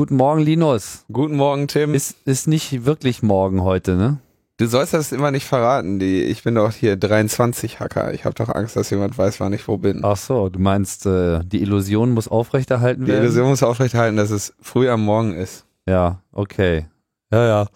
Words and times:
Guten 0.00 0.16
Morgen, 0.16 0.40
Linus. 0.40 1.04
Guten 1.12 1.36
Morgen, 1.36 1.68
Tim. 1.68 1.92
Ist, 1.92 2.16
ist 2.24 2.48
nicht 2.48 2.86
wirklich 2.86 3.22
morgen 3.22 3.62
heute, 3.62 3.96
ne? 3.96 4.16
Du 4.56 4.66
sollst 4.66 4.94
das 4.94 5.12
immer 5.12 5.30
nicht 5.30 5.44
verraten. 5.44 5.98
Die, 5.98 6.22
ich 6.22 6.42
bin 6.42 6.54
doch 6.54 6.72
hier 6.72 6.96
23 6.96 7.80
Hacker. 7.80 8.14
Ich 8.14 8.24
habe 8.24 8.34
doch 8.34 8.48
Angst, 8.48 8.76
dass 8.76 8.88
jemand 8.88 9.18
weiß, 9.18 9.40
wann 9.40 9.52
ich 9.52 9.68
wo 9.68 9.76
bin. 9.76 10.00
Ach 10.02 10.16
so, 10.16 10.48
du 10.48 10.58
meinst, 10.58 11.04
äh, 11.04 11.40
die 11.44 11.60
Illusion 11.60 12.12
muss 12.12 12.28
aufrechterhalten 12.28 13.04
Die 13.04 13.08
werden? 13.08 13.24
Illusion 13.24 13.50
muss 13.50 13.62
aufrechterhalten, 13.62 14.16
dass 14.16 14.30
es 14.30 14.54
früh 14.62 14.88
am 14.88 15.04
Morgen 15.04 15.34
ist. 15.34 15.66
Ja, 15.84 16.22
okay. 16.32 16.86
Ja, 17.30 17.46
ja. 17.46 17.66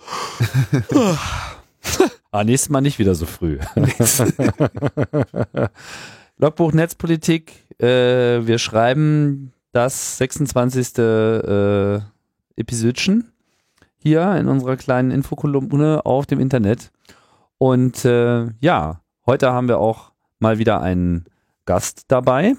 ah, 2.30 2.42
nächstes 2.42 2.70
Mal 2.70 2.80
nicht 2.80 2.98
wieder 2.98 3.14
so 3.14 3.26
früh. 3.26 3.58
Logbuch 6.38 6.72
Netzpolitik. 6.72 7.52
Äh, 7.78 8.46
wir 8.46 8.56
schreiben 8.56 9.52
das 9.72 10.16
26. 10.16 10.96
Äh, 10.96 12.00
Episodchen 12.56 13.32
hier 13.96 14.36
in 14.36 14.48
unserer 14.48 14.76
kleinen 14.76 15.10
Infokolumne 15.10 16.04
auf 16.04 16.26
dem 16.26 16.38
Internet. 16.40 16.92
Und 17.58 18.04
äh, 18.04 18.46
ja, 18.60 19.00
heute 19.26 19.52
haben 19.52 19.68
wir 19.68 19.78
auch 19.78 20.12
mal 20.38 20.58
wieder 20.58 20.80
einen 20.80 21.24
Gast 21.64 22.02
dabei, 22.08 22.54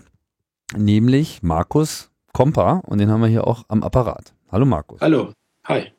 nämlich 0.76 1.44
Markus 1.44 2.10
Kompa. 2.34 2.82
Und 2.86 2.98
den 2.98 3.10
haben 3.10 3.22
wir 3.22 3.28
hier 3.28 3.46
auch 3.46 3.66
am 3.68 3.84
Apparat. 3.84 4.34
Hallo 4.52 4.66
Markus. 4.66 5.02
Hallo, 5.02 5.34
hi. 5.66 5.92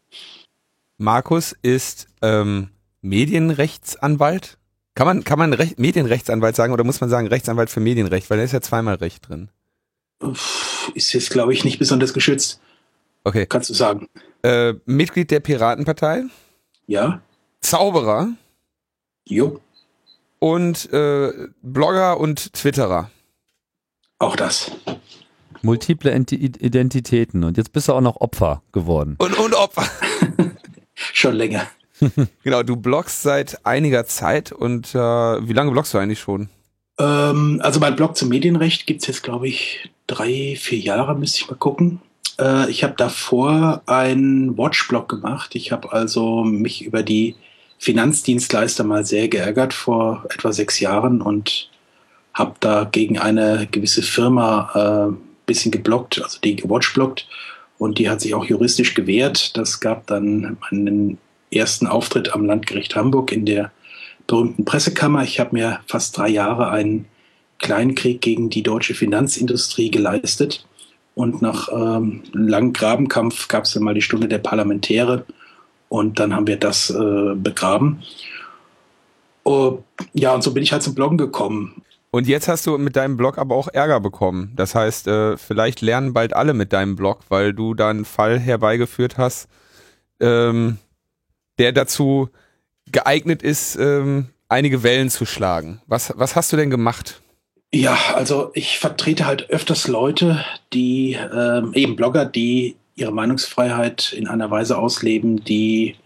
Markus 0.99 1.55
ist 1.63 2.09
ähm, 2.23 2.71
Medienrechtsanwalt. 3.03 4.59
Kann 4.95 5.07
man, 5.07 5.25
kann 5.25 5.39
man 5.39 5.53
Recht, 5.53 5.79
Medienrechtsanwalt 5.79 6.57
sagen 6.57 6.73
oder 6.73 6.83
muss 6.83 7.01
man 7.01 7.11
sagen 7.11 7.29
Rechtsanwalt 7.29 7.71
für 7.71 7.81
Medienrecht? 7.81 8.31
Weil 8.31 8.39
da 8.39 8.45
ist 8.45 8.53
ja 8.53 8.63
zweimal 8.63 8.95
Recht 8.97 9.29
drin. 9.29 9.51
Ist 10.95 11.13
jetzt, 11.13 11.31
glaube 11.31 11.53
ich, 11.53 11.65
nicht 11.65 11.79
besonders 11.79 12.15
geschützt, 12.15 12.61
Okay. 13.27 13.47
kannst 13.47 13.69
du 13.71 13.75
sagen. 13.75 14.09
Äh, 14.43 14.75
Mitglied 14.85 15.31
der 15.33 15.41
Piratenpartei, 15.41 16.25
Ja? 16.87 17.21
Zauberer 17.61 18.29
Jo, 19.29 19.61
und 20.39 20.93
äh, 20.93 21.33
Blogger 21.63 22.21
und 22.21 22.53
Twitterer. 22.53 23.11
auch 24.21 24.37
das. 24.37 24.71
Multiple 25.63 26.13
Enti- 26.15 26.61
Identitäten. 26.63 27.43
Und 27.43 27.57
jetzt 27.57 27.73
bist 27.73 27.89
du 27.89 27.95
auch 27.95 28.01
noch 28.01 28.21
Opfer 28.21 28.63
geworden. 28.71 29.17
Und, 29.19 29.37
und 29.39 29.55
Opfer. 29.55 29.85
Schon 30.95 31.35
länger. 31.35 31.67
Genau, 32.45 32.63
du 32.63 32.77
bloggst 32.77 33.23
seit 33.23 33.65
einiger 33.67 34.05
Zeit 34.07 34.53
und 34.53 34.95
äh, 34.95 34.99
wie 34.99 35.53
lange 35.55 35.71
bloggst 35.73 35.93
du 35.95 35.99
eigentlich 35.99 36.21
schon? 36.21 36.51
Ähm, 36.99 37.59
also 37.65 37.81
mein 37.81 37.97
Blog 37.97 38.17
zum 38.19 38.29
Medienrecht 38.29 38.87
gibt's 38.87 39.07
jetzt, 39.09 39.23
glaube 39.23 39.49
ich, 39.49 39.91
drei, 40.07 40.57
vier 40.61 40.79
Jahre, 40.79 41.17
müsste 41.17 41.39
ich 41.41 41.49
mal 41.51 41.57
gucken. 41.57 42.01
Äh, 42.39 42.71
ich 42.71 42.83
habe 42.85 42.95
davor 42.97 43.83
einen 43.87 44.57
Watch-Blog 44.57 45.09
gemacht. 45.09 45.55
Ich 45.55 45.73
habe 45.73 45.93
also 45.93 46.45
mich 46.45 46.85
über 46.85 47.03
die 47.03 47.37
Finanzdienstleister 47.79 48.85
mal 48.85 49.05
sehr 49.05 49.29
geärgert 49.29 49.75
vor 49.75 50.25
etwa 50.31 50.53
sechs 50.53 50.81
Jahren 50.81 51.21
und 51.21 51.71
habe 52.33 52.55
da 52.61 52.85
gegen 52.85 53.19
eine 53.19 53.67
gewisse 53.71 54.03
Firma 54.03 55.11
äh, 55.11 55.17
bisschen 55.47 55.71
geblockt, 55.71 56.21
also 56.23 56.39
die 56.43 56.57
gewatchblockt 56.57 57.27
und 57.79 57.99
die 57.99 58.11
hat 58.11 58.21
sich 58.21 58.35
auch 58.35 58.45
juristisch 58.45 58.95
gewehrt. 58.95 59.57
Das 59.57 59.81
gab 59.81 60.07
dann 60.07 60.57
meinen 60.61 61.19
ersten 61.51 61.87
Auftritt 61.87 62.35
am 62.35 62.45
Landgericht 62.45 62.97
Hamburg 62.97 63.33
in 63.33 63.47
der 63.47 63.71
berühmten 64.27 64.65
Pressekammer. 64.65 65.23
Ich 65.23 65.39
habe 65.39 65.55
mir 65.55 65.81
fast 65.87 66.17
drei 66.17 66.29
Jahre 66.29 66.71
einen 66.71 67.07
Kleinkrieg 67.59 68.21
gegen 68.21 68.51
die 68.51 68.63
deutsche 68.63 68.95
Finanzindustrie 68.95 69.91
geleistet. 69.91 70.67
Und 71.17 71.41
nach 71.41 71.71
ähm, 71.73 72.23
einem 72.35 72.47
langen 72.47 72.73
Grabenkampf 72.75 73.49
gab 73.49 73.65
es 73.65 73.73
dann 73.73 73.83
mal 73.83 73.95
die 73.95 74.03
Stunde 74.03 74.29
der 74.29 74.37
Parlamentäre. 74.37 75.25
Und 75.89 76.19
dann 76.21 76.35
haben 76.35 76.47
wir 76.47 76.59
das 76.59 76.91
äh, 76.91 77.35
begraben. 77.35 78.03
Oh, 79.43 79.79
ja, 80.13 80.35
und 80.35 80.43
so 80.43 80.53
bin 80.53 80.63
ich 80.63 80.73
halt 80.73 80.83
zum 80.83 80.95
Bloggen 80.95 81.17
gekommen. 81.17 81.83
Und 82.11 82.29
jetzt 82.29 82.49
hast 82.49 82.67
du 82.67 82.77
mit 82.77 82.97
deinem 82.97 83.17
Blog 83.17 83.39
aber 83.39 83.55
auch 83.55 83.69
Ärger 83.69 83.99
bekommen. 83.99 84.53
Das 84.57 84.75
heißt, 84.75 85.09
äh, 85.09 85.39
vielleicht 85.39 85.81
lernen 85.81 86.13
bald 86.13 86.35
alle 86.35 86.53
mit 86.53 86.75
deinem 86.75 86.97
Blog, 86.97 87.21
weil 87.31 87.55
du 87.55 87.73
da 87.73 87.89
einen 87.89 88.05
Fall 88.05 88.39
herbeigeführt 88.39 89.17
hast, 89.17 89.49
ähm, 90.21 90.77
der 91.59 91.73
dazu 91.73 92.29
geeignet 92.93 93.43
ist, 93.43 93.77
ähm, 93.77 94.27
einige 94.51 94.83
Wellen 94.83 95.09
zu 95.09 95.25
schlagen. 95.25 95.81
Was, 95.87 96.13
was 96.15 96.37
hast 96.37 96.53
du 96.53 96.59
denn 96.59 96.69
gemacht? 96.69 97.23
Ja, 97.73 97.99
also 98.15 98.51
ich 98.55 98.79
vertrete 98.79 99.27
halt 99.27 99.51
öfters 99.51 99.89
Leute, 99.89 100.45
die 100.73 101.15
ähm, 101.15 101.73
eben 101.75 101.97
Blogger, 101.97 102.25
die 102.25 102.77
ihre 102.95 103.13
Meinungsfreiheit 103.13 104.13
in 104.13 104.29
einer 104.29 104.51
Weise 104.51 104.79
ausleben, 104.79 105.45
die 105.45 105.97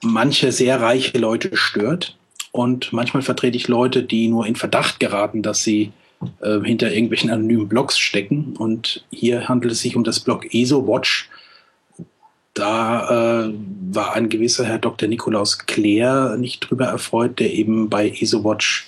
manche 0.00 0.52
sehr 0.52 0.80
reiche 0.80 1.18
Leute 1.18 1.56
stört. 1.56 2.16
Und 2.52 2.92
manchmal 2.92 3.22
vertrete 3.22 3.56
ich 3.56 3.68
Leute, 3.68 4.02
die 4.02 4.28
nur 4.28 4.46
in 4.46 4.56
Verdacht 4.56 5.00
geraten, 5.00 5.42
dass 5.42 5.64
sie 5.64 5.92
äh, 6.40 6.60
hinter 6.60 6.92
irgendwelchen 6.92 7.30
anonymen 7.30 7.68
Blogs 7.68 7.98
stecken. 7.98 8.54
Und 8.56 9.04
hier 9.10 9.48
handelt 9.48 9.72
es 9.72 9.80
sich 9.80 9.96
um 9.96 10.04
das 10.04 10.20
Blog 10.20 10.54
ESO-Watch. 10.54 11.28
Da 12.54 13.48
äh, 13.48 13.54
war 13.90 14.14
ein 14.14 14.28
gewisser 14.28 14.64
Herr 14.64 14.78
Dr. 14.78 15.08
Nikolaus 15.08 15.58
Kleer 15.66 16.36
nicht 16.36 16.60
drüber 16.60 16.86
erfreut, 16.86 17.40
der 17.40 17.52
eben 17.52 17.90
bei 17.90 18.08
ESO-Watch 18.08 18.86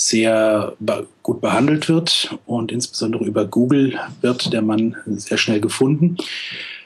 sehr 0.00 0.76
gut 1.22 1.42
behandelt 1.42 1.90
wird 1.90 2.38
und 2.46 2.72
insbesondere 2.72 3.24
über 3.24 3.44
Google 3.44 3.98
wird 4.22 4.50
der 4.52 4.62
Mann 4.62 4.96
sehr 5.06 5.36
schnell 5.36 5.60
gefunden. 5.60 6.16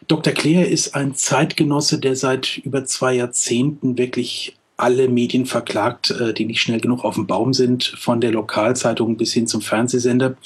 Dr. 0.09 0.33
Kleer 0.33 0.69
ist 0.69 0.97
ein 0.97 1.15
Zeitgenosse, 1.15 2.01
der 2.01 2.17
seit 2.17 2.59
über 2.59 2.85
zwei 2.87 3.15
Jahrzehnten 3.15 3.97
wirklich 3.97 4.57
alle 4.77 5.09
Medien 5.09 5.47
verklagt, 5.47 6.11
äh, 6.11 6.35
die 6.35 6.45
nicht 6.45 6.61
schnell 6.61 6.81
genug 6.81 7.05
auf 7.05 7.15
dem 7.15 7.29
Baum 7.29 7.55
sind, 7.55 7.85
von 7.85 8.21
der 8.21 8.33
Lokalzeitung 8.33 9.17
bis 9.17 9.33
hin 9.33 9.47
zum 9.47 9.61
Fernsehsender. 9.61 10.37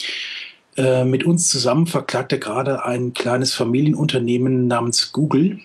Äh, 0.77 1.07
mit 1.07 1.25
uns 1.25 1.49
zusammen 1.49 1.87
verklagt 1.87 2.33
er 2.33 2.39
gerade 2.39 2.85
ein 2.85 3.15
kleines 3.15 3.55
Familienunternehmen 3.55 4.67
namens 4.67 5.13
Google, 5.13 5.59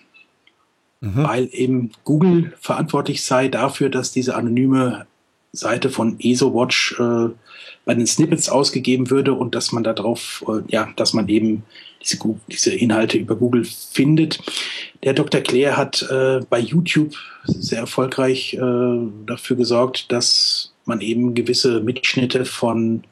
Mhm. 1.02 1.22
weil 1.22 1.48
eben 1.52 1.90
Google 2.04 2.54
verantwortlich 2.58 3.24
sei 3.24 3.48
dafür, 3.48 3.90
dass 3.90 4.10
diese 4.10 4.36
anonyme 4.36 5.06
Seite 5.54 5.90
von 5.90 6.16
ESOWatch 6.18 6.98
äh, 6.98 7.28
bei 7.84 7.94
den 7.94 8.06
Snippets 8.06 8.48
ausgegeben 8.48 9.10
würde 9.10 9.34
und 9.34 9.54
dass 9.54 9.72
man 9.72 9.84
darauf, 9.84 10.44
äh, 10.48 10.62
ja, 10.68 10.88
dass 10.96 11.12
man 11.12 11.28
eben 11.28 11.62
diese, 12.02 12.18
diese 12.50 12.74
Inhalte 12.74 13.18
über 13.18 13.36
Google 13.36 13.64
findet. 13.64 14.40
Der 15.02 15.14
Dr. 15.14 15.40
Claire 15.40 15.76
hat 15.76 16.02
äh, 16.10 16.40
bei 16.48 16.58
YouTube 16.58 17.14
sehr 17.44 17.80
erfolgreich 17.80 18.54
äh, 18.54 18.98
dafür 19.26 19.56
gesorgt, 19.56 20.10
dass 20.12 20.72
man 20.84 21.00
eben 21.00 21.34
gewisse 21.34 21.80
Mitschnitte 21.80 22.44
von 22.44 23.04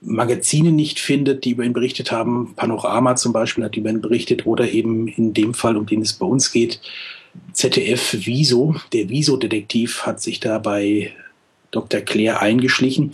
Magazinen 0.00 0.74
nicht 0.76 0.98
findet, 0.98 1.44
die 1.44 1.50
über 1.50 1.64
ihn 1.64 1.74
berichtet 1.74 2.10
haben. 2.10 2.54
Panorama 2.56 3.16
zum 3.16 3.32
Beispiel 3.32 3.64
hat 3.64 3.76
über 3.76 3.90
ihn 3.90 4.00
berichtet 4.00 4.46
oder 4.46 4.70
eben 4.70 5.08
in 5.08 5.34
dem 5.34 5.52
Fall, 5.52 5.76
um 5.76 5.86
den 5.86 6.00
es 6.00 6.14
bei 6.14 6.26
uns 6.26 6.52
geht, 6.52 6.80
ZDF 7.52 8.16
Wieso, 8.24 8.74
der 8.92 9.08
Wieso-Detektiv 9.08 10.02
hat 10.06 10.20
sich 10.20 10.40
da 10.40 10.58
bei 10.58 11.12
Dr. 11.70 12.00
Claire 12.00 12.40
eingeschlichen. 12.40 13.12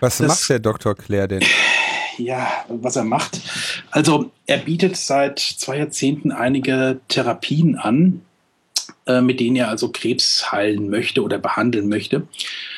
Was 0.00 0.18
Das- 0.18 0.28
macht 0.28 0.48
der 0.50 0.58
Dr. 0.58 0.94
Claire 0.94 1.28
denn? 1.28 1.42
Ja, 2.18 2.64
was 2.68 2.94
er 2.96 3.04
macht. 3.04 3.40
Also 3.90 4.30
er 4.46 4.58
bietet 4.58 4.96
seit 4.96 5.38
zwei 5.40 5.78
Jahrzehnten 5.78 6.30
einige 6.30 7.00
Therapien 7.08 7.76
an, 7.76 8.20
äh, 9.06 9.20
mit 9.20 9.40
denen 9.40 9.56
er 9.56 9.68
also 9.68 9.88
Krebs 9.88 10.52
heilen 10.52 10.90
möchte 10.90 11.22
oder 11.22 11.38
behandeln 11.38 11.88
möchte. 11.88 12.26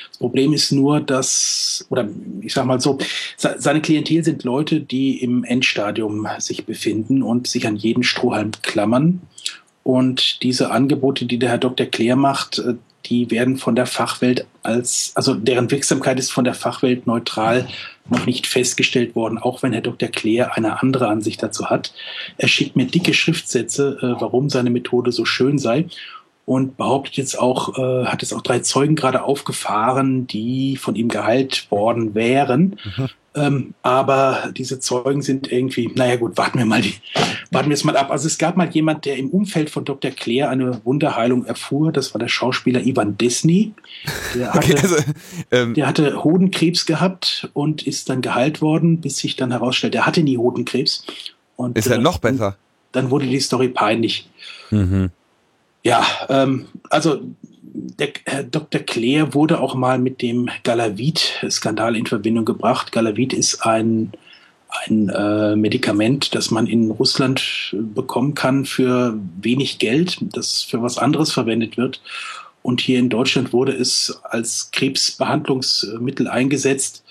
Das 0.09 0.19
Problem 0.19 0.55
ist 0.55 0.73
nur, 0.73 1.01
dass, 1.01 1.85
oder 1.91 2.09
ich 2.41 2.55
sag 2.55 2.65
mal 2.65 2.81
so, 2.81 2.97
se- 3.37 3.57
seine 3.59 3.83
Klientel 3.83 4.25
sind 4.25 4.43
Leute, 4.45 4.81
die 4.81 5.23
im 5.23 5.45
Endstadium 5.45 6.27
sich 6.39 6.65
befinden 6.65 7.23
und 7.23 7.47
sich 7.47 7.67
an 7.67 7.77
jeden 7.77 8.03
Strohhalm 8.05 8.53
klammern. 8.63 9.21
Und 9.83 10.43
diese 10.43 10.71
Angebote, 10.71 11.27
die 11.27 11.39
der 11.39 11.51
Herr 11.51 11.59
Dr. 11.59 11.85
Claire 11.87 12.17
macht, 12.17 12.59
äh, 12.61 12.75
die 13.09 13.31
werden 13.31 13.57
von 13.57 13.75
der 13.75 13.87
Fachwelt 13.87 14.47
als, 14.63 15.13
also 15.15 15.35
deren 15.35 15.71
Wirksamkeit 15.71 16.19
ist 16.19 16.33
von 16.33 16.45
der 16.45 16.55
Fachwelt 16.55 17.07
neutral 17.07 17.69
noch 18.09 18.27
nicht 18.27 18.47
festgestellt 18.47 19.17
worden, 19.17 19.39
auch 19.39 19.63
wenn 19.63 19.73
Herr 19.73 19.83
Dr. 19.83 20.09
Claire 20.09 20.57
eine 20.57 20.81
andere 20.83 21.09
Ansicht 21.09 21.43
dazu 21.43 21.71
hat. 21.71 21.93
Er 22.37 22.49
schickt 22.49 22.77
mir 22.77 22.87
dicke 22.87 23.15
Schriftsätze, 23.15 23.99
äh, 24.01 24.21
warum 24.21 24.49
seine 24.49 24.71
Methode 24.71 25.13
so 25.13 25.25
schön 25.25 25.59
sei 25.59 25.87
und 26.47 26.77
behauptet 26.77 27.17
jetzt 27.17 27.39
auch, 27.39 27.77
äh, 27.77 28.07
hat 28.07 28.23
jetzt 28.23 28.33
auch 28.33 28.43
drei 28.43 28.61
Zeugen 28.61 28.95
gerade 28.95 29.25
aufgefahren, 29.25 30.27
die 30.27 30.77
von 30.77 30.95
ihm 30.95 31.09
geheilt 31.09 31.71
worden 31.71 32.15
wären. 32.15 32.79
Mhm. 32.85 33.09
Ähm, 33.37 33.75
aber 33.83 34.51
diese 34.57 34.81
Zeugen 34.81 35.21
sind 35.21 35.53
irgendwie, 35.53 35.93
naja 35.95 36.17
gut, 36.17 36.39
warten 36.39 36.59
wir 36.59 36.65
mal 36.65 36.81
die, 36.81 36.95
warten 37.53 37.69
wir 37.69 37.75
es 37.75 37.85
mal 37.85 37.97
ab. 37.97 38.11
Also 38.11 38.27
es 38.27 38.39
gab 38.39 38.57
mal 38.57 38.69
jemand, 38.71 39.05
der 39.05 39.19
im 39.19 39.29
Umfeld 39.29 39.69
von 39.69 39.85
Dr. 39.85 40.11
Claire 40.11 40.49
eine 40.49 40.81
Wunderheilung 40.85 41.45
erfuhr. 41.45 41.93
Das 41.93 42.15
war 42.15 42.19
der 42.19 42.29
Schauspieler 42.29 42.81
Ivan 42.81 43.19
Disney. 43.19 43.75
Der 44.35 44.55
hatte, 44.55 44.73
Okay, 44.73 44.79
also, 44.81 44.97
ähm, 45.51 45.75
der 45.75 45.87
hatte 45.87 46.25
Hodenkrebs 46.25 46.87
gehabt 46.87 47.51
und 47.53 47.87
ist 47.87 48.09
dann 48.09 48.23
geheilt 48.23 48.63
worden, 48.63 49.03
bis 49.03 49.19
sich 49.19 49.37
dann 49.37 49.51
herausstellt, 49.51 49.95
er 49.95 50.07
hatte 50.07 50.23
nie 50.23 50.39
Hodenkrebs. 50.39 51.05
Und, 51.57 51.77
ist 51.77 51.89
ja 51.89 51.97
äh, 51.97 51.99
noch 51.99 52.19
besser. 52.19 52.57
dann 52.93 53.11
wurde 53.11 53.27
die 53.27 53.41
Story 53.41 53.69
peinlich. 53.69 54.29
Mhm. 54.71 55.11
Ja, 55.85 56.05
ähm, 56.31 56.67
also 56.91 57.21
der 57.77 58.09
Herr 58.25 58.43
Dr. 58.43 58.81
Claire 58.81 59.35
wurde 59.35 59.61
auch 59.61 59.75
mal 59.75 59.99
mit 59.99 60.23
dem 60.23 60.49
Galavit-Skandal 60.65 61.97
in 61.97 62.07
Verbindung 62.07 62.45
gebracht. 62.45 62.91
Galavit 62.91 63.33
ist 63.33 63.67
ein, 63.67 64.13
ein 64.87 65.09
äh, 65.11 65.57
Medikament, 65.57 66.35
das 66.35 66.51
man 66.51 66.67
in 66.67 66.91
Russland 66.91 67.77
bekommen 67.95 68.35
kann 68.35 68.65
für 68.65 69.19
wenig 69.41 69.79
Geld, 69.79 70.19
das 70.21 70.63
für 70.63 70.83
was 70.83 70.97
anderes 70.97 71.33
verwendet 71.33 71.77
wird. 71.77 72.01
Und 72.63 72.81
hier 72.81 72.99
in 72.99 73.11
Deutschland 73.11 73.53
wurde 73.53 73.73
es 73.73 74.19
als 74.25 74.71
Krebsbehandlungsmittel 74.73 76.29
eingesetzt, 76.29 77.05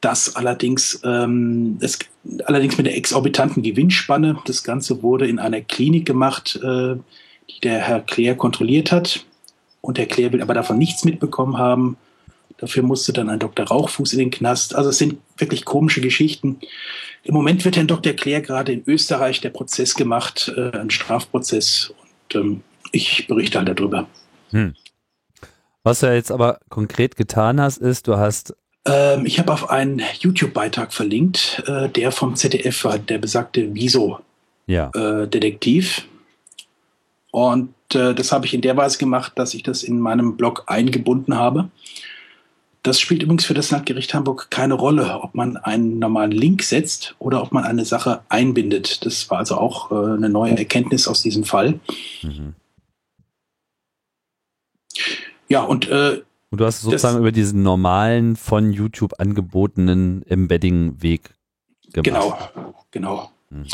das 0.00 0.36
allerdings, 0.36 1.00
ähm, 1.02 1.78
das, 1.80 1.98
allerdings 2.44 2.76
mit 2.76 2.86
der 2.86 2.96
exorbitanten 2.96 3.62
Gewinnspanne. 3.62 4.38
Das 4.44 4.62
Ganze 4.62 5.02
wurde 5.02 5.26
in 5.26 5.38
einer 5.38 5.62
Klinik 5.62 6.04
gemacht, 6.04 6.60
äh, 6.62 6.96
die 7.50 7.60
der 7.62 7.78
Herr 7.78 8.00
Claire 8.00 8.36
kontrolliert 8.36 8.92
hat. 8.92 9.24
Und 9.84 9.98
Herr 9.98 10.06
Claire 10.06 10.32
will 10.32 10.40
aber 10.40 10.54
davon 10.54 10.78
nichts 10.78 11.04
mitbekommen 11.04 11.58
haben. 11.58 11.98
Dafür 12.56 12.82
musste 12.82 13.12
dann 13.12 13.28
ein 13.28 13.38
Dr. 13.38 13.66
Rauchfuß 13.66 14.14
in 14.14 14.18
den 14.18 14.30
Knast. 14.30 14.74
Also 14.74 14.88
es 14.88 14.96
sind 14.96 15.18
wirklich 15.36 15.66
komische 15.66 16.00
Geschichten. 16.00 16.58
Im 17.22 17.34
Moment 17.34 17.66
wird 17.66 17.76
Herrn 17.76 17.86
Dr. 17.86 18.14
Claire 18.14 18.40
gerade 18.40 18.72
in 18.72 18.82
Österreich 18.86 19.42
der 19.42 19.50
Prozess 19.50 19.94
gemacht, 19.94 20.50
äh, 20.56 20.70
ein 20.70 20.88
Strafprozess. 20.88 21.92
Und 22.32 22.34
ähm, 22.34 22.62
ich 22.92 23.26
berichte 23.26 23.58
halt 23.58 23.68
darüber. 23.68 24.06
Hm. 24.52 24.72
Was 25.82 26.00
du 26.00 26.14
jetzt 26.14 26.32
aber 26.32 26.60
konkret 26.70 27.16
getan 27.16 27.60
hast, 27.60 27.76
ist, 27.76 28.08
du 28.08 28.16
hast 28.16 28.56
ähm, 28.86 29.26
ich 29.26 29.38
habe 29.38 29.52
auf 29.52 29.68
einen 29.68 30.00
YouTube-Beitrag 30.18 30.94
verlinkt, 30.94 31.62
äh, 31.66 31.90
der 31.90 32.10
vom 32.10 32.36
ZDF 32.36 32.84
war, 32.84 32.98
der 32.98 33.18
besagte 33.18 33.74
Wieso-Detektiv. 33.74 35.98
Ja. 35.98 36.08
Äh, 37.32 37.64
und 37.94 38.00
äh, 38.00 38.14
das 38.14 38.32
habe 38.32 38.46
ich 38.46 38.54
in 38.54 38.60
der 38.60 38.76
Weise 38.76 38.98
gemacht, 38.98 39.32
dass 39.36 39.54
ich 39.54 39.62
das 39.62 39.82
in 39.82 40.00
meinem 40.00 40.36
Blog 40.36 40.64
eingebunden 40.66 41.36
habe. 41.36 41.68
Das 42.82 43.00
spielt 43.00 43.22
übrigens 43.22 43.46
für 43.46 43.54
das 43.54 43.70
Landgericht 43.70 44.12
Hamburg 44.12 44.50
keine 44.50 44.74
Rolle, 44.74 45.20
ob 45.20 45.34
man 45.34 45.56
einen 45.56 45.98
normalen 45.98 46.32
Link 46.32 46.62
setzt 46.62 47.14
oder 47.18 47.42
ob 47.42 47.52
man 47.52 47.64
eine 47.64 47.86
Sache 47.86 48.20
einbindet. 48.28 49.06
Das 49.06 49.30
war 49.30 49.38
also 49.38 49.56
auch 49.56 49.90
äh, 49.90 49.94
eine 49.94 50.28
neue 50.28 50.56
Erkenntnis 50.58 51.08
aus 51.08 51.22
diesem 51.22 51.44
Fall. 51.44 51.80
Mhm. 52.22 52.54
Ja, 55.48 55.62
und, 55.62 55.88
äh, 55.88 56.22
und 56.50 56.60
du 56.60 56.64
hast 56.66 56.82
sozusagen 56.82 57.14
das, 57.14 57.20
über 57.20 57.32
diesen 57.32 57.62
normalen 57.62 58.36
von 58.36 58.72
YouTube 58.72 59.14
angebotenen 59.18 60.22
Embedding-Weg 60.26 61.30
gemacht. 61.92 62.52
Genau, 62.54 62.74
genau. 62.90 63.30
Mhm 63.50 63.66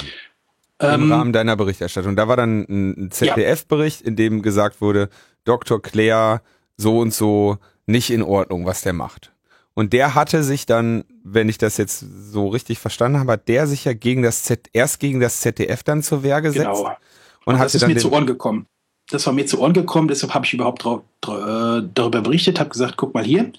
im 0.81 1.03
ähm, 1.03 1.13
Rahmen 1.13 1.33
deiner 1.33 1.57
Berichterstattung. 1.57 2.17
Da 2.17 2.29
war 2.29 2.37
dann 2.37 2.67
ein 2.69 3.11
ZDF-Bericht, 3.11 4.01
in 4.01 4.17
dem 4.17 4.43
gesagt 4.43 4.81
wurde, 4.81 5.09
Dr. 5.45 5.81
Claire 5.81 6.43
so 6.77 6.99
und 6.99 7.13
so 7.13 7.59
nicht 7.87 8.11
in 8.11 8.23
Ordnung, 8.23 8.67
was 8.67 8.83
der 8.83 8.93
macht. 8.93 9.33
Und 9.75 9.93
der 9.93 10.15
hatte 10.15 10.43
sich 10.43 10.67
dann, 10.67 11.05
wenn 11.23 11.49
ich 11.49 11.59
das 11.59 11.77
jetzt 11.77 12.05
so 12.33 12.49
richtig 12.49 12.79
verstanden 12.79 13.19
habe, 13.19 13.33
hat 13.33 13.49
der 13.49 13.67
sich 13.67 13.85
ja 13.85 13.93
gegen 13.93 14.23
das 14.23 14.43
Z 14.43 14.69
erst 14.73 15.01
gegen 15.01 15.21
das 15.21 15.41
ZDF 15.41 15.83
dann 15.83 16.03
zur 16.03 16.23
Wehr 16.23 16.41
gesetzt. 16.41 16.67
Genau. 16.67 16.97
Und, 17.45 17.55
und 17.55 17.61
das 17.61 17.75
ist 17.75 17.87
mir 17.87 17.97
zu 17.97 18.13
Ohren 18.13 18.27
gekommen. 18.27 18.67
Das 19.11 19.27
war 19.27 19.33
mir 19.33 19.47
zu 19.47 19.61
Ohren 19.61 19.73
gekommen, 19.73 20.09
deshalb 20.09 20.35
habe 20.35 20.47
ich 20.47 20.55
überhaupt 20.55 20.85
äh, 20.85 21.83
darüber 21.95 22.21
berichtet, 22.21 22.61
habe 22.61 22.71
gesagt, 22.71 22.97
guck 22.97 23.13
mal 23.13 23.25
hier, 23.25 23.53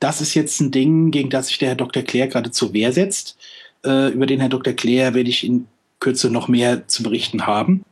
das 0.00 0.20
ist 0.20 0.34
jetzt 0.34 0.60
ein 0.60 0.70
Ding, 0.70 1.10
gegen 1.10 1.30
das 1.30 1.48
sich 1.48 1.58
der 1.58 1.68
Herr 1.68 1.76
Dr. 1.76 2.02
Claire 2.02 2.28
gerade 2.28 2.50
zur 2.50 2.72
Wehr 2.72 2.92
setzt. 2.92 3.36
Äh, 3.84 4.08
über 4.08 4.26
den 4.26 4.40
Herrn 4.40 4.50
Dr. 4.50 4.72
Claire 4.72 5.14
werde 5.14 5.28
ich 5.28 5.44
in 5.44 5.66
Kürze 6.00 6.30
noch 6.30 6.48
mehr 6.48 6.86
zu 6.88 7.02
berichten 7.02 7.46
haben. 7.46 7.84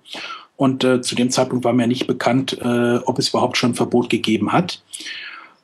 Und 0.57 0.85
äh, 0.85 1.01
zu 1.01 1.15
dem 1.15 1.31
Zeitpunkt 1.31 1.65
war 1.65 1.73
mir 1.73 1.87
nicht 1.87 2.07
bekannt, 2.07 2.59
äh, 2.61 2.97
ob 2.99 3.19
es 3.19 3.31
überhaupt 3.31 3.57
schon 3.57 3.73
ein 3.73 3.75
Verbot 3.75 4.09
gegeben 4.09 4.53
hat, 4.53 4.83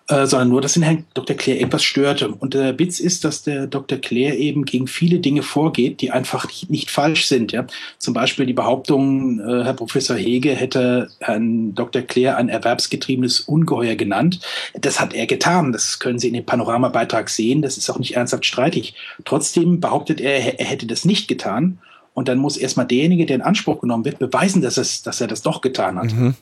äh, 0.09 0.27
sondern 0.27 0.49
nur, 0.49 0.61
dass 0.61 0.73
den 0.73 0.83
Herrn 0.83 1.05
Dr. 1.15 1.37
Claire 1.37 1.61
etwas 1.61 1.85
störte. 1.85 2.29
Und 2.29 2.55
der 2.55 2.77
Witz 2.81 2.99
ist, 2.99 3.23
dass 3.23 3.45
der 3.45 3.69
Dr. 3.69 3.99
Claire 3.99 4.35
eben 4.35 4.65
gegen 4.65 4.89
viele 4.89 5.21
Dinge 5.21 5.43
vorgeht, 5.43 6.01
die 6.01 6.11
einfach 6.11 6.47
nicht, 6.49 6.71
nicht 6.71 6.91
falsch 6.91 7.27
sind. 7.27 7.53
Ja? 7.53 7.67
Zum 7.99 8.15
Beispiel 8.15 8.47
die 8.47 8.53
Behauptung, 8.53 9.39
äh, 9.39 9.63
Herr 9.63 9.75
Professor 9.75 10.17
Hege 10.17 10.57
hätte 10.57 11.09
Herrn 11.21 11.77
Dr. 11.77 12.03
Claire 12.03 12.37
ein 12.37 12.49
erwerbsgetriebenes 12.49 13.41
Ungeheuer 13.43 13.95
genannt. 13.95 14.41
Das 14.75 14.99
hat 14.99 15.15
er 15.15 15.27
getan. 15.27 15.71
Das 15.71 16.01
können 16.01 16.19
Sie 16.19 16.27
in 16.27 16.35
dem 16.35 16.47
Panoramabeitrag 16.47 17.31
sehen. 17.31 17.63
Das 17.63 17.79
ist 17.79 17.89
auch 17.89 18.01
nicht 18.01 18.17
ernsthaft 18.17 18.45
streitig. 18.45 18.95
Trotzdem 19.25 19.79
behauptet 19.79 20.21
er, 20.21 20.59
er 20.59 20.67
hätte 20.67 20.87
das 20.87 21.05
nicht 21.05 21.29
getan. 21.29 21.79
Und 22.15 22.29
dann 22.29 22.39
muss 22.39 22.57
erstmal 22.57 22.87
derjenige, 22.87 23.27
der 23.27 23.37
in 23.37 23.43
Anspruch 23.43 23.81
genommen 23.81 24.05
wird, 24.05 24.19
beweisen, 24.19 24.63
dass, 24.63 24.77
es, 24.77 25.03
dass 25.03 25.21
er 25.21 25.27
das 25.27 25.43
doch 25.43 25.61
getan 25.61 25.99
hat. 25.99 26.13
Mhm. 26.13 26.35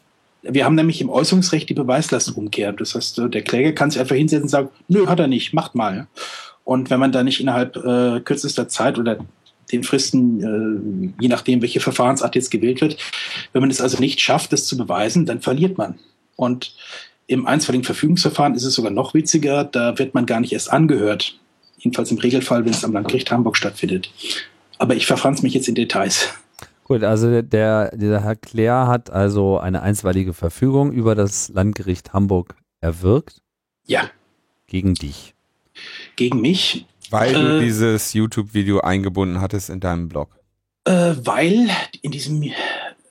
Wir 0.42 0.64
haben 0.64 0.76
nämlich 0.76 1.00
im 1.00 1.10
Äußerungsrecht 1.10 1.68
die 1.68 1.74
Beweislastumkehr. 1.74 2.72
Das 2.72 2.94
heißt, 2.94 3.18
der 3.18 3.42
Kläger 3.42 3.72
kann 3.72 3.90
sich 3.90 4.00
einfach 4.00 4.16
hinsetzen 4.16 4.44
und 4.44 4.48
sagen, 4.48 4.68
nö, 4.88 5.06
hat 5.06 5.20
er 5.20 5.26
nicht, 5.26 5.52
macht 5.52 5.74
mal. 5.74 6.06
Und 6.64 6.90
wenn 6.90 7.00
man 7.00 7.12
da 7.12 7.22
nicht 7.22 7.40
innerhalb 7.40 7.76
äh, 7.76 8.20
kürzester 8.20 8.68
Zeit 8.68 8.98
oder 8.98 9.18
den 9.72 9.84
Fristen, 9.84 11.12
äh, 11.18 11.22
je 11.22 11.28
nachdem, 11.28 11.60
welche 11.60 11.80
Verfahrensart 11.80 12.34
jetzt 12.34 12.50
gewählt 12.50 12.80
wird, 12.80 12.96
wenn 13.52 13.60
man 13.60 13.70
es 13.70 13.80
also 13.80 13.98
nicht 13.98 14.20
schafft, 14.20 14.52
das 14.52 14.66
zu 14.66 14.76
beweisen, 14.76 15.26
dann 15.26 15.40
verliert 15.40 15.76
man. 15.76 15.98
Und 16.36 16.74
im 17.26 17.46
einstweiligen 17.46 17.84
Verfügungsverfahren 17.84 18.54
ist 18.54 18.64
es 18.64 18.74
sogar 18.74 18.90
noch 18.90 19.14
witziger, 19.14 19.64
da 19.64 19.98
wird 19.98 20.14
man 20.14 20.24
gar 20.24 20.40
nicht 20.40 20.52
erst 20.52 20.72
angehört. 20.72 21.38
Jedenfalls 21.78 22.10
im 22.10 22.18
Regelfall, 22.18 22.64
wenn 22.64 22.72
es 22.72 22.84
am 22.84 22.92
Landgericht 22.92 23.30
Hamburg 23.30 23.56
stattfindet. 23.56 24.10
Aber 24.78 24.94
ich 24.94 25.06
verfranz 25.06 25.42
mich 25.42 25.54
jetzt 25.54 25.68
in 25.68 25.74
Details. 25.74 26.28
Gut, 26.84 27.02
also 27.02 27.42
der, 27.42 27.94
dieser 27.94 28.22
Herr 28.22 28.36
Claire 28.36 28.86
hat 28.86 29.10
also 29.10 29.58
eine 29.58 29.82
einstweilige 29.82 30.32
Verfügung 30.32 30.90
über 30.92 31.14
das 31.14 31.50
Landgericht 31.50 32.12
Hamburg 32.14 32.54
erwirkt. 32.80 33.42
Ja. 33.86 34.08
Gegen 34.66 34.94
dich. 34.94 35.34
Gegen 36.16 36.40
mich. 36.40 36.86
Weil 37.10 37.34
du 37.34 37.58
äh, 37.58 37.60
dieses 37.60 38.12
YouTube-Video 38.14 38.80
eingebunden 38.80 39.40
hattest 39.40 39.70
in 39.70 39.80
deinem 39.80 40.08
Blog. 40.08 40.30
Äh, 40.84 41.14
weil 41.22 41.68
in 42.02 42.10
diesem 42.10 42.42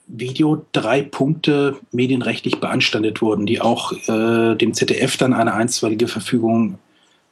Video 0.08 0.66
drei 0.72 1.02
Punkte 1.02 1.76
medienrechtlich 1.92 2.60
beanstandet 2.60 3.20
wurden, 3.20 3.46
die 3.46 3.60
auch 3.60 3.92
äh, 3.92 4.56
dem 4.56 4.74
ZDF 4.74 5.16
dann 5.16 5.34
eine 5.34 5.54
einstweilige 5.54 6.08
Verfügung 6.08 6.78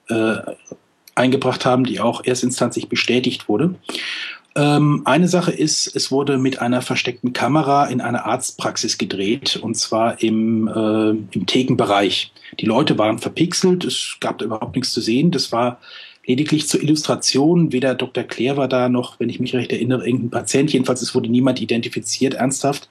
äh, 0.08 0.36
eingebracht 1.16 1.64
haben, 1.64 1.84
die 1.84 2.00
auch 2.00 2.24
erstinstanzlich 2.24 2.88
bestätigt 2.88 3.48
wurde. 3.48 3.74
Ähm, 4.56 5.02
eine 5.04 5.28
Sache 5.28 5.52
ist, 5.52 5.94
es 5.94 6.10
wurde 6.10 6.38
mit 6.38 6.60
einer 6.60 6.80
versteckten 6.80 7.34
Kamera 7.34 7.86
in 7.86 8.00
einer 8.00 8.24
Arztpraxis 8.24 8.96
gedreht, 8.96 9.56
und 9.56 9.74
zwar 9.76 10.22
im, 10.22 10.66
äh, 10.66 11.10
im 11.10 11.46
Thekenbereich. 11.46 12.32
Die 12.58 12.64
Leute 12.64 12.96
waren 12.96 13.18
verpixelt, 13.18 13.84
es 13.84 14.16
gab 14.20 14.38
da 14.38 14.46
überhaupt 14.46 14.74
nichts 14.74 14.92
zu 14.92 15.02
sehen. 15.02 15.30
Das 15.30 15.52
war 15.52 15.78
lediglich 16.26 16.68
zur 16.68 16.82
Illustration. 16.82 17.72
Weder 17.72 17.94
Dr. 17.94 18.24
Claire 18.24 18.56
war 18.56 18.68
da 18.68 18.88
noch, 18.88 19.20
wenn 19.20 19.28
ich 19.28 19.40
mich 19.40 19.54
recht 19.54 19.72
erinnere, 19.72 20.06
irgendein 20.06 20.30
Patient. 20.30 20.72
Jedenfalls, 20.72 21.02
es 21.02 21.14
wurde 21.14 21.28
niemand 21.28 21.60
identifiziert, 21.60 22.34
ernsthaft. 22.34 22.88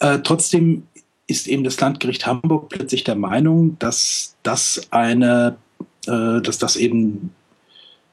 Äh, 0.00 0.18
trotzdem 0.24 0.84
ist 1.28 1.46
eben 1.46 1.62
das 1.62 1.80
Landgericht 1.80 2.26
Hamburg 2.26 2.68
plötzlich 2.68 3.04
der 3.04 3.14
Meinung, 3.14 3.76
dass 3.78 4.34
das 4.42 4.88
eine, 4.90 5.56
äh, 6.06 6.40
dass 6.40 6.58
das 6.58 6.74
eben 6.74 7.30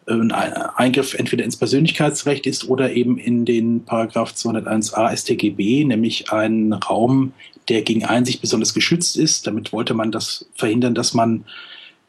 ein 0.08 0.32
Eingriff 0.32 1.14
entweder 1.14 1.44
ins 1.44 1.58
Persönlichkeitsrecht 1.58 2.48
ist 2.48 2.70
oder 2.70 2.92
eben 2.94 3.18
in 3.18 3.44
den 3.46 3.84
Paragraph 3.84 4.32
201a 4.32 5.16
StGB, 5.16 5.84
nämlich 5.84 6.32
ein 6.32 6.72
Raum, 6.74 7.34
der 7.68 7.82
gegen 7.82 8.06
Einsicht 8.06 8.40
besonders 8.40 8.74
geschützt 8.74 9.18
ist. 9.18 9.48
Damit 9.48 9.74
wollte 9.74 9.94
man 9.94 10.12
das 10.12 10.50
verhindern, 10.56 10.96
dass 10.96 11.14
man 11.14 11.44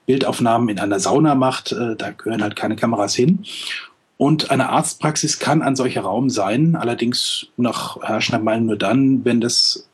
Bildaufnahmen 0.07 0.69
in 0.69 0.79
einer 0.79 1.01
Sauna 1.01 1.35
macht. 1.35 1.73
Äh, 1.73 1.97
da 1.97 2.11
gehören 2.13 2.43
halt 2.43 2.55
keine 2.55 2.77
Kameras 2.77 3.15
hin. 3.15 3.45
Und 4.17 4.51
eine 4.51 4.71
Arztpraxis 4.71 5.39
kann 5.39 5.63
ein 5.63 5.77
solcher 5.77 6.03
Raum 6.03 6.31
sein, 6.31 6.77
allerdings 6.77 7.47
nach 7.57 8.01
herrschender 8.03 8.43
Meinung 8.43 8.67
nur 8.67 8.79
dann, 8.79 9.25
wenn 9.25 9.41
das 9.41 9.89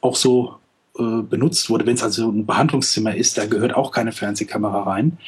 auch 0.00 0.16
so 0.16 0.57
äh, 0.98 1.22
benutzt 1.22 1.70
wurde. 1.70 1.86
Wenn 1.86 1.94
es 1.94 2.02
also 2.02 2.30
ein 2.30 2.46
Behandlungszimmer 2.46 3.14
ist, 3.14 3.38
da 3.38 3.46
gehört 3.46 3.74
auch 3.74 3.92
keine 3.92 4.12
Fernsehkamera 4.12 4.82
rein. 4.82 5.18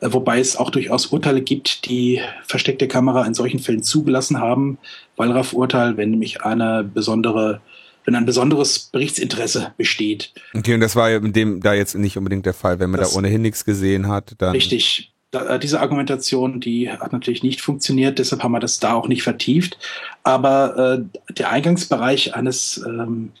Äh, 0.00 0.08
wobei 0.12 0.38
es 0.38 0.56
auch 0.56 0.70
durchaus 0.70 1.06
Urteile 1.06 1.42
gibt, 1.42 1.88
die 1.88 2.20
versteckte 2.46 2.88
Kamera 2.88 3.24
in 3.24 3.34
solchen 3.34 3.58
Fällen 3.58 3.82
zugelassen 3.82 4.38
haben. 4.38 4.78
Wallraff-Urteil, 5.16 5.96
wenn 5.96 6.10
nämlich 6.10 6.42
eine 6.42 6.84
besondere 6.84 7.60
wenn 8.04 8.14
ein 8.14 8.24
besonderes 8.24 8.78
Berichtsinteresse 8.78 9.72
besteht. 9.76 10.32
Okay, 10.54 10.74
und 10.74 10.80
das 10.80 10.94
war 10.94 11.10
in 11.10 11.32
dem 11.32 11.60
da 11.60 11.74
jetzt 11.74 11.96
nicht 11.96 12.16
unbedingt 12.16 12.46
der 12.46 12.54
Fall. 12.54 12.78
Wenn 12.78 12.90
man 12.90 13.00
das 13.00 13.12
da 13.12 13.18
ohnehin 13.18 13.42
nichts 13.42 13.64
gesehen 13.64 14.06
hat, 14.06 14.36
dann. 14.38 14.52
Richtig. 14.52 15.12
Äh, 15.32 15.58
diese 15.58 15.80
Argumentation, 15.80 16.60
die 16.60 16.90
hat 16.90 17.12
natürlich 17.12 17.42
nicht 17.42 17.60
funktioniert, 17.60 18.18
deshalb 18.18 18.42
haben 18.42 18.52
wir 18.52 18.60
das 18.60 18.78
da 18.78 18.94
auch 18.94 19.08
nicht 19.08 19.22
vertieft. 19.22 19.78
Aber 20.22 21.00
äh, 21.28 21.34
der 21.34 21.50
Eingangsbereich 21.50 22.34
eines 22.34 22.82
ähm, 22.86 23.32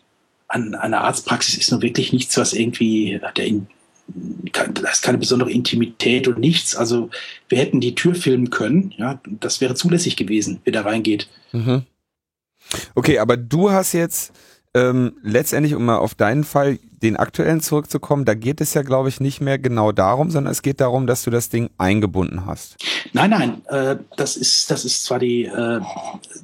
an 0.48 0.74
einer 0.74 1.02
Arztpraxis 1.02 1.56
ist 1.56 1.70
nun 1.72 1.82
wirklich 1.82 2.12
nichts, 2.12 2.36
was 2.36 2.52
irgendwie, 2.52 3.20
da 3.34 4.90
ist 4.90 5.02
keine 5.02 5.18
besondere 5.18 5.50
Intimität 5.50 6.28
und 6.28 6.38
nichts. 6.38 6.76
Also 6.76 7.10
wir 7.48 7.58
hätten 7.58 7.80
die 7.80 7.94
Tür 7.94 8.14
filmen 8.14 8.50
können, 8.50 8.94
ja, 8.96 9.20
das 9.26 9.60
wäre 9.60 9.74
zulässig 9.74 10.16
gewesen, 10.16 10.60
wer 10.64 10.72
da 10.72 10.82
reingeht. 10.82 11.28
Mhm. 11.52 11.82
Okay, 12.94 13.18
aber 13.18 13.36
du 13.36 13.70
hast 13.70 13.92
jetzt 13.92 14.32
ähm, 14.74 15.16
letztendlich, 15.22 15.74
um 15.74 15.84
mal 15.84 15.98
auf 15.98 16.14
deinen 16.14 16.44
Fall, 16.44 16.78
den 17.02 17.16
aktuellen 17.16 17.60
zurückzukommen, 17.60 18.24
da 18.24 18.34
geht 18.34 18.60
es 18.60 18.74
ja, 18.74 18.82
glaube 18.82 19.08
ich, 19.08 19.20
nicht 19.20 19.40
mehr 19.40 19.58
genau 19.58 19.92
darum, 19.92 20.30
sondern 20.30 20.52
es 20.52 20.62
geht 20.62 20.80
darum, 20.80 21.06
dass 21.06 21.22
du 21.22 21.30
das 21.30 21.48
Ding 21.48 21.70
eingebunden 21.78 22.46
hast. 22.46 22.76
Nein, 23.12 23.30
nein, 23.30 23.62
äh, 23.66 23.96
das 24.16 24.36
ist, 24.36 24.70
das 24.70 24.84
ist 24.84 25.04
zwar 25.04 25.18
die, 25.18 25.44
äh, 25.44 25.80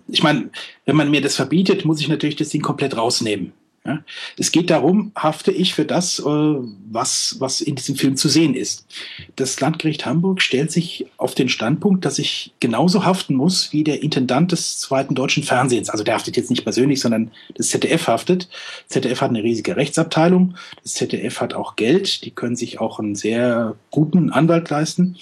ich 0.09 0.23
meine, 0.23 0.51
wenn 0.87 0.97
man 0.97 1.11
mir 1.11 1.21
das 1.21 1.37
verbietet, 1.37 1.85
muss 1.85 2.01
ich 2.01 2.09
natürlich 2.09 2.37
das 2.37 2.51
Ding 2.51 2.63
komplett 2.63 2.97
rausnehmen. 2.97 3.53
Ja? 3.85 4.05
Es 4.39 4.53
geht 4.53 4.71
darum, 4.71 5.11
hafte 5.17 5.51
ich 5.51 5.75
für 5.75 5.85
das, 5.85 6.21
äh, 6.21 6.23
was, 6.25 7.37
was 7.41 7.61
in 7.61 7.75
diesem 7.75 7.97
Film 7.97 8.17
zu 8.17 8.29
sehen 8.29 8.55
ist. 8.55 8.87
Das 9.35 9.59
Landgericht 9.61 10.07
Hamburg 10.07 10.41
stellt 10.41 10.71
sich 10.71 11.07
auf 11.17 11.35
den 11.35 11.49
Standpunkt, 11.49 12.05
dass 12.05 12.21
ich 12.21 12.53
genauso 12.61 13.05
haften 13.05 13.35
muss 13.35 13.73
wie 13.73 13.83
der 13.83 14.03
Intendant 14.03 14.53
des 14.53 14.79
zweiten 14.79 15.17
deutschen 15.17 15.43
Fernsehens. 15.43 15.91
Also 15.91 16.05
der 16.05 16.15
haftet 16.15 16.37
jetzt 16.37 16.51
nicht 16.51 16.63
persönlich, 16.63 17.01
sondern 17.01 17.33
das 17.57 17.71
ZDF 17.71 18.07
haftet. 18.07 18.49
ZDF 18.87 19.21
hat 19.21 19.31
eine 19.31 19.43
riesige 19.43 19.77
Rechtsabteilung. 19.77 20.55
Das 20.83 20.95
ZDF 20.95 21.41
hat 21.41 21.55
auch 21.55 21.75
Geld. 21.75 22.25
Die 22.25 22.31
können 22.31 22.57
sich 22.57 22.81
auch 22.81 23.01
einen 23.01 23.17
sehr 23.17 23.75
guten 23.91 24.31
Anwalt 24.31 24.71
leisten. 24.71 25.17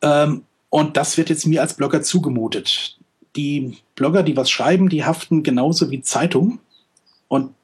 Ähm, 0.00 0.44
und 0.70 0.96
das 0.96 1.18
wird 1.18 1.28
jetzt 1.28 1.46
mir 1.46 1.60
als 1.60 1.74
Blogger 1.74 2.00
zugemutet. 2.00 2.96
Die 3.36 3.76
Blogger, 3.96 4.22
die 4.22 4.36
was 4.36 4.50
schreiben, 4.50 4.88
die 4.88 5.04
haften 5.04 5.42
genauso 5.42 5.90
wie 5.90 6.00
Zeitungen 6.00 6.58
und 7.30 7.54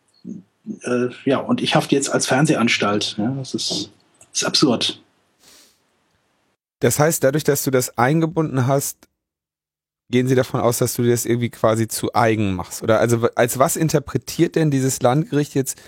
äh, 0.83 1.09
ja, 1.25 1.39
und 1.39 1.61
ich 1.61 1.75
hafte 1.75 1.95
jetzt 1.95 2.09
als 2.09 2.27
Fernsehanstalt. 2.27 3.17
Ja, 3.19 3.31
das 3.33 3.53
ist, 3.53 3.91
ist 4.33 4.45
absurd. 4.45 5.03
Das 6.79 6.99
heißt, 7.01 7.25
dadurch, 7.25 7.43
dass 7.43 7.65
du 7.65 7.73
das 7.73 7.99
eingebunden 7.99 8.69
hast, 8.69 9.09
gehen 10.09 10.29
Sie 10.29 10.37
davon 10.37 10.61
aus, 10.61 10.79
dass 10.79 10.95
du 10.95 11.03
das 11.03 11.27
irgendwie 11.27 11.51
quasi 11.51 11.89
zu 11.89 12.15
eigen 12.15 12.55
machst? 12.55 12.83
Oder 12.83 13.01
also 13.01 13.29
als 13.35 13.59
was 13.59 13.77
interpretiert 13.77 14.55
denn 14.55 14.71
dieses 14.71 15.03
Landgericht 15.03 15.55
jetzt 15.55 15.79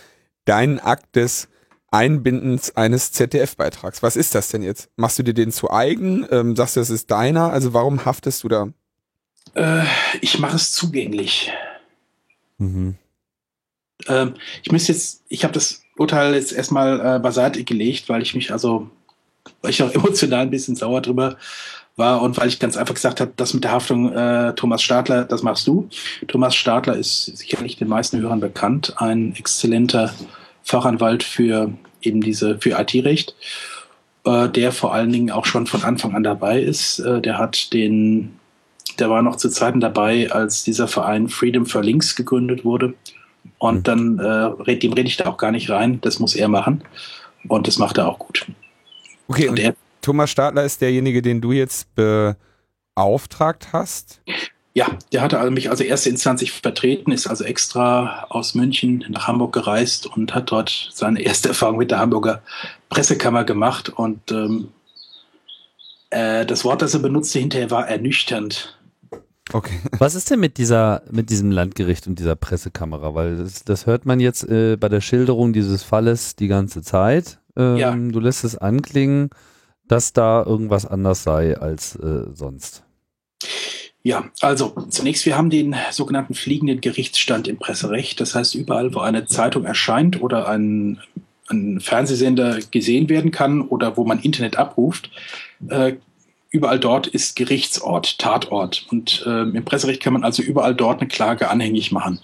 deinen 0.45 0.81
Akt 0.81 1.15
des 1.15 1.49
Einbindens 1.93 2.77
eines 2.77 3.13
ZDF-Beitrags? 3.13 4.03
Was 4.03 4.17
ist 4.17 4.35
das 4.35 4.49
denn 4.49 4.63
jetzt? 4.63 4.91
Machst 4.97 5.21
du 5.21 5.23
dir 5.23 5.35
den 5.35 5.53
zu 5.53 5.71
eigen? 5.71 6.27
Ähm, 6.33 6.57
sagst 6.57 6.75
du, 6.75 6.81
das 6.81 6.91
ist 6.91 7.13
deiner? 7.13 7.53
Also 7.53 7.75
warum 7.75 8.05
haftest 8.05 8.43
du 8.43 8.49
da? 8.49 8.69
Äh, 9.55 9.85
ich 10.21 10.41
mache 10.41 10.57
es 10.57 10.73
zugänglich. 10.73 11.53
Mhm. 12.59 12.97
Ähm, 14.07 14.35
ich 14.63 14.71
müsste 14.71 14.93
jetzt, 14.93 15.23
ich 15.29 15.45
habe 15.45 15.55
das 15.55 15.83
Urteil 15.97 16.35
jetzt 16.35 16.53
erstmal 16.53 17.17
äh, 17.17 17.19
beiseite 17.19 17.65
gelegt, 17.65 18.09
weil 18.09 18.23
ich 18.23 18.35
mich 18.35 18.53
also, 18.53 18.89
weil 19.63 19.71
ich 19.71 19.83
auch 19.83 19.91
emotional 19.95 20.43
ein 20.43 20.51
bisschen 20.51 20.77
sauer 20.77 21.03
drüber 21.03 21.37
war 21.97 22.23
und 22.23 22.37
weil 22.39 22.49
ich 22.49 22.61
ganz 22.61 22.77
einfach 22.77 22.95
gesagt 22.95 23.21
habe, 23.21 23.33
das 23.37 23.55
mit 23.55 23.65
der 23.65 23.73
Haftung 23.73 24.13
äh, 24.13 24.55
Thomas 24.55 24.83
Stadler, 24.83 25.25
das 25.25 25.43
machst 25.43 25.67
du. 25.67 25.89
Thomas 26.29 26.55
Stadler 26.55 26.97
ist 26.97 27.25
sicherlich 27.37 27.77
den 27.77 27.89
meisten 27.89 28.21
Hörern 28.21 28.39
bekannt, 28.39 28.95
ein 28.99 29.35
exzellenter 29.37 30.15
Fachanwalt 30.63 31.25
für 31.25 31.73
eben 32.01 32.21
diese 32.21 32.59
für 32.61 32.79
IT-Recht, 32.79 33.35
äh, 34.25 34.49
der 34.49 34.71
vor 34.71 34.95
allen 34.95 35.11
Dingen 35.11 35.33
auch 35.33 35.45
schon 35.45 35.67
von 35.67 35.83
Anfang 35.83 36.15
an 36.15 36.23
dabei 36.23 36.61
ist. 36.63 37.01
Äh, 37.01 37.21
der 37.21 37.37
hat 37.37 37.73
den, 37.73 38.39
der 39.01 39.11
war 39.11 39.23
noch 39.23 39.35
zu 39.35 39.49
Zeiten 39.49 39.81
dabei, 39.81 40.31
als 40.31 40.63
dieser 40.63 40.87
Verein 40.87 41.29
Freedom 41.29 41.67
for 41.67 41.83
Links 41.83 42.15
gegründet 42.15 42.65
wurde 42.65 42.95
und 43.59 43.79
mhm. 43.79 43.83
dann 43.83 44.57
äh, 44.67 44.79
dem 44.79 44.93
rede 44.93 45.09
ich 45.09 45.17
da 45.17 45.27
auch 45.27 45.37
gar 45.37 45.51
nicht 45.51 45.71
rein. 45.71 46.01
Das 46.01 46.19
muss 46.19 46.35
er 46.35 46.49
machen. 46.49 46.83
Und 47.47 47.67
das 47.67 47.79
macht 47.79 47.99
er 47.99 48.09
auch 48.09 48.19
gut. 48.19 48.47
Okay, 49.29 49.49
und, 49.49 49.59
und 49.59 49.77
Thomas 50.01 50.31
Stadler 50.31 50.65
ist 50.65 50.81
derjenige, 50.81 51.23
den 51.23 51.41
du 51.41 51.53
jetzt 51.53 51.89
beauftragt 51.95 53.69
hast? 53.73 54.21
Ja, 54.75 54.87
der 55.13 55.23
hatte 55.23 55.41
also 55.41 55.51
mich 55.51 55.71
also 55.71 55.83
erste 55.83 56.09
Instanz 56.09 56.49
vertreten, 56.49 57.11
ist 57.11 57.27
also 57.27 57.43
extra 57.43 58.27
aus 58.29 58.55
München 58.55 59.05
nach 59.09 59.27
Hamburg 59.27 59.53
gereist 59.53 60.07
und 60.07 60.35
hat 60.35 60.53
dort 60.53 60.91
seine 60.93 61.21
erste 61.21 61.49
Erfahrung 61.49 61.79
mit 61.79 61.91
der 61.91 61.99
Hamburger 61.99 62.43
Pressekammer 62.89 63.45
gemacht. 63.45 63.89
Und 63.89 64.31
ähm, 64.31 64.69
äh, 66.11 66.47
das 66.47 66.65
Wort, 66.65 66.83
das 66.83 66.95
er 66.95 67.01
benutzte 67.01 67.41
hinterher, 67.41 67.71
war 67.71 67.89
ernüchternd. 67.89 68.78
Okay. 69.53 69.79
Was 69.99 70.15
ist 70.15 70.31
denn 70.31 70.41
mit 70.41 70.59
dieser, 70.59 71.03
mit 71.11 71.31
diesem 71.31 71.51
Landgericht 71.51 72.07
und 72.07 72.19
dieser 72.19 72.37
Pressekamera? 72.37 73.15
Weil 73.15 73.37
das, 73.37 73.65
das 73.65 73.87
hört 73.87 74.07
man 74.07 74.21
jetzt 74.21 74.49
äh, 74.49 74.77
bei 74.77 74.89
der 74.89 75.01
Schilderung 75.01 75.53
dieses 75.53 75.83
Falles 75.83 76.37
die 76.37 76.49
ganze 76.49 76.83
Zeit. 76.83 77.39
Ähm, 77.57 77.77
ja. 77.77 77.95
Du 77.95 78.21
lässt 78.21 78.45
es 78.45 78.57
anklingen, 78.57 79.31
dass 79.87 80.13
da 80.13 80.45
irgendwas 80.45 80.87
anders 80.87 81.23
sei 81.23 81.57
als 81.57 81.97
äh, 81.97 82.25
sonst. 82.35 82.85
Ja, 84.03 84.25
also 84.41 84.75
zunächst, 84.89 85.27
wir 85.27 85.37
haben 85.37 85.51
den 85.51 85.75
sogenannten 85.91 86.35
fliegenden 86.35 86.81
Gerichtsstand 86.81 87.49
im 87.49 87.59
Presserecht. 87.59 88.21
Das 88.21 88.35
heißt, 88.35 88.55
überall, 88.55 88.95
wo 88.95 89.01
eine 89.01 89.27
Zeitung 89.27 89.65
erscheint 89.65 90.23
oder 90.23 90.49
ein, 90.49 91.01
ein 91.49 91.81
Fernsehsender 91.81 92.59
gesehen 92.71 93.09
werden 93.09 93.33
kann 93.33 93.63
oder 93.63 93.97
wo 93.97 94.05
man 94.05 94.21
Internet 94.21 94.57
abruft, 94.57 95.11
äh, 95.69 95.95
überall 96.51 96.79
dort 96.79 97.07
ist 97.07 97.37
Gerichtsort, 97.37 98.19
Tatort. 98.19 98.87
Und 98.91 99.23
äh, 99.27 99.43
im 99.43 99.65
Presserecht 99.65 100.03
kann 100.03 100.15
man 100.15 100.25
also 100.25 100.43
überall 100.43 100.75
dort 100.75 101.01
eine 101.01 101.09
Klage 101.09 101.51
anhängig 101.51 101.93
machen. 101.93 102.21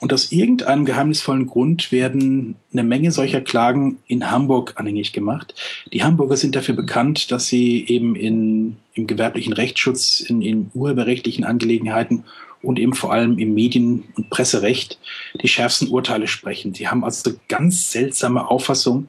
Und 0.00 0.14
aus 0.14 0.32
irgendeinem 0.32 0.86
geheimnisvollen 0.86 1.46
Grund 1.46 1.92
werden 1.92 2.56
eine 2.72 2.82
Menge 2.82 3.12
solcher 3.12 3.42
Klagen 3.42 3.98
in 4.06 4.30
Hamburg 4.30 4.74
anhängig 4.76 5.12
gemacht. 5.12 5.54
Die 5.92 6.02
Hamburger 6.02 6.38
sind 6.38 6.56
dafür 6.56 6.74
bekannt, 6.74 7.30
dass 7.30 7.48
sie 7.48 7.84
eben 7.86 8.16
in, 8.16 8.78
im 8.94 9.06
gewerblichen 9.06 9.52
Rechtsschutz, 9.52 10.20
in, 10.20 10.40
in 10.40 10.70
urheberrechtlichen 10.72 11.44
Angelegenheiten 11.44 12.24
und 12.62 12.78
eben 12.78 12.94
vor 12.94 13.12
allem 13.12 13.38
im 13.38 13.52
Medien- 13.52 14.04
und 14.16 14.30
Presserecht 14.30 14.98
die 15.42 15.48
schärfsten 15.48 15.88
Urteile 15.88 16.28
sprechen. 16.28 16.74
Sie 16.74 16.88
haben 16.88 17.04
also 17.04 17.32
ganz 17.48 17.92
seltsame 17.92 18.48
Auffassung, 18.48 19.08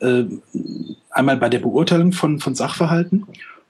äh, 0.00 0.24
einmal 1.10 1.36
bei 1.36 1.48
der 1.48 1.58
Beurteilung 1.58 2.12
von, 2.12 2.38
von 2.38 2.54
Sachverhalten 2.54 3.26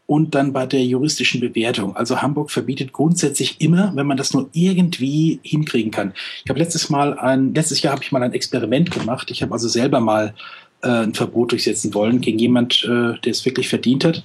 und 0.08 0.34
dann 0.34 0.54
bei 0.54 0.64
der 0.64 0.82
juristischen 0.86 1.38
Bewertung. 1.38 1.94
Also 1.94 2.22
Hamburg 2.22 2.50
verbietet 2.50 2.94
grundsätzlich 2.94 3.60
immer, 3.60 3.92
wenn 3.94 4.06
man 4.06 4.16
das 4.16 4.32
nur 4.32 4.48
irgendwie 4.54 5.38
hinkriegen 5.42 5.90
kann. 5.90 6.14
Ich 6.42 6.48
habe 6.48 6.58
letztes 6.58 6.88
Mal 6.88 7.18
ein, 7.18 7.52
letztes 7.54 7.82
Jahr 7.82 7.92
habe 7.92 8.02
ich 8.02 8.10
mal 8.10 8.22
ein 8.22 8.32
Experiment 8.32 8.90
gemacht. 8.90 9.30
Ich 9.30 9.42
habe 9.42 9.52
also 9.52 9.68
selber 9.68 10.00
mal 10.00 10.34
äh, 10.82 10.88
ein 10.88 11.12
Verbot 11.12 11.52
durchsetzen 11.52 11.92
wollen 11.92 12.22
gegen 12.22 12.38
jemand, 12.38 12.84
äh, 12.84 13.20
der 13.20 13.30
es 13.30 13.44
wirklich 13.44 13.68
verdient 13.68 14.06
hat, 14.06 14.24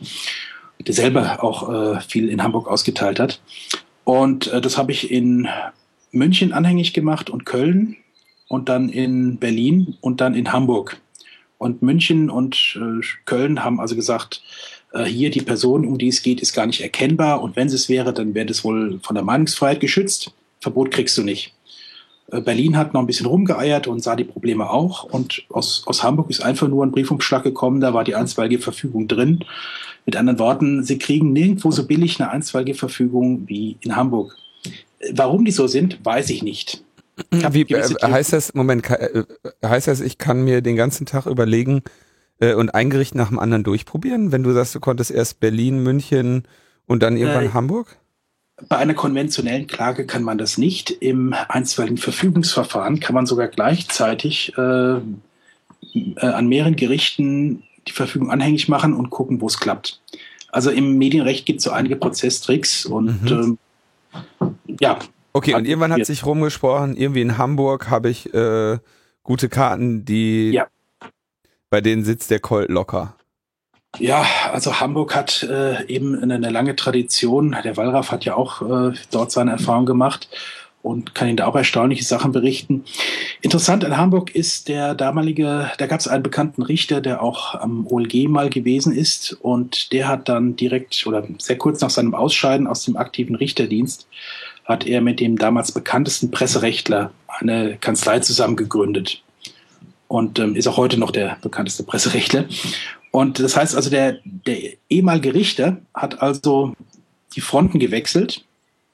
der 0.79 0.93
selber 0.93 1.43
auch 1.43 1.69
äh, 1.69 1.99
viel 1.99 2.29
in 2.29 2.41
Hamburg 2.41 2.69
ausgeteilt 2.69 3.19
hat. 3.19 3.41
Und 4.05 4.47
äh, 4.53 4.61
das 4.61 4.77
habe 4.77 4.93
ich 4.93 5.11
in 5.11 5.49
München 6.13 6.53
anhängig 6.53 6.93
gemacht 6.93 7.29
und 7.29 7.45
Köln 7.45 7.97
und 8.47 8.69
dann 8.69 8.87
in 8.87 9.35
Berlin 9.37 9.97
und 9.99 10.21
dann 10.21 10.33
in 10.33 10.53
Hamburg. 10.53 11.01
Und 11.57 11.81
München 11.81 12.29
und 12.29 12.79
äh, 12.79 13.05
Köln 13.25 13.65
haben 13.65 13.81
also 13.81 13.97
gesagt, 13.97 14.41
äh, 14.93 15.05
hier 15.05 15.31
die 15.31 15.41
Person, 15.41 15.85
um 15.85 15.97
die 15.97 16.07
es 16.07 16.21
geht, 16.21 16.41
ist 16.41 16.53
gar 16.53 16.65
nicht 16.65 16.81
erkennbar 16.81 17.41
und 17.41 17.55
wenn 17.55 17.67
es 17.67 17.89
wäre, 17.89 18.13
dann 18.13 18.33
wäre 18.35 18.45
das 18.45 18.63
wohl 18.63 18.99
von 19.01 19.15
der 19.15 19.23
Meinungsfreiheit 19.23 19.79
geschützt. 19.79 20.31
Verbot 20.61 20.91
kriegst 20.91 21.17
du 21.17 21.23
nicht. 21.23 21.53
Äh, 22.31 22.41
Berlin 22.41 22.77
hat 22.77 22.93
noch 22.93 23.01
ein 23.01 23.07
bisschen 23.07 23.25
rumgeeiert 23.25 23.87
und 23.87 24.01
sah 24.01 24.15
die 24.15 24.23
Probleme 24.23 24.69
auch. 24.69 25.03
Und 25.03 25.43
aus, 25.49 25.83
aus 25.87 26.03
Hamburg 26.03 26.29
ist 26.29 26.41
einfach 26.41 26.67
nur 26.67 26.85
ein 26.85 26.91
Briefumschlag 26.91 27.43
gekommen, 27.43 27.81
da 27.81 27.93
war 27.93 28.03
die 28.03 28.15
einstweilige 28.15 28.61
Verfügung 28.61 29.07
drin. 29.07 29.43
Mit 30.05 30.15
anderen 30.15 30.39
Worten, 30.39 30.83
sie 30.83 30.97
kriegen 30.97 31.33
nirgendwo 31.33 31.71
so 31.71 31.87
billig 31.87 32.19
eine 32.19 32.29
einstweilige 32.29 32.75
Verfügung 32.75 33.43
wie 33.47 33.77
in 33.81 33.95
Hamburg. 33.95 34.37
Äh, 34.99 35.13
warum 35.15 35.43
die 35.43 35.51
so 35.51 35.67
sind, 35.67 35.99
weiß 36.03 36.29
ich 36.29 36.43
nicht. 36.43 36.83
Wie, 37.31 37.61
äh, 37.61 37.83
heißt 38.01 38.33
das, 38.33 38.53
Moment, 38.53 38.89
heißt 39.63 39.87
das, 39.87 40.01
ich 40.01 40.17
kann 40.17 40.43
mir 40.43 40.61
den 40.61 40.75
ganzen 40.75 41.05
Tag 41.05 41.27
überlegen, 41.27 41.83
äh, 42.39 42.53
und 42.53 42.73
ein 42.73 42.89
Gericht 42.89 43.15
nach 43.15 43.29
dem 43.29 43.39
anderen 43.39 43.63
durchprobieren? 43.63 44.31
Wenn 44.31 44.43
du 44.43 44.51
sagst, 44.51 44.75
du 44.75 44.79
konntest 44.79 45.11
erst 45.11 45.39
Berlin, 45.39 45.81
München 45.83 46.43
und 46.85 47.03
dann 47.03 47.17
irgendwann 47.17 47.45
äh, 47.45 47.53
Hamburg? 47.53 47.97
Bei 48.69 48.77
einer 48.77 48.93
konventionellen 48.93 49.67
Klage 49.67 50.05
kann 50.05 50.23
man 50.23 50.37
das 50.37 50.57
nicht. 50.57 50.91
Im 50.91 51.33
einstweiligen 51.49 51.97
Verfügungsverfahren 51.97 52.99
kann 52.99 53.15
man 53.15 53.25
sogar 53.25 53.47
gleichzeitig 53.47 54.53
äh, 54.57 54.95
äh, 54.95 54.99
an 56.19 56.47
mehreren 56.47 56.75
Gerichten 56.75 57.63
die 57.87 57.91
Verfügung 57.91 58.31
anhängig 58.31 58.69
machen 58.69 58.93
und 58.93 59.09
gucken, 59.09 59.41
wo 59.41 59.47
es 59.47 59.59
klappt. 59.59 60.01
Also 60.51 60.69
im 60.69 60.97
Medienrecht 60.97 61.45
gibt 61.45 61.59
es 61.59 61.63
so 61.65 61.71
einige 61.71 61.95
Prozesstricks 61.95 62.85
und 62.85 63.23
mhm. 63.23 63.57
ähm, 64.41 64.57
ja. 64.79 64.99
Okay, 65.33 65.55
und 65.55 65.65
irgendwann 65.65 65.91
hat 65.91 66.05
sich 66.05 66.25
rumgesprochen, 66.25 66.95
irgendwie 66.95 67.21
in 67.21 67.39
Hamburg 67.39 67.89
habe 67.89 68.11
ich 68.11 68.31
äh, 68.35 68.77
gute 69.23 69.49
Karten, 69.49 70.05
die 70.05 70.51
ja 70.51 70.67
bei 71.73 71.81
denen 71.81 72.05
sitzt 72.05 72.29
der 72.29 72.39
Colt 72.39 72.69
locker. 72.69 73.15
Ja, 73.97 74.23
also 74.51 74.79
Hamburg 74.79 75.15
hat 75.15 75.41
äh, 75.41 75.83
eben 75.87 76.21
eine, 76.21 76.51
lange 76.51 76.75
Tradition. 76.75 77.57
Der 77.63 77.77
Wallraff 77.77 78.11
hat 78.11 78.25
ja 78.25 78.35
auch 78.35 78.61
äh, 78.61 78.93
dort 79.09 79.31
seine 79.31 79.53
Erfahrung 79.53 79.87
gemacht 79.87 80.29
und 80.83 81.15
kann 81.15 81.29
Ihnen 81.29 81.37
da 81.37 81.47
auch 81.47 81.55
erstaunliche 81.55 82.03
Sachen 82.03 82.31
berichten. 82.31 82.85
Interessant 83.41 83.83
an 83.85 83.97
Hamburg 83.97 84.35
ist 84.35 84.67
der 84.67 84.93
damalige, 84.93 85.71
da 85.79 85.87
gab 85.87 85.99
es 85.99 86.07
einen 86.07 86.21
bekannten 86.21 86.61
Richter, 86.61 87.01
der 87.01 87.23
auch 87.23 87.55
am 87.55 87.87
OLG 87.87 88.27
mal 88.27 88.51
gewesen 88.51 88.95
ist 88.95 89.33
und 89.41 89.93
der 89.93 90.07
hat 90.07 90.29
dann 90.29 90.55
direkt 90.55 91.07
oder 91.07 91.25
sehr 91.39 91.57
kurz 91.57 91.81
nach 91.81 91.89
seinem 91.89 92.13
Ausscheiden 92.13 92.67
aus 92.67 92.85
dem 92.85 92.97
aktiven 92.97 93.33
Richterdienst 93.33 94.07
hat 94.65 94.85
er 94.85 95.01
mit 95.01 95.19
dem 95.19 95.39
damals 95.39 95.71
bekanntesten 95.71 96.29
Presserechtler 96.29 97.11
eine 97.27 97.77
Kanzlei 97.77 98.19
zusammen 98.19 98.57
gegründet. 98.57 99.23
Und 100.13 100.37
ähm, 100.37 100.55
ist 100.55 100.67
auch 100.67 100.77
heute 100.77 100.99
noch 100.99 101.09
der 101.09 101.37
bekannteste 101.41 101.81
Presserechtler. 101.81 102.45
Und 103.09 103.39
das 103.39 103.57
heißt 103.57 103.75
also, 103.75 103.89
der, 103.89 104.19
der 104.23 104.59
ehemalige 104.87 105.33
Richter 105.33 105.77
hat 105.91 106.21
also 106.21 106.75
die 107.35 107.41
Fronten 107.41 107.79
gewechselt 107.79 108.45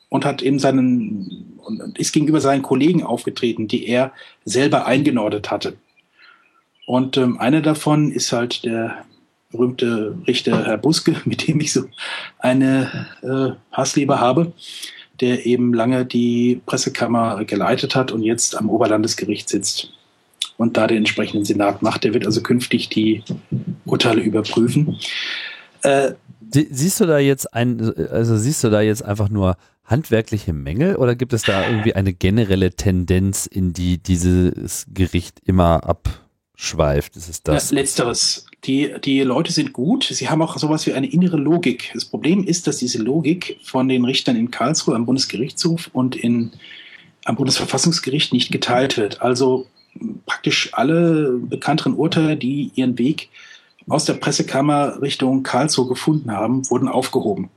und 0.07 0.23
hat 0.23 0.41
eben 0.41 0.59
seinen 0.59 1.57
und 1.57 1.99
ist 1.99 2.13
gegenüber 2.13 2.39
seinen 2.39 2.61
Kollegen 2.61 3.03
aufgetreten, 3.03 3.67
die 3.67 3.85
er 3.85 4.13
selber 4.45 4.85
eingenordet 4.85 5.51
hatte. 5.51 5.73
Und 6.85 7.17
ähm, 7.17 7.37
einer 7.37 7.61
davon 7.61 8.13
ist 8.13 8.31
halt 8.31 8.63
der 8.63 9.03
berühmte 9.51 10.17
Richter 10.25 10.65
Herr 10.65 10.77
Buske, 10.77 11.17
mit 11.25 11.49
dem 11.49 11.59
ich 11.59 11.73
so 11.73 11.83
eine 12.37 13.07
äh, 13.23 13.75
Hassliebe 13.75 14.21
habe, 14.21 14.53
der 15.19 15.45
eben 15.45 15.73
lange 15.73 16.05
die 16.05 16.61
Pressekammer 16.65 17.43
geleitet 17.43 17.93
hat 17.93 18.13
und 18.13 18.23
jetzt 18.23 18.55
am 18.55 18.69
Oberlandesgericht 18.69 19.49
sitzt 19.49 19.98
und 20.59 20.75
da 20.75 20.87
den 20.87 20.97
entsprechenden 20.97 21.45
Senat 21.45 21.81
macht. 21.81 22.03
Der 22.03 22.13
wird 22.13 22.25
also 22.25 22.41
künftig 22.41 22.89
die 22.89 23.23
Urteile 23.85 24.21
überprüfen. 24.21 24.99
Äh, 25.83 26.11
siehst 26.51 26.99
du 26.99 27.05
da 27.05 27.17
jetzt 27.17 27.53
ein, 27.53 27.79
also 28.11 28.37
siehst 28.37 28.63
du 28.65 28.69
da 28.69 28.81
jetzt 28.81 29.03
einfach 29.03 29.29
nur 29.29 29.55
handwerkliche 29.85 30.51
Mängel 30.51 30.97
oder 30.97 31.15
gibt 31.15 31.31
es 31.31 31.43
da 31.43 31.65
irgendwie 31.65 31.95
eine 31.95 32.11
generelle 32.11 32.71
Tendenz, 32.71 33.45
in 33.45 33.71
die 33.71 33.99
dieses 33.99 34.85
Gericht 34.93 35.39
immer 35.45 35.85
abschweift? 35.85 37.15
Ist 37.15 37.29
es 37.29 37.41
das? 37.41 37.71
Ja, 37.71 37.77
letzteres. 37.77 38.45
Die, 38.65 38.93
die 39.01 39.21
Leute 39.21 39.53
sind 39.53 39.71
gut. 39.71 40.03
Sie 40.03 40.27
haben 40.27 40.41
auch 40.41 40.57
sowas 40.57 40.85
wie 40.85 40.91
eine 40.91 41.09
innere 41.09 41.37
Logik. 41.37 41.91
Das 41.93 42.03
Problem 42.03 42.43
ist, 42.43 42.67
dass 42.67 42.75
diese 42.75 43.01
Logik 43.01 43.57
von 43.63 43.87
den 43.87 44.03
Richtern 44.03 44.35
in 44.35 44.51
Karlsruhe 44.51 44.95
am 44.95 45.05
Bundesgerichtshof 45.05 45.89
und 45.93 46.17
in, 46.17 46.51
am 47.23 47.37
Bundesverfassungsgericht 47.37 48.33
nicht 48.33 48.51
geteilt 48.51 48.97
wird. 48.97 49.21
Also 49.21 49.67
praktisch 50.39 50.69
alle 50.71 51.33
bekannteren 51.33 51.95
Urteile, 51.95 52.37
die 52.37 52.71
ihren 52.75 52.97
Weg 52.97 53.27
aus 53.89 54.05
der 54.05 54.13
Pressekammer 54.13 55.01
Richtung 55.01 55.43
Karlsruhe 55.43 55.89
gefunden 55.89 56.31
haben, 56.31 56.69
wurden 56.69 56.87
aufgehoben. 56.87 57.49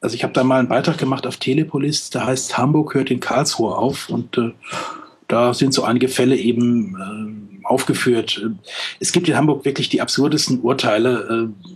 Also 0.00 0.16
ich 0.16 0.22
habe 0.22 0.32
da 0.32 0.42
mal 0.42 0.60
einen 0.60 0.68
Beitrag 0.68 0.96
gemacht 0.96 1.26
auf 1.26 1.36
Telepolis, 1.36 2.08
da 2.08 2.24
heißt 2.24 2.56
Hamburg 2.56 2.94
hört 2.94 3.10
in 3.10 3.20
Karlsruhe 3.20 3.76
auf 3.76 4.08
und 4.08 4.38
äh, 4.38 4.52
da 5.28 5.52
sind 5.52 5.74
so 5.74 5.84
einige 5.84 6.08
Fälle 6.08 6.36
eben 6.36 7.52
äh, 7.62 7.66
aufgeführt. 7.66 8.42
Es 8.98 9.12
gibt 9.12 9.28
in 9.28 9.36
Hamburg 9.36 9.66
wirklich 9.66 9.90
die 9.90 10.00
absurdesten 10.00 10.60
Urteile. 10.60 11.50
Äh, 11.50 11.68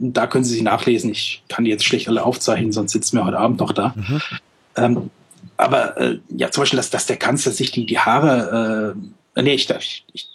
da 0.00 0.26
können 0.26 0.42
Sie 0.42 0.56
sie 0.56 0.62
nachlesen. 0.62 1.12
Ich 1.12 1.44
kann 1.48 1.64
die 1.64 1.70
jetzt 1.70 1.84
schlecht 1.84 2.08
alle 2.08 2.24
aufzeichnen, 2.24 2.72
sonst 2.72 2.90
sitzen 2.90 3.16
wir 3.16 3.24
heute 3.24 3.38
Abend 3.38 3.60
noch 3.60 3.70
da. 3.70 3.94
Mhm. 3.94 4.20
Ähm, 4.74 5.10
aber 5.58 5.96
äh, 5.98 6.18
ja, 6.30 6.50
zum 6.50 6.62
Beispiel, 6.62 6.78
dass, 6.78 6.88
dass 6.88 7.06
der 7.06 7.16
Kanzler 7.16 7.52
sich 7.52 7.72
die, 7.72 7.84
die 7.84 7.98
Haare, 7.98 8.94
äh, 8.96 9.00
nee, 9.42 9.54
ich, 9.54 9.68
ich, 9.70 10.04
ich, 10.12 10.28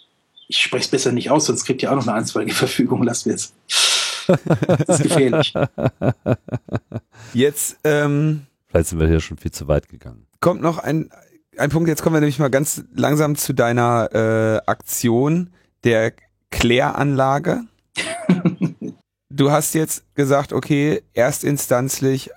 ich 0.47 0.57
spreche 0.57 0.85
es 0.85 0.87
besser 0.89 1.11
nicht 1.11 1.31
aus, 1.31 1.45
sonst 1.45 1.65
kriegt 1.65 1.81
ihr 1.83 1.91
auch 1.91 1.95
noch 1.95 2.07
eine 2.07 2.17
einstweilige 2.17 2.55
Verfügung, 2.55 3.03
lass 3.03 3.25
wir 3.25 3.35
es. 3.35 3.53
das 4.87 4.99
ist 4.99 5.03
gefährlich. 5.03 5.53
Jetzt, 7.33 7.77
ähm, 7.83 8.45
vielleicht 8.67 8.89
sind 8.89 8.99
wir 8.99 9.07
hier 9.07 9.19
schon 9.19 9.37
viel 9.37 9.51
zu 9.51 9.67
weit 9.67 9.89
gegangen. 9.89 10.27
Kommt 10.39 10.61
noch 10.61 10.77
ein, 10.77 11.09
ein 11.57 11.69
Punkt, 11.69 11.89
jetzt 11.89 12.01
kommen 12.01 12.15
wir 12.15 12.21
nämlich 12.21 12.39
mal 12.39 12.49
ganz 12.49 12.83
langsam 12.93 13.35
zu 13.35 13.53
deiner 13.53 14.09
äh, 14.13 14.69
Aktion 14.69 15.49
der 15.83 16.13
Kläranlage. 16.51 17.63
du 19.29 19.51
hast 19.51 19.73
jetzt 19.73 20.03
gesagt, 20.15 20.53
okay, 20.53 21.01
erstinstanzlich 21.13 22.29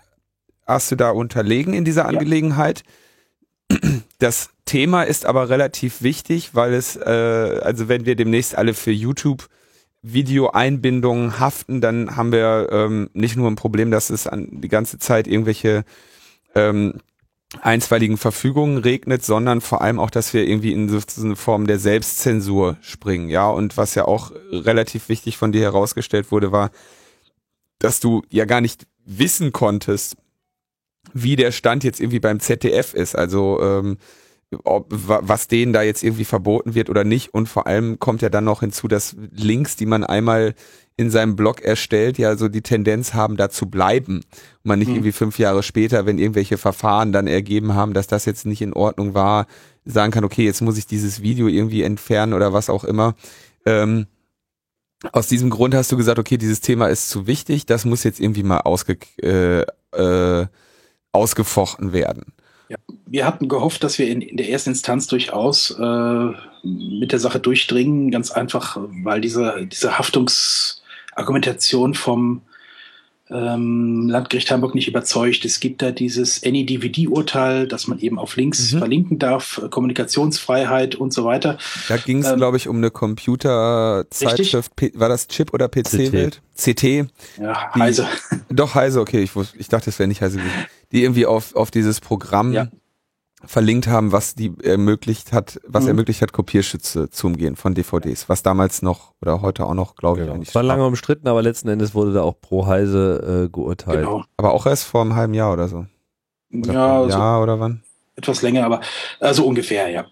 hast 0.67 0.91
du 0.91 0.97
da 0.97 1.11
unterlegen 1.11 1.75
in 1.75 1.85
dieser 1.85 2.07
Angelegenheit. 2.07 2.83
Ja. 2.85 2.93
Das 4.19 4.49
Thema 4.65 5.03
ist 5.03 5.27
aber 5.27 5.51
relativ 5.51 6.03
wichtig, 6.03 6.55
weil 6.55 6.73
es, 6.73 6.97
äh, 6.97 7.61
also 7.63 7.89
wenn 7.89 8.07
wir 8.07 8.17
demnächst 8.17 8.57
alle 8.57 8.75
für 8.75 8.91
YouTube 8.91 9.49
Videoeinbindungen 10.03 11.39
haften, 11.39 11.81
dann 11.81 12.17
haben 12.17 12.33
wir 12.33 12.69
ähm, 12.71 13.11
nicht 13.13 13.37
nur 13.37 13.51
ein 13.51 13.57
Problem, 13.57 13.91
dass 13.91 14.11
es 14.11 14.27
an 14.27 14.49
die 14.51 14.69
ganze 14.69 14.99
Zeit 14.99 15.27
irgendwelche 15.27 15.85
ähm, 16.55 17.01
einstweiligen 17.61 18.17
Verfügungen 18.17 18.79
regnet, 18.79 19.25
sondern 19.25 19.61
vor 19.61 19.81
allem 19.81 19.99
auch, 19.99 20.11
dass 20.11 20.33
wir 20.33 20.47
irgendwie 20.47 20.73
in 20.73 20.89
so 20.89 21.01
eine 21.23 21.37
Form 21.37 21.67
der 21.67 21.79
Selbstzensur 21.79 22.77
springen, 22.81 23.29
ja. 23.29 23.49
Und 23.49 23.77
was 23.77 23.95
ja 23.95 24.05
auch 24.05 24.33
relativ 24.51 25.09
wichtig 25.09 25.37
von 25.37 25.53
dir 25.53 25.63
herausgestellt 25.63 26.31
wurde, 26.31 26.53
war, 26.53 26.71
dass 27.79 28.01
du 28.01 28.23
ja 28.31 28.45
gar 28.45 28.61
nicht 28.61 28.87
wissen 29.05 29.53
konntest, 29.53 30.17
wie 31.13 31.37
der 31.37 31.53
Stand 31.53 31.85
jetzt 31.85 32.01
irgendwie 32.01 32.21
beim 32.21 32.41
ZDF 32.41 32.95
ist. 32.95 33.17
Also 33.17 33.61
ähm, 33.63 33.99
ob, 34.65 34.87
was 34.91 35.49
denen 35.49 35.73
da 35.73 35.83
jetzt 35.83 36.03
irgendwie 36.03 36.25
verboten 36.25 36.75
wird 36.75 36.89
oder 36.91 37.05
nicht. 37.05 37.35
Und 37.35 37.49
vor 37.49 37.67
allem 37.67 37.99
kommt 37.99 38.23
ja 38.23 38.29
dann 38.29 38.45
noch 38.45 38.61
hinzu, 38.61 38.89
dass 38.89 39.17
Links, 39.33 39.77
die 39.77 39.87
man 39.87 40.05
einmal 40.05 40.55
in 40.97 41.11
seinem 41.11 41.37
Blog 41.37 41.61
erstellt, 41.61 42.17
ja 42.17 42.37
so 42.37 42.49
die 42.49 42.63
Tendenz 42.63 43.13
haben, 43.13 43.37
da 43.37 43.51
zu 43.51 43.69
bleiben. 43.69 44.19
Und 44.19 44.25
man 44.65 44.79
nicht 44.79 44.89
mhm. 44.89 44.95
irgendwie 44.95 45.13
fünf 45.13 45.39
Jahre 45.39 45.63
später, 45.63 46.07
wenn 46.07 46.19
irgendwelche 46.19 46.59
Verfahren 46.59 47.13
dann 47.13 47.27
ergeben 47.27 47.75
haben, 47.75 47.93
dass 47.93 48.07
das 48.07 48.25
jetzt 48.25 48.47
nicht 48.47 48.63
in 48.63 48.73
Ordnung 48.73 49.15
war, 49.15 49.47
sagen 49.85 50.13
kann, 50.13 50.25
okay, 50.25 50.45
jetzt 50.45 50.63
muss 50.63 50.79
ich 50.79 50.87
dieses 50.87 51.23
Video 51.23 51.49
irgendwie 51.49 51.83
entfernen 51.83 52.33
oder 52.33 52.53
was 52.53 52.71
auch 52.71 52.85
immer. 52.85 53.15
Ähm, 53.67 54.07
aus 55.13 55.27
diesem 55.29 55.51
Grund 55.51 55.75
hast 55.75 55.93
du 55.93 55.97
gesagt, 55.97 56.19
okay, 56.19 56.39
dieses 56.39 56.61
Thema 56.61 56.89
ist 56.89 57.11
zu 57.11 57.27
wichtig, 57.27 57.67
das 57.67 57.85
muss 57.85 58.05
jetzt 58.05 58.19
irgendwie 58.21 58.43
mal 58.43 58.61
ausge, 58.61 58.97
äh, 59.23 59.67
äh, 59.93 60.47
ausgefochten 61.17 61.93
werden. 61.93 62.33
Ja, 62.69 62.77
wir 63.07 63.27
hatten 63.27 63.49
gehofft, 63.49 63.83
dass 63.85 63.99
wir 63.99 64.09
in, 64.09 64.21
in 64.21 64.37
der 64.37 64.49
ersten 64.49 64.71
Instanz 64.71 65.07
durchaus 65.07 65.71
äh, 65.79 66.27
mit 66.63 67.13
der 67.13 67.21
Sache 67.21 67.39
durchdringen, 67.41 68.11
ganz 68.11 68.31
einfach, 68.31 68.79
weil 69.05 69.21
diese, 69.21 69.67
diese 69.67 69.99
Haftungsargumentation 69.99 71.95
vom 71.95 72.43
ähm, 73.31 74.09
Landgericht 74.09 74.51
Hamburg 74.51 74.75
nicht 74.75 74.89
überzeugt. 74.89 75.45
Es 75.45 75.61
gibt 75.61 75.83
da 75.83 75.91
dieses 75.91 76.43
AnyDVD-Urteil, 76.45 77.67
dass 77.67 77.89
man 77.89 77.99
eben 77.99 78.19
auf 78.19 78.37
Links 78.37 78.73
mhm. 78.73 78.79
verlinken 78.79 79.19
darf, 79.19 79.61
Kommunikationsfreiheit 79.71 80.95
und 80.95 81.13
so 81.13 81.25
weiter. 81.25 81.59
Da 81.89 81.97
ging 81.97 82.21
es, 82.21 82.29
ähm, 82.29 82.37
glaube 82.37 82.57
ich, 82.57 82.69
um 82.69 82.77
eine 82.77 82.91
Computerzeitschrift. 82.91 84.73
War 84.95 85.09
das 85.09 85.29
Chip 85.29 85.53
oder 85.53 85.69
PC-Welt? 85.69 86.41
CT. 86.57 87.09
Ja, 87.41 87.75
Heise. 87.75 88.07
Doch, 88.49 88.75
Heise, 88.75 89.01
okay. 89.01 89.23
Ich, 89.23 89.35
wusste, 89.35 89.59
ich 89.59 89.69
dachte, 89.69 89.91
es 89.91 89.99
wäre 89.99 90.09
nicht 90.09 90.21
Heise 90.21 90.39
gewesen. 90.39 90.67
Die 90.93 91.03
irgendwie 91.03 91.27
auf, 91.27 91.55
auf 91.57 91.71
dieses 91.71 92.01
Programm 92.01 92.53
ja 92.53 92.69
verlinkt 93.45 93.87
haben, 93.87 94.13
was 94.13 94.35
die 94.35 94.53
ermöglicht 94.63 95.33
hat, 95.33 95.61
was 95.67 95.85
mhm. 95.85 95.91
ermöglicht 95.91 96.23
hat, 96.23 96.33
Kopierschütze 96.33 97.11
zu 97.11 97.27
umgehen 97.27 97.57
von 97.57 97.75
DVDs, 97.75 98.29
was 98.29 98.43
damals 98.43 98.83
noch 98.83 99.13
oder 99.21 99.43
heute 99.43 99.67
auch 99.67 99.75
noch, 99.75 99.97
glaube 99.97 100.21
ich, 100.21 100.27
genau. 100.27 100.39
nicht 100.39 100.55
war 100.55 100.63
lange 100.63 100.87
umstritten, 100.87 101.29
aber 101.29 101.43
letzten 101.43 101.69
Endes 101.69 101.95
wurde 101.95 102.13
da 102.13 102.23
auch 102.23 102.41
pro 102.41 102.67
Heise 102.67 103.45
äh, 103.47 103.49
geurteilt. 103.51 104.01
Genau. 104.01 104.25
Aber 104.37 104.53
auch 104.53 104.67
erst 104.67 104.85
vor 104.85 105.03
einem 105.03 105.15
halben 105.15 105.35
Jahr 105.35 105.53
oder 105.53 105.69
so. 105.69 105.87
Oder 106.53 106.73
ja, 106.73 107.03
ein 107.03 107.09
Jahr 107.11 107.39
so 107.39 107.43
oder 107.43 107.61
wann? 107.61 107.83
Etwas 108.17 108.41
länger, 108.41 108.65
aber 108.65 108.81
so 109.33 109.47
ungefähr, 109.47 109.91
ja. 109.91 110.07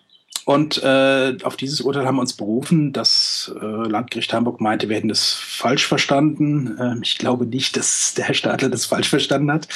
Und 0.45 0.83
äh, 0.83 1.39
auf 1.43 1.57
dieses 1.57 1.81
Urteil 1.81 2.07
haben 2.07 2.17
wir 2.17 2.21
uns 2.21 2.35
berufen. 2.35 2.93
Das 2.93 3.51
äh, 3.59 3.65
Landgericht 3.65 4.33
Hamburg 4.35 4.61
meinte, 4.61 4.91
wir 4.91 4.97
hätten 4.97 5.09
das 5.09 5.33
falsch 5.33 5.87
verstanden. 5.87 6.77
Ähm, 6.79 7.01
ich 7.03 7.17
glaube 7.17 7.47
nicht, 7.47 7.79
dass 7.79 8.13
der 8.15 8.27
Herr 8.27 8.35
Stadler 8.35 8.69
das 8.69 8.85
falsch 8.85 9.09
verstanden 9.09 9.51
hat. 9.51 9.69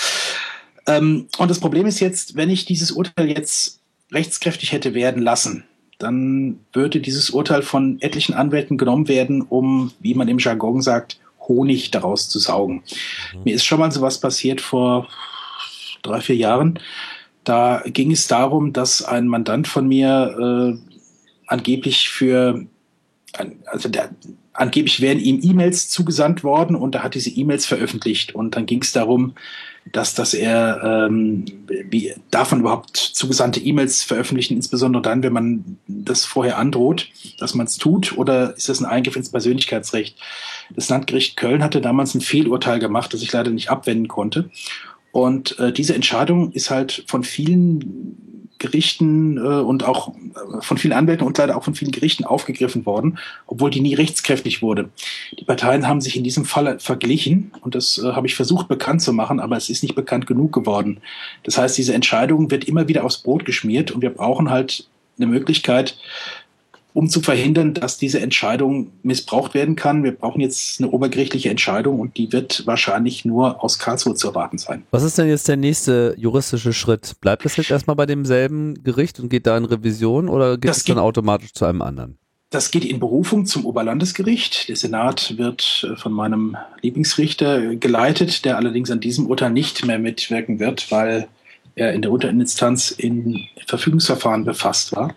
Ähm, 0.88 1.28
und 1.38 1.50
das 1.50 1.60
Problem 1.60 1.86
ist 1.86 2.00
jetzt, 2.00 2.34
wenn 2.34 2.50
ich 2.50 2.64
dieses 2.64 2.90
Urteil 2.90 3.30
jetzt 3.30 3.80
rechtskräftig 4.10 4.72
hätte 4.72 4.94
werden 4.94 5.22
lassen, 5.22 5.64
dann 5.98 6.60
würde 6.72 7.00
dieses 7.00 7.30
Urteil 7.30 7.62
von 7.62 8.00
etlichen 8.00 8.34
Anwälten 8.34 8.78
genommen 8.78 9.08
werden, 9.08 9.42
um, 9.42 9.92
wie 10.00 10.14
man 10.14 10.28
im 10.28 10.38
Jargon 10.38 10.80
sagt, 10.80 11.20
Honig 11.40 11.90
daraus 11.90 12.28
zu 12.28 12.38
saugen. 12.38 12.82
Mhm. 13.34 13.42
Mir 13.44 13.54
ist 13.54 13.64
schon 13.64 13.80
mal 13.80 13.92
sowas 13.92 14.18
passiert 14.18 14.60
vor 14.60 15.08
drei, 16.02 16.20
vier 16.20 16.36
Jahren. 16.36 16.78
Da 17.44 17.82
ging 17.86 18.12
es 18.12 18.26
darum, 18.26 18.72
dass 18.72 19.02
ein 19.02 19.26
Mandant 19.26 19.68
von 19.68 19.88
mir 19.88 20.78
äh, 20.78 20.98
angeblich 21.46 22.10
für, 22.10 22.66
also 23.66 23.88
der, 23.88 24.10
angeblich 24.58 25.00
wären 25.00 25.20
ihm 25.20 25.40
E-Mails 25.42 25.88
zugesandt 25.88 26.42
worden 26.44 26.76
und 26.76 26.94
er 26.94 27.02
hat 27.02 27.14
diese 27.14 27.30
E-Mails 27.30 27.66
veröffentlicht. 27.66 28.34
Und 28.34 28.56
dann 28.56 28.66
ging 28.66 28.82
es 28.82 28.92
darum, 28.92 29.34
dass, 29.92 30.14
dass 30.14 30.34
er, 30.34 31.08
ähm, 31.08 31.44
wie 31.88 32.12
man 32.50 32.60
überhaupt 32.60 32.96
zugesandte 32.96 33.60
E-Mails 33.60 34.02
veröffentlichen, 34.02 34.56
insbesondere 34.56 35.02
dann, 35.02 35.22
wenn 35.22 35.32
man 35.32 35.78
das 35.86 36.24
vorher 36.24 36.58
androht, 36.58 37.08
dass 37.38 37.54
man 37.54 37.66
es 37.66 37.76
tut, 37.76 38.16
oder 38.18 38.56
ist 38.56 38.68
das 38.68 38.80
ein 38.80 38.86
Eingriff 38.86 39.16
ins 39.16 39.30
Persönlichkeitsrecht? 39.30 40.18
Das 40.74 40.88
Landgericht 40.88 41.36
Köln 41.36 41.62
hatte 41.62 41.80
damals 41.80 42.14
ein 42.14 42.20
Fehlurteil 42.20 42.80
gemacht, 42.80 43.14
das 43.14 43.22
ich 43.22 43.32
leider 43.32 43.50
nicht 43.50 43.70
abwenden 43.70 44.08
konnte. 44.08 44.50
Und 45.12 45.58
äh, 45.58 45.72
diese 45.72 45.94
Entscheidung 45.94 46.52
ist 46.52 46.70
halt 46.70 47.04
von 47.06 47.24
vielen 47.24 48.37
Gerichten 48.58 49.36
äh, 49.36 49.40
und 49.40 49.84
auch 49.84 50.12
von 50.60 50.78
vielen 50.78 50.92
Anwälten 50.92 51.26
und 51.26 51.38
leider 51.38 51.56
auch 51.56 51.64
von 51.64 51.74
vielen 51.74 51.92
Gerichten 51.92 52.24
aufgegriffen 52.24 52.86
worden, 52.86 53.18
obwohl 53.46 53.70
die 53.70 53.80
nie 53.80 53.94
rechtskräftig 53.94 54.62
wurde. 54.62 54.90
Die 55.38 55.44
Parteien 55.44 55.86
haben 55.86 56.00
sich 56.00 56.16
in 56.16 56.24
diesem 56.24 56.44
Fall 56.44 56.78
verglichen 56.78 57.52
und 57.60 57.74
das 57.74 57.98
äh, 57.98 58.12
habe 58.12 58.26
ich 58.26 58.34
versucht 58.34 58.68
bekannt 58.68 59.02
zu 59.02 59.12
machen, 59.12 59.40
aber 59.40 59.56
es 59.56 59.70
ist 59.70 59.82
nicht 59.82 59.94
bekannt 59.94 60.26
genug 60.26 60.52
geworden. 60.52 61.00
Das 61.44 61.58
heißt, 61.58 61.78
diese 61.78 61.94
Entscheidung 61.94 62.50
wird 62.50 62.64
immer 62.64 62.88
wieder 62.88 63.04
aufs 63.04 63.18
Brot 63.18 63.44
geschmiert 63.44 63.90
und 63.90 64.02
wir 64.02 64.10
brauchen 64.10 64.50
halt 64.50 64.88
eine 65.16 65.26
Möglichkeit, 65.26 65.96
um 66.98 67.08
zu 67.08 67.20
verhindern, 67.20 67.74
dass 67.74 67.96
diese 67.96 68.18
Entscheidung 68.18 68.90
missbraucht 69.04 69.54
werden 69.54 69.76
kann. 69.76 70.02
Wir 70.02 70.10
brauchen 70.10 70.40
jetzt 70.40 70.80
eine 70.80 70.90
obergerichtliche 70.90 71.48
Entscheidung 71.48 72.00
und 72.00 72.16
die 72.16 72.32
wird 72.32 72.66
wahrscheinlich 72.66 73.24
nur 73.24 73.62
aus 73.62 73.78
Karlsruhe 73.78 74.16
zu 74.16 74.26
erwarten 74.26 74.58
sein. 74.58 74.82
Was 74.90 75.04
ist 75.04 75.16
denn 75.16 75.28
jetzt 75.28 75.46
der 75.46 75.56
nächste 75.56 76.16
juristische 76.18 76.72
Schritt? 76.72 77.14
Bleibt 77.20 77.44
das 77.44 77.56
jetzt 77.56 77.70
erstmal 77.70 77.94
bei 77.94 78.04
demselben 78.04 78.82
Gericht 78.82 79.20
und 79.20 79.28
geht 79.28 79.46
da 79.46 79.56
in 79.56 79.64
Revision 79.64 80.28
oder 80.28 80.58
geht 80.58 80.70
das 80.70 80.78
es 80.78 80.84
dann 80.86 80.98
automatisch 80.98 81.52
zu 81.52 81.66
einem 81.66 81.82
anderen? 81.82 82.18
Das 82.50 82.72
geht 82.72 82.84
in 82.84 82.98
Berufung 82.98 83.46
zum 83.46 83.64
Oberlandesgericht. 83.64 84.68
Der 84.68 84.74
Senat 84.74 85.38
wird 85.38 85.86
äh, 85.88 85.94
von 85.94 86.12
meinem 86.12 86.56
Lieblingsrichter 86.82 87.76
geleitet, 87.76 88.44
der 88.44 88.56
allerdings 88.56 88.90
an 88.90 88.98
diesem 88.98 89.26
Urteil 89.26 89.50
nicht 89.50 89.86
mehr 89.86 90.00
mitwirken 90.00 90.58
wird, 90.58 90.90
weil 90.90 91.28
er 91.78 91.92
in 91.92 92.02
der 92.02 92.10
Unterinstanz 92.10 92.90
in 92.90 93.46
Verfügungsverfahren 93.66 94.44
befasst 94.44 94.94
war. 94.94 95.14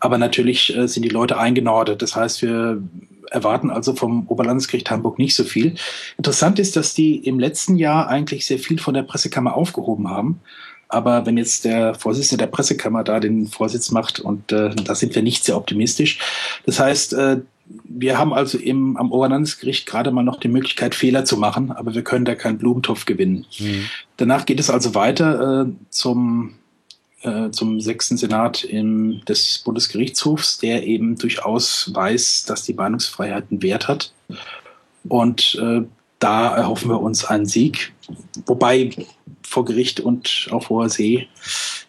Aber 0.00 0.18
natürlich 0.18 0.76
äh, 0.76 0.86
sind 0.88 1.04
die 1.04 1.08
Leute 1.08 1.38
eingenordet. 1.38 2.02
Das 2.02 2.16
heißt, 2.16 2.42
wir 2.42 2.82
erwarten 3.30 3.70
also 3.70 3.94
vom 3.94 4.26
Oberlandesgericht 4.26 4.90
Hamburg 4.90 5.18
nicht 5.18 5.36
so 5.36 5.44
viel. 5.44 5.74
Interessant 6.16 6.58
ist, 6.58 6.76
dass 6.76 6.94
die 6.94 7.16
im 7.16 7.38
letzten 7.38 7.76
Jahr 7.76 8.08
eigentlich 8.08 8.46
sehr 8.46 8.58
viel 8.58 8.78
von 8.78 8.94
der 8.94 9.02
Pressekammer 9.02 9.54
aufgehoben 9.54 10.10
haben. 10.10 10.40
Aber 10.88 11.24
wenn 11.24 11.38
jetzt 11.38 11.64
der 11.64 11.94
Vorsitzende 11.94 12.44
der 12.44 12.50
Pressekammer 12.50 13.04
da 13.04 13.20
den 13.20 13.46
Vorsitz 13.46 13.92
macht, 13.92 14.18
und 14.18 14.50
äh, 14.50 14.74
da 14.74 14.96
sind 14.96 15.14
wir 15.14 15.22
nicht 15.22 15.44
sehr 15.44 15.56
optimistisch. 15.56 16.18
Das 16.66 16.80
heißt, 16.80 17.12
äh, 17.12 17.40
wir 17.84 18.18
haben 18.18 18.32
also 18.32 18.58
im, 18.58 18.96
am 18.96 19.12
Oberlandesgericht 19.12 19.86
gerade 19.86 20.10
mal 20.10 20.22
noch 20.22 20.40
die 20.40 20.48
Möglichkeit, 20.48 20.94
Fehler 20.94 21.24
zu 21.24 21.36
machen, 21.36 21.70
aber 21.70 21.94
wir 21.94 22.02
können 22.02 22.24
da 22.24 22.34
keinen 22.34 22.58
Blumentopf 22.58 23.04
gewinnen. 23.04 23.46
Mhm. 23.58 23.84
Danach 24.16 24.46
geht 24.46 24.60
es 24.60 24.70
also 24.70 24.94
weiter 24.94 25.66
äh, 25.66 25.72
zum, 25.90 26.54
äh, 27.22 27.50
zum 27.50 27.80
sechsten 27.80 28.16
Senat 28.16 28.64
im, 28.64 29.24
des 29.26 29.58
Bundesgerichtshofs, 29.58 30.58
der 30.58 30.86
eben 30.86 31.16
durchaus 31.16 31.90
weiß, 31.94 32.44
dass 32.46 32.64
die 32.64 32.74
Meinungsfreiheit 32.74 33.46
einen 33.50 33.62
Wert 33.62 33.88
hat. 33.88 34.12
Und 35.08 35.58
äh, 35.60 35.82
da 36.18 36.54
erhoffen 36.54 36.90
wir 36.90 37.00
uns 37.00 37.24
einen 37.24 37.46
Sieg. 37.46 37.92
Wobei 38.46 38.90
vor 39.42 39.64
Gericht 39.64 40.00
und 40.00 40.48
auf 40.50 40.68
hoher 40.68 40.88
See 40.88 41.28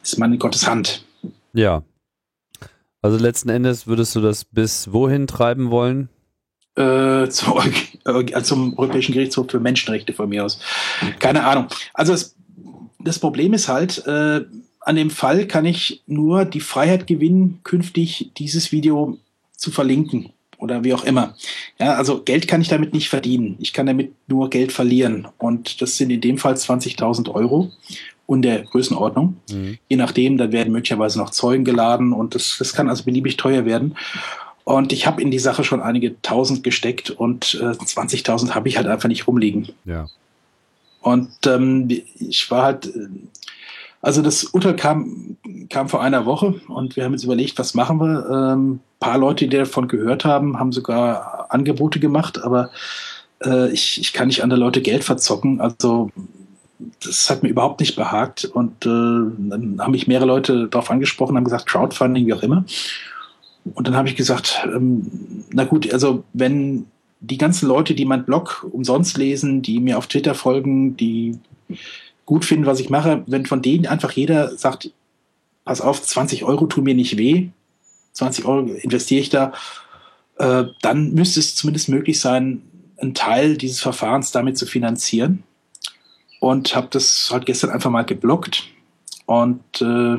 ist 0.02 0.18
man 0.18 0.34
in 0.34 0.40
Gottes 0.40 0.68
Hand. 0.68 1.06
Ja, 1.54 1.84
also 3.02 3.18
letzten 3.18 3.50
Endes 3.50 3.88
würdest 3.88 4.16
du 4.16 4.22
das 4.22 4.46
bis 4.46 4.92
wohin 4.92 5.28
treiben 5.28 5.72
wollen? 5.72 6.10
Äh, 6.76 7.28
zum, 7.30 7.60
äh, 8.06 8.42
zum 8.44 8.78
Europäischen 8.78 9.14
Gerichtshof 9.14 9.48
für 9.50 9.60
Menschenrechte 9.60 10.14
von 10.14 10.30
mir 10.30 10.46
aus. 10.46 10.60
Keine 11.20 11.44
Ahnung. 11.44 11.68
Also 11.94 12.14
es, 12.14 12.36
das 13.00 13.20
Problem 13.20 13.54
ist 13.54 13.68
halt, 13.68 14.06
äh, 14.08 14.42
an 14.80 14.96
dem 14.96 15.10
Fall 15.10 15.48
kann 15.48 15.66
ich 15.66 16.02
nur 16.08 16.46
die 16.46 16.60
Freiheit 16.60 17.08
gewinnen, 17.08 17.60
künftig 17.64 18.32
dieses 18.38 18.72
Video 18.72 19.18
zu 19.56 19.72
verlinken 19.72 20.32
oder 20.58 20.84
wie 20.84 20.94
auch 20.94 21.04
immer. 21.04 21.36
Ja, 21.80 21.96
also 21.96 22.22
Geld 22.24 22.48
kann 22.48 22.62
ich 22.62 22.68
damit 22.68 22.94
nicht 22.94 23.10
verdienen. 23.10 23.58
Ich 23.60 23.74
kann 23.74 23.86
damit 23.86 24.14
nur 24.28 24.50
Geld 24.50 24.72
verlieren. 24.72 25.28
Und 25.38 25.82
das 25.82 25.98
sind 25.98 26.10
in 26.10 26.22
dem 26.22 26.38
Fall 26.38 26.54
20.000 26.54 27.32
Euro 27.34 27.72
und 28.32 28.44
der 28.44 28.62
Größenordnung. 28.62 29.36
Mhm. 29.52 29.78
Je 29.90 29.98
nachdem, 29.98 30.38
da 30.38 30.54
werden 30.54 30.72
möglicherweise 30.72 31.20
noch 31.20 31.32
Zeugen 31.32 31.66
geladen 31.66 32.14
und 32.14 32.34
das, 32.34 32.56
das 32.58 32.72
kann 32.72 32.88
also 32.88 33.04
beliebig 33.04 33.36
teuer 33.36 33.66
werden. 33.66 33.98
Und 34.64 34.94
ich 34.94 35.06
habe 35.06 35.22
in 35.22 35.32
die 35.32 35.40
Sache 35.40 35.66
schon 35.66 35.82
einige 35.82 36.22
tausend 36.22 36.64
gesteckt 36.64 37.10
und 37.10 37.60
äh, 37.62 37.72
20.000 37.72 38.52
habe 38.52 38.70
ich 38.70 38.78
halt 38.78 38.88
einfach 38.88 39.10
nicht 39.10 39.28
rumliegen. 39.28 39.70
Ja. 39.84 40.08
Und 41.02 41.30
ähm, 41.46 41.90
ich 41.90 42.50
war 42.50 42.64
halt, 42.64 42.86
äh, 42.86 43.10
also 44.02 44.22
das 44.22 44.46
Urteil 44.46 44.78
kam, 44.78 45.36
kam 45.70 45.90
vor 45.90 46.02
einer 46.02 46.26
Woche 46.26 46.62
und 46.70 46.96
wir 46.96 47.04
haben 47.04 47.12
jetzt 47.12 47.26
überlegt, 47.26 47.60
was 47.60 47.74
machen 47.74 48.00
wir. 48.00 48.54
Ähm, 48.54 48.80
paar 49.02 49.18
Leute, 49.18 49.50
die 49.50 49.58
davon 49.58 49.90
gehört 49.90 50.24
haben, 50.24 50.58
haben 50.58 50.72
sogar 50.72 51.48
Angebote 51.50 52.00
gemacht, 52.00 52.42
aber 52.42 52.70
äh, 53.44 53.70
ich, 53.72 54.00
ich 54.00 54.14
kann 54.14 54.28
nicht 54.28 54.42
andere 54.42 54.62
Leute 54.62 54.82
Geld 54.82 55.04
verzocken. 55.04 55.60
Also 55.60 56.12
das 57.04 57.30
hat 57.30 57.44
mir 57.44 57.50
überhaupt 57.50 57.80
nicht 57.80 57.96
behagt. 57.96 58.46
Und 58.46 58.86
äh, 58.86 58.90
dann 58.90 59.78
haben 59.80 59.92
mich 59.92 60.08
mehrere 60.08 60.28
Leute 60.28 60.68
darauf 60.68 60.90
angesprochen, 60.92 61.36
haben 61.36 61.44
gesagt, 61.44 61.68
Crowdfunding, 61.68 62.26
wie 62.26 62.34
auch 62.34 62.44
immer. 62.44 62.66
Und 63.74 63.88
dann 63.88 63.96
habe 63.96 64.10
ich 64.10 64.16
gesagt, 64.16 64.66
ähm, 64.66 65.46
na 65.52 65.66
gut, 65.66 65.92
also 65.94 66.24
wenn 66.34 66.88
die 67.20 67.38
ganzen 67.38 67.68
Leute, 67.68 67.94
die 67.94 68.06
meinen 68.06 68.26
Blog 68.26 68.68
umsonst 68.72 69.18
lesen, 69.18 69.62
die 69.62 69.80
mir 69.80 69.98
auf 69.98 70.08
Twitter 70.08 70.34
folgen, 70.34 70.98
die 70.98 71.38
gut 72.26 72.46
finden, 72.46 72.66
was 72.66 72.80
ich 72.80 72.90
mache, 72.90 73.24
wenn 73.28 73.46
von 73.46 73.62
denen 73.62 73.86
einfach 73.86 74.12
jeder 74.12 74.58
sagt, 74.58 74.92
pass 75.64 75.82
auf, 75.82 76.02
20 76.02 76.44
Euro 76.44 76.66
tun 76.66 76.84
mir 76.84 76.96
nicht 76.96 77.18
weh, 77.18 77.50
20 78.14 78.46
Euro 78.46 78.62
investiere 78.62 79.22
ich 79.22 79.30
da, 79.30 79.54
äh, 80.38 80.66
dann 80.82 81.14
müsste 81.14 81.40
es 81.40 81.56
zumindest 81.56 81.90
möglich 81.90 82.20
sein, 82.20 82.64
einen 82.98 83.14
Teil 83.14 83.58
dieses 83.58 83.82
Verfahrens 83.82 84.32
damit 84.32 84.58
zu 84.58 84.66
finanzieren 84.66 85.44
und 86.42 86.76
habe 86.76 86.88
das 86.90 87.30
halt 87.32 87.46
gestern 87.46 87.70
einfach 87.70 87.92
mal 87.92 88.02
geblockt 88.02 88.64
und 89.28 89.62
äh, 89.80 90.18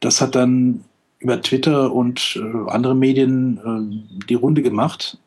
das 0.00 0.20
hat 0.20 0.36
dann 0.36 0.84
über 1.18 1.42
Twitter 1.42 1.92
und 1.92 2.40
äh, 2.40 2.70
andere 2.70 2.94
Medien 2.94 3.58
äh, 3.58 4.24
die 4.28 4.34
Runde 4.34 4.62
gemacht. 4.62 5.18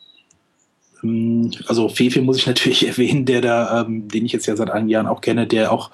Ähm, 1.03 1.51
also 1.67 1.89
Fefe 1.89 2.21
muss 2.21 2.37
ich 2.37 2.47
natürlich 2.47 2.87
erwähnen, 2.87 3.25
der 3.25 3.41
da, 3.41 3.81
ähm, 3.81 4.07
den 4.07 4.25
ich 4.25 4.31
jetzt 4.31 4.45
ja 4.45 4.55
seit 4.55 4.71
einigen 4.71 4.89
Jahren 4.89 5.07
auch 5.07 5.19
kenne, 5.19 5.45
der 5.45 5.71
auch 5.71 5.91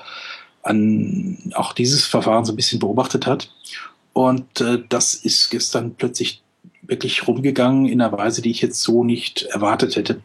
an 0.61 1.39
auch 1.55 1.73
dieses 1.73 2.05
Verfahren 2.05 2.45
so 2.45 2.53
ein 2.53 2.55
bisschen 2.55 2.79
beobachtet 2.79 3.25
hat. 3.25 3.51
Und 4.13 4.61
äh, 4.61 4.83
das 4.87 5.15
ist 5.15 5.49
gestern 5.49 5.95
plötzlich 5.95 6.43
wirklich 6.83 7.27
rumgegangen 7.27 7.87
in 7.87 8.01
einer 8.01 8.15
Weise, 8.15 8.43
die 8.43 8.51
ich 8.51 8.61
jetzt 8.61 8.81
so 8.83 9.03
nicht 9.03 9.43
erwartet 9.43 9.95
hätte. 9.95 10.21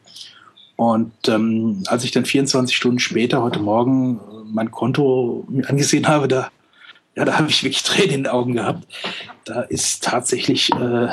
Und 0.80 1.28
ähm, 1.28 1.82
als 1.88 2.04
ich 2.04 2.10
dann 2.10 2.24
24 2.24 2.74
Stunden 2.74 3.00
später, 3.00 3.42
heute 3.42 3.60
Morgen, 3.60 4.18
mein 4.46 4.70
Konto 4.70 5.44
mir 5.46 5.68
angesehen 5.68 6.08
habe, 6.08 6.26
da, 6.26 6.48
ja, 7.14 7.26
da 7.26 7.36
habe 7.36 7.50
ich 7.50 7.62
wirklich 7.62 7.82
Tränen 7.82 8.10
in 8.10 8.22
den 8.22 8.32
Augen 8.32 8.54
gehabt. 8.54 8.88
Da 9.44 9.60
ist 9.60 10.02
tatsächlich 10.02 10.72
äh, 10.72 11.08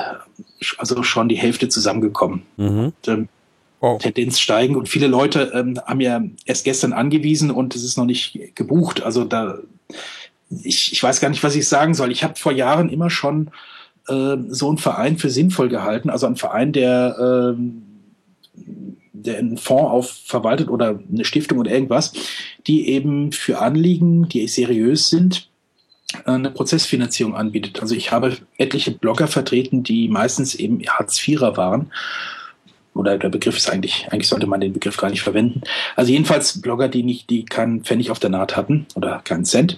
also 0.78 1.04
schon 1.04 1.28
die 1.28 1.36
Hälfte 1.36 1.68
zusammengekommen. 1.68 2.44
Mhm. 2.56 2.80
Und, 2.80 3.08
ähm, 3.08 3.28
oh. 3.82 3.98
Tendenz 4.00 4.40
steigen. 4.40 4.78
Und 4.78 4.88
viele 4.88 5.08
Leute 5.08 5.52
ähm, 5.54 5.78
haben 5.86 6.00
ja 6.00 6.24
erst 6.46 6.64
gestern 6.64 6.94
angewiesen 6.94 7.52
und 7.52 7.76
es 7.76 7.84
ist 7.84 7.98
noch 7.98 8.06
nicht 8.06 8.56
gebucht. 8.56 9.04
Also 9.04 9.26
da, 9.26 9.58
ich, 10.64 10.94
ich 10.94 11.04
weiß 11.04 11.20
gar 11.20 11.28
nicht, 11.28 11.44
was 11.44 11.58
ich 11.58 11.68
sagen 11.68 11.94
soll. 11.94 12.14
Ich 12.14 12.24
habe 12.24 12.38
vor 12.38 12.54
Jahren 12.54 12.88
immer 12.88 13.10
schon 13.10 13.52
äh, 14.08 14.38
so 14.48 14.70
einen 14.70 14.78
Verein 14.78 15.18
für 15.18 15.30
sinnvoll 15.30 15.68
gehalten. 15.68 16.10
Also 16.10 16.26
ein 16.26 16.38
Verein, 16.38 16.72
der 16.72 17.56
äh, 17.58 17.62
der 17.62 17.87
einen 19.26 19.58
Fonds 19.58 19.92
auf 19.92 20.12
verwaltet 20.26 20.70
oder 20.70 21.00
eine 21.12 21.26
Stiftung 21.26 21.60
oder 21.60 21.72
irgendwas, 21.72 22.14
die 22.68 22.90
eben 22.90 23.32
für 23.32 23.60
Anliegen, 23.60 24.28
die 24.30 24.48
seriös 24.48 25.10
sind, 25.10 25.50
eine 26.26 26.52
Prozessfinanzierung 26.52 27.36
anbietet. 27.36 27.82
Also 27.82 27.96
ich 27.96 28.12
habe 28.12 28.38
etliche 28.58 28.92
Blogger 28.92 29.28
vertreten, 29.28 29.84
die 29.84 30.08
meistens 30.08 30.56
eben 30.56 30.82
Hartz-IVer 30.88 31.58
waren. 31.58 31.92
Oder 32.94 33.18
der 33.18 33.30
Begriff 33.30 33.58
ist 33.58 33.70
eigentlich, 33.70 34.08
eigentlich 34.10 34.28
sollte 34.28 34.48
man 34.48 34.60
den 34.60 34.74
Begriff 34.74 34.98
gar 34.98 35.10
nicht 35.10 35.22
verwenden. 35.22 35.62
Also 35.96 36.12
jedenfalls 36.12 36.62
Blogger, 36.62 36.88
die 36.88 37.04
nicht, 37.04 37.30
die 37.30 37.46
keinen 37.46 37.84
Pfennig 37.84 38.10
auf 38.10 38.20
der 38.20 38.32
Naht 38.32 38.56
hatten 38.56 38.88
oder 38.96 39.22
keinen 39.24 39.46
Cent. 39.46 39.78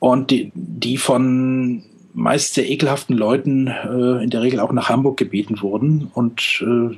Und 0.00 0.30
die, 0.30 0.50
die 0.54 0.96
von 0.96 1.84
meist 2.12 2.54
sehr 2.54 2.68
ekelhaften 2.68 3.16
Leuten 3.16 3.68
äh, 3.68 4.24
in 4.24 4.30
der 4.30 4.42
Regel 4.42 4.58
auch 4.58 4.72
nach 4.72 4.88
Hamburg 4.88 5.16
gebeten 5.16 5.62
wurden 5.62 6.10
und 6.12 6.62
äh, 6.62 6.96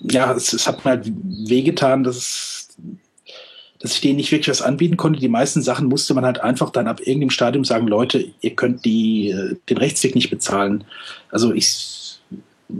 ja, 0.00 0.32
es, 0.32 0.52
es 0.52 0.66
hat 0.66 0.84
mir 0.84 0.92
halt 0.92 1.10
wehgetan, 1.24 2.04
dass 2.04 2.16
es, 2.16 2.68
dass 3.80 3.92
ich 3.92 4.00
denen 4.00 4.16
nicht 4.16 4.32
wirklich 4.32 4.48
was 4.48 4.62
anbieten 4.62 4.96
konnte. 4.96 5.20
Die 5.20 5.28
meisten 5.28 5.62
Sachen 5.62 5.88
musste 5.88 6.14
man 6.14 6.24
halt 6.24 6.40
einfach 6.40 6.70
dann 6.70 6.88
ab 6.88 7.00
irgendeinem 7.00 7.30
Stadium 7.30 7.64
sagen, 7.64 7.86
Leute, 7.86 8.24
ihr 8.40 8.54
könnt 8.54 8.84
die, 8.84 9.30
äh, 9.30 9.56
den 9.68 9.78
Rechtsweg 9.78 10.14
nicht 10.14 10.30
bezahlen. 10.30 10.84
Also 11.30 11.52
ich, 11.52 12.20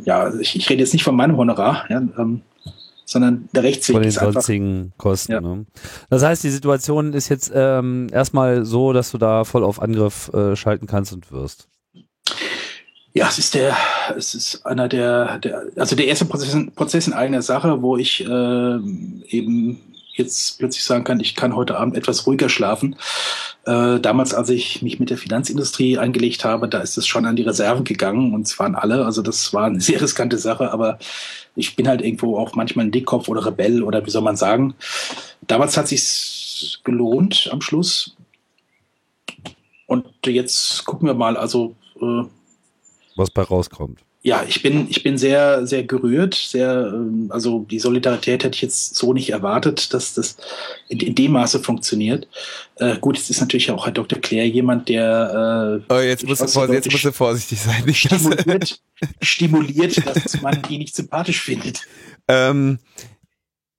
ja, 0.04 0.32
ich, 0.38 0.56
ich 0.56 0.68
rede 0.68 0.80
jetzt 0.80 0.92
nicht 0.92 1.04
von 1.04 1.16
meinem 1.16 1.36
Honorar, 1.36 1.84
ja, 1.88 2.02
ähm, 2.18 2.42
sondern 3.04 3.48
der 3.54 3.62
Rechtsweg 3.62 3.94
von 3.94 4.02
den 4.02 4.08
ist 4.08 4.20
sonstigen 4.20 4.92
Kosten. 4.98 5.32
Ja. 5.32 5.40
Ne? 5.40 5.66
Das 6.10 6.22
heißt, 6.22 6.44
die 6.44 6.50
Situation 6.50 7.14
ist 7.14 7.28
jetzt 7.28 7.50
ähm, 7.54 8.08
erstmal 8.12 8.64
so, 8.64 8.92
dass 8.92 9.12
du 9.12 9.18
da 9.18 9.44
voll 9.44 9.64
auf 9.64 9.80
Angriff 9.80 10.28
äh, 10.34 10.56
schalten 10.56 10.86
kannst 10.86 11.12
und 11.12 11.32
wirst. 11.32 11.68
Ja, 13.18 13.26
es 13.26 13.38
ist 13.40 13.54
der, 13.54 13.76
es 14.16 14.32
ist 14.36 14.64
einer 14.64 14.86
der, 14.86 15.40
der 15.40 15.64
also 15.74 15.96
der 15.96 16.06
erste 16.06 16.24
Prozess, 16.24 16.56
Prozess 16.76 17.08
in 17.08 17.12
eigener 17.12 17.42
Sache, 17.42 17.82
wo 17.82 17.96
ich 17.96 18.24
äh, 18.24 18.76
eben 19.28 19.80
jetzt 20.12 20.60
plötzlich 20.60 20.84
sagen 20.84 21.02
kann, 21.02 21.18
ich 21.18 21.34
kann 21.34 21.56
heute 21.56 21.76
Abend 21.78 21.96
etwas 21.96 22.28
ruhiger 22.28 22.48
schlafen. 22.48 22.94
Äh, 23.66 23.98
damals, 23.98 24.34
als 24.34 24.50
ich 24.50 24.82
mich 24.82 25.00
mit 25.00 25.10
der 25.10 25.18
Finanzindustrie 25.18 25.98
eingelegt 25.98 26.44
habe, 26.44 26.68
da 26.68 26.78
ist 26.78 26.96
es 26.96 27.08
schon 27.08 27.26
an 27.26 27.34
die 27.34 27.42
Reserven 27.42 27.82
gegangen 27.82 28.34
und 28.34 28.46
zwar 28.46 28.66
an 28.66 28.76
alle. 28.76 29.04
Also 29.04 29.20
das 29.20 29.52
war 29.52 29.64
eine 29.64 29.80
sehr 29.80 30.00
riskante 30.00 30.38
Sache, 30.38 30.70
aber 30.70 31.00
ich 31.56 31.74
bin 31.74 31.88
halt 31.88 32.02
irgendwo 32.02 32.38
auch 32.38 32.54
manchmal 32.54 32.84
ein 32.86 32.92
Dickkopf 32.92 33.26
oder 33.26 33.44
Rebell 33.44 33.82
oder 33.82 34.06
wie 34.06 34.10
soll 34.10 34.22
man 34.22 34.36
sagen. 34.36 34.74
Damals 35.48 35.76
hat 35.76 35.88
sich 35.88 36.78
gelohnt 36.84 37.48
am 37.50 37.62
Schluss. 37.62 38.14
Und 39.86 40.06
jetzt 40.24 40.84
gucken 40.84 41.08
wir 41.08 41.14
mal, 41.14 41.36
also 41.36 41.74
äh, 42.00 42.22
was 43.18 43.30
bei 43.30 43.42
rauskommt 43.42 44.00
ja, 44.22 44.44
ich 44.46 44.62
bin, 44.62 44.88
ich 44.90 45.02
bin 45.04 45.16
sehr, 45.16 45.66
sehr 45.66 45.84
gerührt. 45.84 46.34
Sehr, 46.34 46.92
ähm, 46.92 47.28
also 47.30 47.60
die 47.60 47.78
Solidarität 47.78 48.42
hätte 48.42 48.56
ich 48.56 48.62
jetzt 48.62 48.96
so 48.96 49.12
nicht 49.12 49.30
erwartet, 49.30 49.94
dass 49.94 50.14
das 50.14 50.36
in, 50.88 50.98
in 51.00 51.14
dem 51.14 51.32
Maße 51.32 51.60
funktioniert. 51.60 52.26
Äh, 52.76 52.98
gut, 52.98 53.16
es 53.16 53.30
ist 53.30 53.40
natürlich 53.40 53.70
auch 53.70 53.86
Herr 53.86 53.92
Dr. 53.92 54.20
Claire 54.20 54.46
jemand, 54.46 54.88
der. 54.88 55.80
Äh, 55.88 55.92
oh, 55.92 56.00
jetzt 56.00 56.26
musst, 56.26 56.42
du, 56.42 56.48
vor, 56.48 56.72
jetzt 56.72 56.90
musst 56.90 57.04
du 57.04 57.12
vorsichtig 57.12 57.60
sein. 57.60 57.84
Nicht 57.86 58.00
stimuliert, 58.00 58.80
stimuliert, 59.22 60.06
dass 60.06 60.42
man 60.42 60.60
die 60.62 60.78
nicht 60.78 60.96
sympathisch 60.96 61.40
findet. 61.40 61.86
Ähm, 62.26 62.80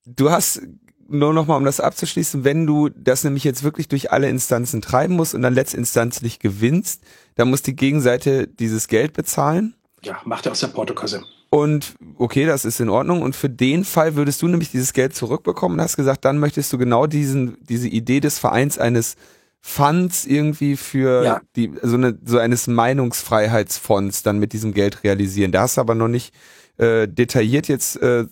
du 0.06 0.32
hast 0.32 0.62
nur 1.10 1.34
nochmal, 1.34 1.58
um 1.58 1.66
das 1.66 1.80
abzuschließen, 1.80 2.44
wenn 2.44 2.66
du 2.66 2.90
das 2.90 3.24
nämlich 3.24 3.44
jetzt 3.44 3.64
wirklich 3.64 3.88
durch 3.88 4.12
alle 4.12 4.30
Instanzen 4.30 4.82
treiben 4.82 5.16
musst 5.16 5.36
und 5.36 5.42
dann 5.42 5.54
letztinstanzlich 5.54 6.40
gewinnst, 6.40 7.02
dann 7.36 7.50
muss 7.50 7.62
die 7.62 7.76
Gegenseite 7.76 8.48
dieses 8.48 8.88
Geld 8.88 9.14
bezahlen 9.14 9.76
ja, 10.04 10.20
macht 10.26 10.46
er 10.46 10.52
aus 10.52 10.60
der 10.60 10.68
Portokasse. 10.68 11.24
Und 11.50 11.96
okay, 12.18 12.46
das 12.46 12.64
ist 12.64 12.80
in 12.80 12.90
Ordnung. 12.90 13.22
Und 13.22 13.36
für 13.36 13.50
den 13.50 13.84
Fall 13.84 14.16
würdest 14.16 14.42
du 14.42 14.48
nämlich 14.48 14.72
dieses 14.72 14.94
Geld 14.94 15.16
zurückbekommen 15.16 15.78
und 15.78 15.84
hast 15.84 15.98
gesagt, 15.98 16.26
dann 16.26 16.38
möchtest 16.38 16.72
du 16.72 16.78
genau 16.78 17.08
diesen, 17.08 17.58
diese 17.62 17.88
Idee 17.88 18.20
des 18.20 18.38
Vereins 18.38 18.78
eines 18.78 19.16
Funds 19.62 20.26
irgendwie 20.26 20.78
für 20.78 21.24
ja. 21.24 21.42
die, 21.56 21.74
so 21.82 21.96
eine, 21.96 22.18
so 22.24 22.38
eines 22.38 22.68
Meinungsfreiheitsfonds 22.68 24.24
dann 24.24 24.40
mit 24.40 24.54
diesem 24.54 24.74
Geld 24.74 25.04
realisieren. 25.04 25.52
Da 25.52 25.62
hast 25.62 25.78
du 25.78 25.82
aber 25.82 25.96
noch 25.96 26.08
nicht 26.08 26.34
äh, 26.78 27.08
detailliert 27.08 27.68
jetzt 27.68 27.98
äh, 28.02 28.26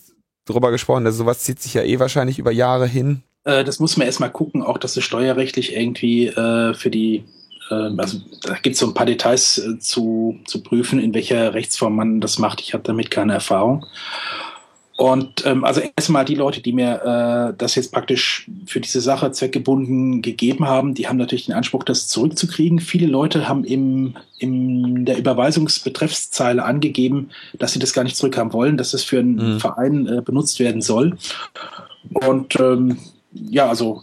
drüber 0.48 0.72
gesprochen. 0.72 1.06
Also 1.06 1.20
sowas 1.20 1.40
zieht 1.40 1.62
sich 1.62 1.74
ja 1.74 1.84
eh 1.84 2.00
wahrscheinlich 2.00 2.40
über 2.40 2.52
Jahre 2.52 2.88
hin. 2.88 3.24
Äh, 3.44 3.64
das 3.64 3.80
muss 3.80 3.98
man 3.98 4.08
erstmal 4.08 4.32
gucken, 4.32 4.64
auch 4.64 4.78
dass 4.78 4.98
es 4.98 5.04
steuerrechtlich 5.04 5.76
irgendwie 5.76 6.28
äh, 6.28 6.74
für 6.74 6.90
die 6.90 7.24
ähm, 7.70 8.00
also 8.00 8.20
da 8.44 8.56
gibt 8.56 8.76
es 8.76 8.80
so 8.80 8.88
ein 8.88 8.94
paar 8.94 9.06
Details 9.06 9.58
äh, 9.58 9.80
zu, 9.80 10.40
zu 10.46 10.64
prüfen, 10.64 11.00
in 11.00 11.14
welcher 11.14 11.54
Rechtsform 11.54 11.96
man 11.96 12.22
das 12.22 12.40
macht. 12.40 12.62
Ich 12.62 12.74
habe 12.74 12.84
damit 12.84 13.12
keine 13.12 13.34
Erfahrung. 13.34 13.86
Und 14.98 15.46
ähm, 15.46 15.64
also 15.64 15.80
erstmal 15.96 16.26
die 16.26 16.34
Leute, 16.34 16.60
die 16.60 16.74
mir 16.74 17.52
äh, 17.52 17.54
das 17.56 17.76
jetzt 17.76 17.92
praktisch 17.92 18.50
für 18.66 18.82
diese 18.82 19.00
Sache 19.00 19.32
zweckgebunden 19.32 20.24
gegeben 20.24 20.68
haben, 20.68 20.96
die 20.96 21.08
haben 21.08 21.18
natürlich 21.18 21.46
den 21.46 21.54
Anspruch, 21.54 21.84
das 21.84 22.08
zurückzukriegen. 22.08 22.80
Viele 22.80 23.06
Leute 23.06 23.48
haben 23.48 23.64
im, 23.64 24.16
in 24.40 25.06
der 25.06 25.20
Überweisungsbetreffszeile 25.20 26.66
angegeben, 26.66 27.30
dass 27.60 27.74
sie 27.74 27.80
das 27.80 27.94
gar 27.94 28.04
nicht 28.04 28.18
zurückhaben 28.18 28.54
wollen, 28.54 28.76
dass 28.76 28.96
es 28.96 29.04
für 29.04 29.20
einen 29.20 29.54
mhm. 29.54 29.60
Verein 29.60 30.08
äh, 30.08 30.22
benutzt 30.22 30.60
werden 30.60 30.82
soll. 30.82 31.16
Und 32.12 32.60
ähm, 32.60 32.98
ja, 33.32 33.70
also 33.70 34.02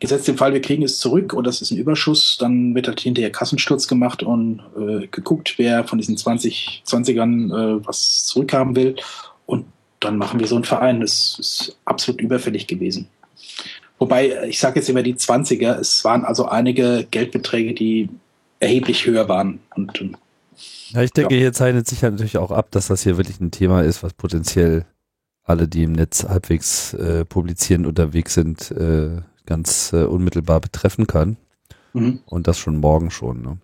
gesetzt 0.00 0.26
den 0.26 0.38
Fall, 0.38 0.54
wir 0.54 0.62
kriegen 0.62 0.82
es 0.82 0.98
zurück 0.98 1.34
und 1.34 1.46
das 1.46 1.60
ist 1.60 1.70
ein 1.70 1.76
Überschuss, 1.76 2.38
dann 2.40 2.74
wird 2.74 2.88
halt 2.88 3.00
hinterher 3.00 3.30
Kassensturz 3.30 3.86
gemacht 3.86 4.22
und 4.22 4.62
äh, 4.74 5.06
geguckt, 5.08 5.54
wer 5.58 5.84
von 5.84 5.98
diesen 5.98 6.16
20, 6.16 6.82
20ern 6.86 7.78
äh, 7.78 7.86
was 7.86 8.24
zurückhaben 8.26 8.74
will. 8.74 8.96
Und 9.50 9.66
dann 9.98 10.16
machen 10.16 10.40
wir 10.40 10.46
so 10.46 10.54
einen 10.54 10.64
Verein. 10.64 11.00
Das 11.00 11.36
ist 11.38 11.76
absolut 11.84 12.20
überfällig 12.20 12.66
gewesen. 12.66 13.08
Wobei, 13.98 14.48
ich 14.48 14.58
sage 14.58 14.80
jetzt 14.80 14.88
immer 14.88 15.02
die 15.02 15.14
20er, 15.14 15.78
es 15.78 16.04
waren 16.04 16.24
also 16.24 16.46
einige 16.46 17.06
Geldbeträge, 17.10 17.74
die 17.74 18.08
erheblich 18.60 19.06
höher 19.06 19.28
waren. 19.28 19.60
Und, 19.74 19.92
ja, 20.90 21.02
ich 21.02 21.10
denke, 21.10 21.34
ja. 21.34 21.40
hier 21.40 21.52
zeichnet 21.52 21.86
sich 21.86 22.02
halt 22.02 22.14
natürlich 22.14 22.38
auch 22.38 22.50
ab, 22.50 22.68
dass 22.70 22.86
das 22.86 23.02
hier 23.02 23.16
wirklich 23.16 23.40
ein 23.40 23.50
Thema 23.50 23.82
ist, 23.82 24.02
was 24.02 24.14
potenziell 24.14 24.86
alle, 25.44 25.68
die 25.68 25.82
im 25.82 25.92
Netz 25.92 26.24
halbwegs 26.24 26.94
äh, 26.94 27.24
publizieren 27.24 27.84
unterwegs 27.84 28.34
sind, 28.34 28.70
äh, 28.70 29.20
ganz 29.46 29.92
äh, 29.92 30.04
unmittelbar 30.04 30.60
betreffen 30.60 31.06
kann. 31.06 31.36
Mhm. 31.92 32.20
Und 32.24 32.46
das 32.46 32.58
schon 32.58 32.78
morgen 32.78 33.10
schon. 33.10 33.42
Ne? 33.42 33.58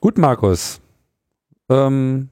Gut, 0.00 0.18
Markus. 0.18 0.80
Ähm, 1.70 2.28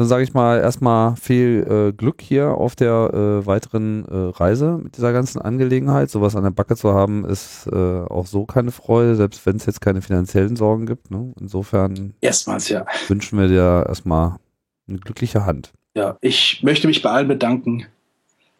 dann 0.00 0.08
sage 0.08 0.24
ich 0.24 0.32
mal 0.32 0.58
erstmal 0.58 1.14
viel 1.16 1.66
äh, 1.68 1.92
Glück 1.92 2.22
hier 2.22 2.52
auf 2.52 2.74
der 2.74 3.10
äh, 3.12 3.46
weiteren 3.46 4.06
äh, 4.06 4.34
Reise 4.34 4.80
mit 4.82 4.96
dieser 4.96 5.12
ganzen 5.12 5.42
Angelegenheit. 5.42 6.08
Sowas 6.08 6.34
an 6.36 6.42
der 6.42 6.52
Backe 6.52 6.74
zu 6.74 6.94
haben, 6.94 7.26
ist 7.26 7.66
äh, 7.66 7.76
auch 7.76 8.26
so 8.26 8.46
keine 8.46 8.70
Freude, 8.70 9.14
selbst 9.14 9.44
wenn 9.44 9.56
es 9.56 9.66
jetzt 9.66 9.82
keine 9.82 10.00
finanziellen 10.00 10.56
Sorgen 10.56 10.86
gibt. 10.86 11.10
Ne? 11.10 11.34
Insofern 11.38 12.14
Erstmals, 12.22 12.70
ja. 12.70 12.86
wünschen 13.08 13.38
wir 13.38 13.48
dir 13.48 13.84
erstmal 13.86 14.36
eine 14.88 15.00
glückliche 15.00 15.44
Hand. 15.44 15.70
Ja, 15.94 16.16
ich 16.22 16.62
möchte 16.62 16.86
mich 16.86 17.02
bei 17.02 17.10
allen 17.10 17.28
bedanken. 17.28 17.84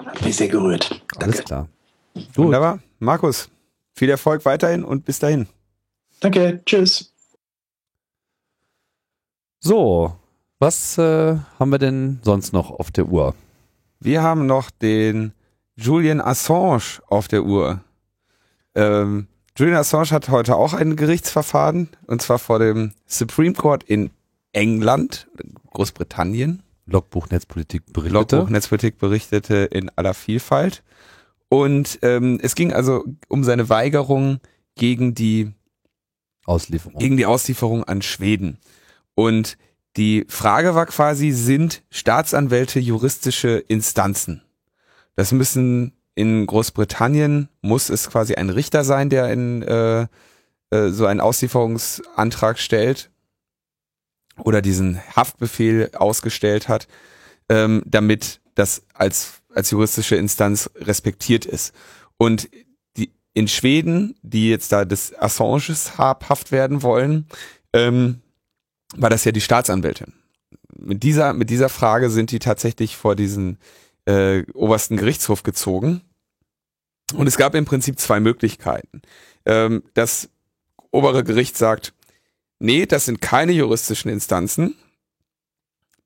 Hat 0.04 0.22
mich 0.22 0.36
sehr 0.36 0.48
gerührt. 0.48 0.90
Danke. 0.90 1.24
Alles 1.24 1.42
klar. 1.42 1.68
Gut. 2.12 2.36
Wunderbar. 2.36 2.80
Markus, 2.98 3.48
viel 3.94 4.10
Erfolg 4.10 4.44
weiterhin 4.44 4.84
und 4.84 5.06
bis 5.06 5.18
dahin. 5.18 5.46
Danke, 6.20 6.60
tschüss. 6.66 7.14
So, 9.60 10.20
was 10.60 10.98
äh, 10.98 11.36
haben 11.58 11.70
wir 11.70 11.78
denn 11.78 12.20
sonst 12.22 12.52
noch 12.52 12.70
auf 12.70 12.90
der 12.90 13.08
Uhr? 13.08 13.34
Wir 13.98 14.22
haben 14.22 14.46
noch 14.46 14.70
den 14.70 15.32
Julian 15.74 16.20
Assange 16.20 17.00
auf 17.08 17.26
der 17.28 17.44
Uhr. 17.44 17.80
Ähm, 18.74 19.26
Julian 19.56 19.78
Assange 19.78 20.10
hat 20.10 20.28
heute 20.28 20.56
auch 20.56 20.74
ein 20.74 20.96
Gerichtsverfahren 20.96 21.88
und 22.06 22.22
zwar 22.22 22.38
vor 22.38 22.58
dem 22.58 22.92
Supreme 23.06 23.54
Court 23.54 23.82
in 23.82 24.10
England, 24.52 25.28
Großbritannien. 25.72 26.62
Logbuch 26.86 27.30
Netzpolitik 27.30 27.92
berichtete. 27.92 28.36
Logbuch 28.36 28.50
Netzpolitik 28.50 28.98
berichtete 28.98 29.56
in 29.56 29.90
aller 29.96 30.14
Vielfalt. 30.14 30.82
Und 31.48 31.98
ähm, 32.02 32.38
es 32.42 32.54
ging 32.54 32.72
also 32.72 33.04
um 33.28 33.44
seine 33.44 33.68
Weigerung 33.68 34.40
gegen 34.76 35.14
die 35.14 35.52
Auslieferung. 36.44 36.98
Gegen 36.98 37.16
die 37.16 37.26
Auslieferung 37.26 37.84
an 37.84 38.02
Schweden. 38.02 38.58
Und 39.14 39.56
die 39.96 40.24
Frage 40.28 40.74
war 40.74 40.86
quasi, 40.86 41.32
sind 41.32 41.82
Staatsanwälte 41.90 42.78
juristische 42.78 43.58
Instanzen? 43.58 44.42
Das 45.16 45.32
müssen 45.32 45.92
in 46.14 46.46
Großbritannien 46.46 47.48
muss 47.62 47.88
es 47.88 48.08
quasi 48.10 48.34
ein 48.34 48.50
Richter 48.50 48.84
sein, 48.84 49.10
der 49.10 49.32
in 49.32 49.62
äh, 49.62 50.06
äh, 50.70 50.90
so 50.90 51.06
einen 51.06 51.20
Auslieferungsantrag 51.20 52.58
stellt 52.58 53.10
oder 54.38 54.62
diesen 54.62 55.00
Haftbefehl 55.14 55.90
ausgestellt 55.94 56.68
hat, 56.68 56.88
ähm, 57.48 57.82
damit 57.86 58.40
das 58.54 58.82
als 58.94 59.40
als 59.54 59.70
juristische 59.70 60.16
Instanz 60.16 60.70
respektiert 60.76 61.44
ist. 61.44 61.74
Und 62.16 62.48
die 62.96 63.12
in 63.34 63.48
Schweden, 63.48 64.14
die 64.22 64.50
jetzt 64.50 64.72
da 64.72 64.84
des 64.84 65.18
Assanges 65.18 65.98
habhaft 65.98 66.52
werden 66.52 66.82
wollen, 66.82 67.26
ähm, 67.72 68.20
war 68.96 69.10
das 69.10 69.24
ja 69.24 69.32
die 69.32 69.40
Staatsanwältin. 69.40 70.12
Mit 70.76 71.02
dieser, 71.02 71.32
mit 71.32 71.50
dieser 71.50 71.68
Frage 71.68 72.10
sind 72.10 72.30
die 72.30 72.38
tatsächlich 72.38 72.96
vor 72.96 73.14
diesen 73.16 73.58
äh, 74.06 74.44
obersten 74.52 74.96
Gerichtshof 74.96 75.42
gezogen. 75.42 76.02
Und 77.14 77.26
es 77.26 77.36
gab 77.36 77.54
im 77.54 77.64
Prinzip 77.64 77.98
zwei 77.98 78.20
Möglichkeiten. 78.20 79.02
Ähm, 79.44 79.82
das 79.94 80.28
obere 80.90 81.24
Gericht 81.24 81.56
sagt, 81.56 81.92
nee, 82.58 82.86
das 82.86 83.04
sind 83.04 83.20
keine 83.20 83.52
juristischen 83.52 84.10
Instanzen. 84.10 84.76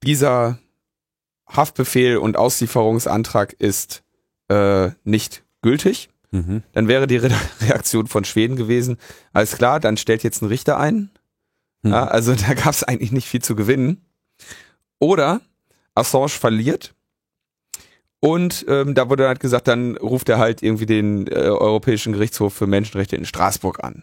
Dieser 0.02 0.58
Haftbefehl 1.46 2.16
und 2.16 2.36
Auslieferungsantrag 2.36 3.52
ist 3.54 4.02
äh, 4.48 4.90
nicht 5.04 5.44
gültig. 5.62 6.10
Mhm. 6.30 6.62
Dann 6.72 6.88
wäre 6.88 7.06
die 7.06 7.16
Re 7.16 7.30
Reaktion 7.60 8.06
von 8.06 8.24
Schweden 8.24 8.56
gewesen, 8.56 8.98
alles 9.32 9.56
klar, 9.56 9.80
dann 9.80 9.96
stellt 9.96 10.22
jetzt 10.22 10.42
ein 10.42 10.48
Richter 10.48 10.78
ein. 10.78 11.10
Mhm. 11.84 11.92
Ja, 11.92 12.06
also 12.06 12.34
da 12.48 12.54
gab 12.54 12.72
es 12.72 12.82
eigentlich 12.82 13.12
nicht 13.12 13.28
viel 13.28 13.42
zu 13.42 13.54
gewinnen. 13.54 14.04
Oder 14.98 15.40
Assange 15.94 16.28
verliert 16.28 16.94
und 18.20 18.64
ähm, 18.68 18.94
da 18.94 19.10
wurde 19.10 19.28
halt 19.28 19.38
gesagt, 19.38 19.68
dann 19.68 19.96
ruft 19.96 20.28
er 20.28 20.38
halt 20.38 20.62
irgendwie 20.62 20.86
den 20.86 21.26
äh, 21.26 21.34
Europäischen 21.34 22.14
Gerichtshof 22.14 22.54
für 22.54 22.66
Menschenrechte 22.66 23.16
in 23.16 23.26
Straßburg 23.26 23.84
an. 23.84 24.02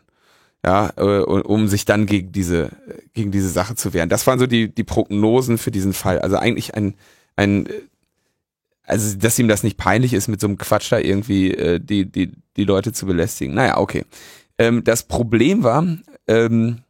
Ja, 0.63 0.91
äh, 0.95 1.01
um 1.21 1.67
sich 1.67 1.85
dann 1.85 2.05
gegen 2.05 2.31
diese, 2.31 2.69
gegen 3.13 3.31
diese 3.31 3.49
Sache 3.49 3.73
zu 3.73 3.93
wehren. 3.93 4.09
Das 4.09 4.27
waren 4.27 4.37
so 4.37 4.45
die, 4.45 4.73
die 4.73 4.83
Prognosen 4.83 5.57
für 5.57 5.71
diesen 5.71 5.93
Fall. 5.93 6.19
Also 6.19 6.37
eigentlich 6.37 6.75
ein 6.75 6.93
ein, 7.35 7.67
also 8.83 9.17
dass 9.17 9.39
ihm 9.39 9.47
das 9.47 9.63
nicht 9.63 9.77
peinlich 9.77 10.13
ist, 10.13 10.27
mit 10.27 10.41
so 10.41 10.47
einem 10.47 10.57
Quatsch 10.57 10.91
da 10.91 10.99
irgendwie 10.99 11.51
äh, 11.53 11.79
die, 11.79 12.05
die, 12.05 12.31
die 12.57 12.63
Leute 12.63 12.93
zu 12.93 13.05
belästigen. 13.05 13.55
Naja, 13.55 13.77
okay. 13.77 14.05
Ähm, 14.57 14.83
das 14.83 15.03
Problem 15.03 15.63
war, 15.63 15.85
ähm, 16.27 16.81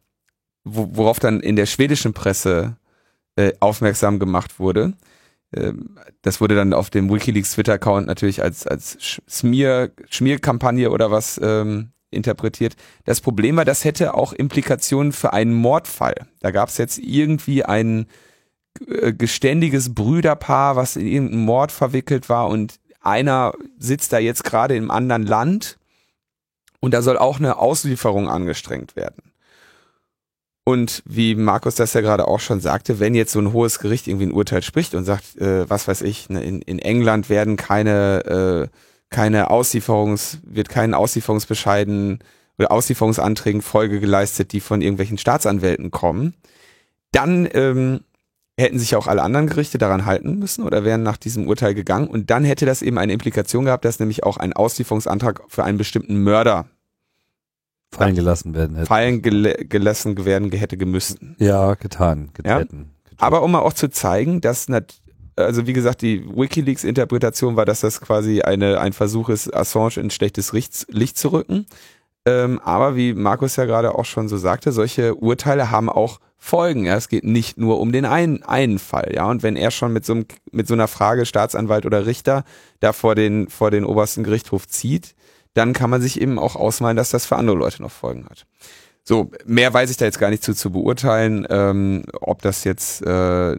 wo, 0.64 0.88
worauf 0.92 1.18
dann 1.18 1.40
in 1.40 1.56
der 1.56 1.66
schwedischen 1.66 2.12
Presse 2.12 2.76
äh, 3.36 3.52
aufmerksam 3.60 4.18
gemacht 4.18 4.58
wurde, 4.58 4.94
ähm, 5.54 5.98
das 6.22 6.40
wurde 6.40 6.54
dann 6.54 6.72
auf 6.72 6.90
dem 6.90 7.10
WikiLeaks 7.10 7.52
Twitter-Account 7.52 8.06
natürlich 8.06 8.42
als, 8.42 8.66
als 8.66 8.98
Schmier, 9.26 9.92
Schmierkampagne 10.08 10.90
oder 10.90 11.10
was 11.10 11.40
ähm, 11.42 11.92
interpretiert. 12.10 12.74
Das 13.04 13.20
Problem 13.20 13.56
war, 13.56 13.64
das 13.64 13.84
hätte 13.84 14.14
auch 14.14 14.32
Implikationen 14.32 15.12
für 15.12 15.32
einen 15.32 15.54
Mordfall. 15.54 16.26
Da 16.40 16.50
gab 16.50 16.68
es 16.68 16.78
jetzt 16.78 16.98
irgendwie 16.98 17.64
ein 17.64 18.06
äh, 18.86 19.12
geständiges 19.12 19.94
Brüderpaar, 19.94 20.76
was 20.76 20.96
in 20.96 21.06
irgendeinen 21.06 21.44
Mord 21.44 21.72
verwickelt 21.72 22.28
war 22.28 22.48
und 22.48 22.76
einer 23.00 23.52
sitzt 23.78 24.12
da 24.12 24.18
jetzt 24.18 24.44
gerade 24.44 24.76
im 24.76 24.90
anderen 24.90 25.26
Land 25.26 25.78
und 26.80 26.94
da 26.94 27.02
soll 27.02 27.18
auch 27.18 27.38
eine 27.38 27.58
Auslieferung 27.58 28.28
angestrengt 28.28 28.94
werden. 28.94 29.31
Und 30.64 31.02
wie 31.06 31.34
Markus 31.34 31.74
das 31.74 31.92
ja 31.92 32.00
gerade 32.02 32.28
auch 32.28 32.38
schon 32.38 32.60
sagte, 32.60 33.00
wenn 33.00 33.14
jetzt 33.14 33.32
so 33.32 33.40
ein 33.40 33.52
hohes 33.52 33.80
Gericht 33.80 34.06
irgendwie 34.06 34.26
ein 34.26 34.32
Urteil 34.32 34.62
spricht 34.62 34.94
und 34.94 35.04
sagt, 35.04 35.36
äh, 35.38 35.68
was 35.68 35.88
weiß 35.88 36.02
ich, 36.02 36.28
ne, 36.30 36.42
in, 36.42 36.62
in 36.62 36.78
England 36.78 37.28
werden 37.28 37.56
keine, 37.56 38.68
äh, 38.70 38.76
keine 39.10 39.50
Auslieferungs, 39.50 40.38
wird 40.44 40.68
keinen 40.68 40.94
Auslieferungsbescheiden 40.94 42.20
oder 42.58 42.70
Auslieferungsanträgen 42.70 43.60
Folge 43.60 43.98
geleistet, 43.98 44.52
die 44.52 44.60
von 44.60 44.82
irgendwelchen 44.82 45.18
Staatsanwälten 45.18 45.90
kommen, 45.90 46.34
dann 47.10 47.48
ähm, 47.52 48.00
hätten 48.56 48.78
sich 48.78 48.94
auch 48.94 49.08
alle 49.08 49.22
anderen 49.22 49.48
Gerichte 49.48 49.78
daran 49.78 50.06
halten 50.06 50.38
müssen 50.38 50.64
oder 50.64 50.84
wären 50.84 51.02
nach 51.02 51.16
diesem 51.16 51.48
Urteil 51.48 51.74
gegangen. 51.74 52.06
Und 52.06 52.30
dann 52.30 52.44
hätte 52.44 52.66
das 52.66 52.82
eben 52.82 52.98
eine 52.98 53.12
Implikation 53.12 53.64
gehabt, 53.64 53.84
dass 53.84 53.98
nämlich 53.98 54.22
auch 54.22 54.36
ein 54.36 54.52
Auslieferungsantrag 54.52 55.42
für 55.48 55.64
einen 55.64 55.78
bestimmten 55.78 56.22
Mörder 56.22 56.66
fallen 57.92 58.14
gelassen 58.14 58.54
werden 58.54 58.76
hätte. 58.76 58.86
Fallen 58.86 59.22
gel 59.22 59.66
gelassen 59.68 60.24
werden 60.24 60.50
hätte 60.50 60.76
gemüssen. 60.76 61.36
Ja, 61.38 61.74
getan, 61.74 62.30
getreten. 62.32 62.90
Ja? 63.04 63.12
Aber 63.18 63.42
um 63.42 63.52
mal 63.52 63.60
auch 63.60 63.74
zu 63.74 63.88
zeigen, 63.90 64.40
dass 64.40 64.66
also 65.36 65.66
wie 65.66 65.72
gesagt, 65.72 66.02
die 66.02 66.24
WikiLeaks-Interpretation 66.26 67.56
war, 67.56 67.64
dass 67.64 67.80
das 67.80 68.00
quasi 68.00 68.42
eine, 68.42 68.80
ein 68.80 68.92
Versuch 68.92 69.28
ist, 69.28 69.54
Assange 69.54 69.96
in 69.96 70.10
schlechtes 70.10 70.52
Licht 70.52 71.18
zu 71.18 71.28
rücken. 71.28 71.66
Ähm, 72.24 72.60
aber 72.60 72.94
wie 72.96 73.14
Markus 73.14 73.56
ja 73.56 73.64
gerade 73.64 73.94
auch 73.94 74.04
schon 74.04 74.28
so 74.28 74.36
sagte, 74.36 74.72
solche 74.72 75.14
Urteile 75.16 75.70
haben 75.70 75.88
auch 75.88 76.20
Folgen. 76.38 76.86
Ja, 76.86 76.96
es 76.96 77.08
geht 77.08 77.24
nicht 77.24 77.56
nur 77.56 77.80
um 77.80 77.92
den 77.92 78.04
einen, 78.04 78.42
einen 78.42 78.78
Fall. 78.78 79.12
Ja, 79.14 79.26
und 79.30 79.42
wenn 79.42 79.56
er 79.56 79.70
schon 79.70 79.92
mit 79.92 80.04
so, 80.04 80.12
einem, 80.12 80.26
mit 80.50 80.66
so 80.66 80.74
einer 80.74 80.88
Frage 80.88 81.24
Staatsanwalt 81.24 81.86
oder 81.86 82.06
Richter 82.06 82.44
da 82.80 82.92
vor 82.92 83.14
den, 83.14 83.48
vor 83.48 83.70
den 83.70 83.84
obersten 83.84 84.24
Gerichtshof 84.24 84.66
zieht, 84.66 85.14
dann 85.54 85.72
kann 85.72 85.90
man 85.90 86.00
sich 86.00 86.20
eben 86.20 86.38
auch 86.38 86.56
ausmalen, 86.56 86.96
dass 86.96 87.10
das 87.10 87.26
für 87.26 87.36
andere 87.36 87.56
Leute 87.56 87.82
noch 87.82 87.90
Folgen 87.90 88.24
hat. 88.28 88.46
So, 89.04 89.30
mehr 89.44 89.72
weiß 89.74 89.90
ich 89.90 89.96
da 89.96 90.04
jetzt 90.04 90.20
gar 90.20 90.30
nicht 90.30 90.44
zu, 90.44 90.54
zu 90.54 90.70
beurteilen, 90.70 91.46
ähm, 91.50 92.04
ob 92.20 92.40
das 92.42 92.64
jetzt, 92.64 93.02
äh, 93.02 93.56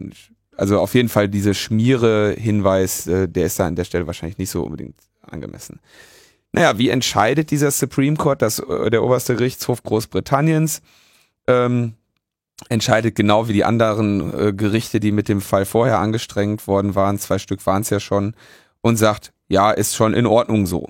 also 0.56 0.80
auf 0.80 0.94
jeden 0.94 1.08
Fall 1.08 1.28
diese 1.28 1.54
Schmiere-Hinweis, 1.54 3.06
äh, 3.06 3.28
der 3.28 3.46
ist 3.46 3.60
da 3.60 3.66
an 3.66 3.76
der 3.76 3.84
Stelle 3.84 4.06
wahrscheinlich 4.06 4.38
nicht 4.38 4.50
so 4.50 4.62
unbedingt 4.62 4.96
angemessen. 5.20 5.80
Naja, 6.52 6.78
wie 6.78 6.88
entscheidet 6.88 7.50
dieser 7.50 7.70
Supreme 7.70 8.16
Court, 8.16 8.40
das, 8.40 8.58
äh, 8.58 8.90
der 8.90 9.02
oberste 9.02 9.36
Gerichtshof 9.36 9.82
Großbritanniens, 9.82 10.80
ähm, 11.46 11.94
entscheidet 12.70 13.14
genau 13.14 13.48
wie 13.48 13.52
die 13.52 13.64
anderen 13.64 14.32
äh, 14.32 14.52
Gerichte, 14.54 15.00
die 15.00 15.12
mit 15.12 15.28
dem 15.28 15.42
Fall 15.42 15.66
vorher 15.66 15.98
angestrengt 15.98 16.66
worden 16.66 16.94
waren, 16.94 17.18
zwei 17.18 17.38
Stück 17.38 17.66
waren 17.66 17.82
es 17.82 17.90
ja 17.90 18.00
schon, 18.00 18.34
und 18.80 18.96
sagt, 18.96 19.32
ja, 19.48 19.72
ist 19.72 19.94
schon 19.94 20.14
in 20.14 20.26
Ordnung 20.26 20.64
so 20.64 20.88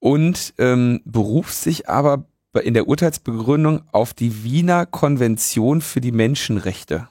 und 0.00 0.54
ähm, 0.58 1.00
beruft 1.04 1.54
sich 1.54 1.88
aber 1.88 2.24
in 2.62 2.74
der 2.74 2.88
Urteilsbegründung 2.88 3.82
auf 3.92 4.14
die 4.14 4.42
Wiener 4.42 4.86
Konvention 4.86 5.80
für 5.80 6.00
die 6.00 6.12
Menschenrechte. 6.12 7.08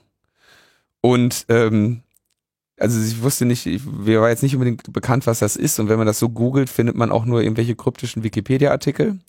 Und 1.01 1.45
ähm, 1.49 2.01
also 2.79 2.99
ich 2.99 3.21
wusste 3.21 3.45
nicht, 3.45 3.65
ich, 3.65 3.85
mir 3.85 4.21
war 4.21 4.29
jetzt 4.29 4.43
nicht 4.43 4.55
unbedingt 4.55 4.91
bekannt, 4.93 5.25
was 5.25 5.39
das 5.39 5.55
ist. 5.55 5.79
Und 5.79 5.89
wenn 5.89 5.97
man 5.97 6.07
das 6.07 6.19
so 6.19 6.29
googelt, 6.29 6.69
findet 6.69 6.95
man 6.95 7.11
auch 7.11 7.25
nur 7.25 7.41
irgendwelche 7.41 7.75
kryptischen 7.75 8.23
Wikipedia-Artikel. 8.23 9.19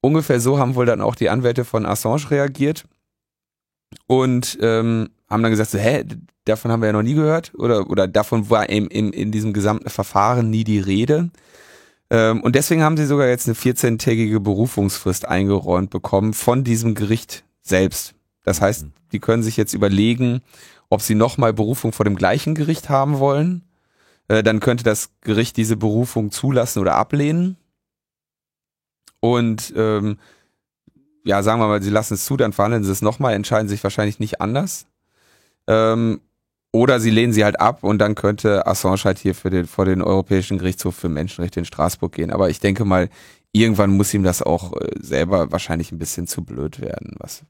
Ungefähr 0.00 0.40
so 0.40 0.58
haben 0.58 0.74
wohl 0.74 0.86
dann 0.86 1.00
auch 1.00 1.14
die 1.14 1.28
Anwälte 1.28 1.64
von 1.64 1.86
Assange 1.86 2.30
reagiert 2.30 2.84
und 4.06 4.58
ähm, 4.60 5.10
haben 5.28 5.42
dann 5.42 5.52
gesagt, 5.52 5.70
so, 5.70 5.78
hä, 5.78 6.04
davon 6.44 6.70
haben 6.70 6.80
wir 6.80 6.86
ja 6.86 6.92
noch 6.92 7.02
nie 7.02 7.14
gehört 7.14 7.52
oder 7.54 7.90
oder 7.90 8.08
davon 8.08 8.48
war 8.50 8.68
im, 8.70 8.88
im, 8.88 9.12
in 9.12 9.30
diesem 9.30 9.52
gesamten 9.52 9.90
Verfahren 9.90 10.50
nie 10.50 10.64
die 10.64 10.80
Rede. 10.80 11.30
Ähm, 12.10 12.42
und 12.42 12.56
deswegen 12.56 12.82
haben 12.82 12.96
sie 12.96 13.06
sogar 13.06 13.28
jetzt 13.28 13.46
eine 13.46 13.56
14-tägige 13.56 14.40
Berufungsfrist 14.40 15.26
eingeräumt 15.26 15.90
bekommen 15.90 16.34
von 16.34 16.64
diesem 16.64 16.94
Gericht 16.94 17.44
selbst. 17.62 18.14
Das 18.42 18.60
heißt, 18.60 18.84
mhm. 18.84 18.92
die 19.12 19.20
können 19.20 19.42
sich 19.42 19.56
jetzt 19.56 19.74
überlegen, 19.74 20.42
ob 20.88 21.02
sie 21.02 21.14
nochmal 21.14 21.52
Berufung 21.52 21.92
vor 21.92 22.04
dem 22.04 22.16
gleichen 22.16 22.54
Gericht 22.54 22.88
haben 22.88 23.18
wollen. 23.20 23.62
Äh, 24.28 24.42
dann 24.42 24.60
könnte 24.60 24.84
das 24.84 25.10
Gericht 25.20 25.56
diese 25.56 25.76
Berufung 25.76 26.32
zulassen 26.32 26.80
oder 26.80 26.96
ablehnen. 26.96 27.56
Und 29.20 29.72
ähm, 29.76 30.18
ja, 31.24 31.42
sagen 31.42 31.60
wir 31.60 31.68
mal, 31.68 31.82
sie 31.82 31.90
lassen 31.90 32.14
es 32.14 32.24
zu, 32.24 32.36
dann 32.36 32.52
verhandeln 32.52 32.82
sie 32.82 32.90
es 32.90 33.02
nochmal, 33.02 33.34
entscheiden 33.34 33.68
sich 33.68 33.84
wahrscheinlich 33.84 34.18
nicht 34.18 34.40
anders. 34.40 34.86
Ähm, 35.66 36.20
oder 36.72 37.00
sie 37.00 37.10
lehnen 37.10 37.32
sie 37.32 37.44
halt 37.44 37.60
ab 37.60 37.82
und 37.82 37.98
dann 37.98 38.14
könnte 38.14 38.66
Assange 38.66 39.04
halt 39.04 39.18
hier 39.18 39.34
für 39.34 39.50
den, 39.50 39.66
vor 39.66 39.84
den 39.84 40.02
Europäischen 40.02 40.58
Gerichtshof 40.58 40.94
für 40.94 41.08
Menschenrechte 41.08 41.60
in 41.60 41.66
Straßburg 41.66 42.12
gehen. 42.12 42.30
Aber 42.30 42.48
ich 42.48 42.60
denke 42.60 42.84
mal, 42.84 43.08
irgendwann 43.52 43.96
muss 43.96 44.14
ihm 44.14 44.22
das 44.22 44.42
auch 44.42 44.72
äh, 44.76 44.88
selber 45.00 45.50
wahrscheinlich 45.50 45.90
ein 45.92 45.98
bisschen 45.98 46.26
zu 46.26 46.44
blöd 46.44 46.80
werden, 46.80 47.14
was 47.18 47.42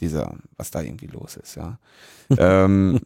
dieser, 0.00 0.34
was 0.56 0.70
da 0.70 0.80
irgendwie 0.80 1.06
los 1.06 1.36
ist, 1.36 1.54
ja. 1.54 1.78
ähm, 2.38 3.00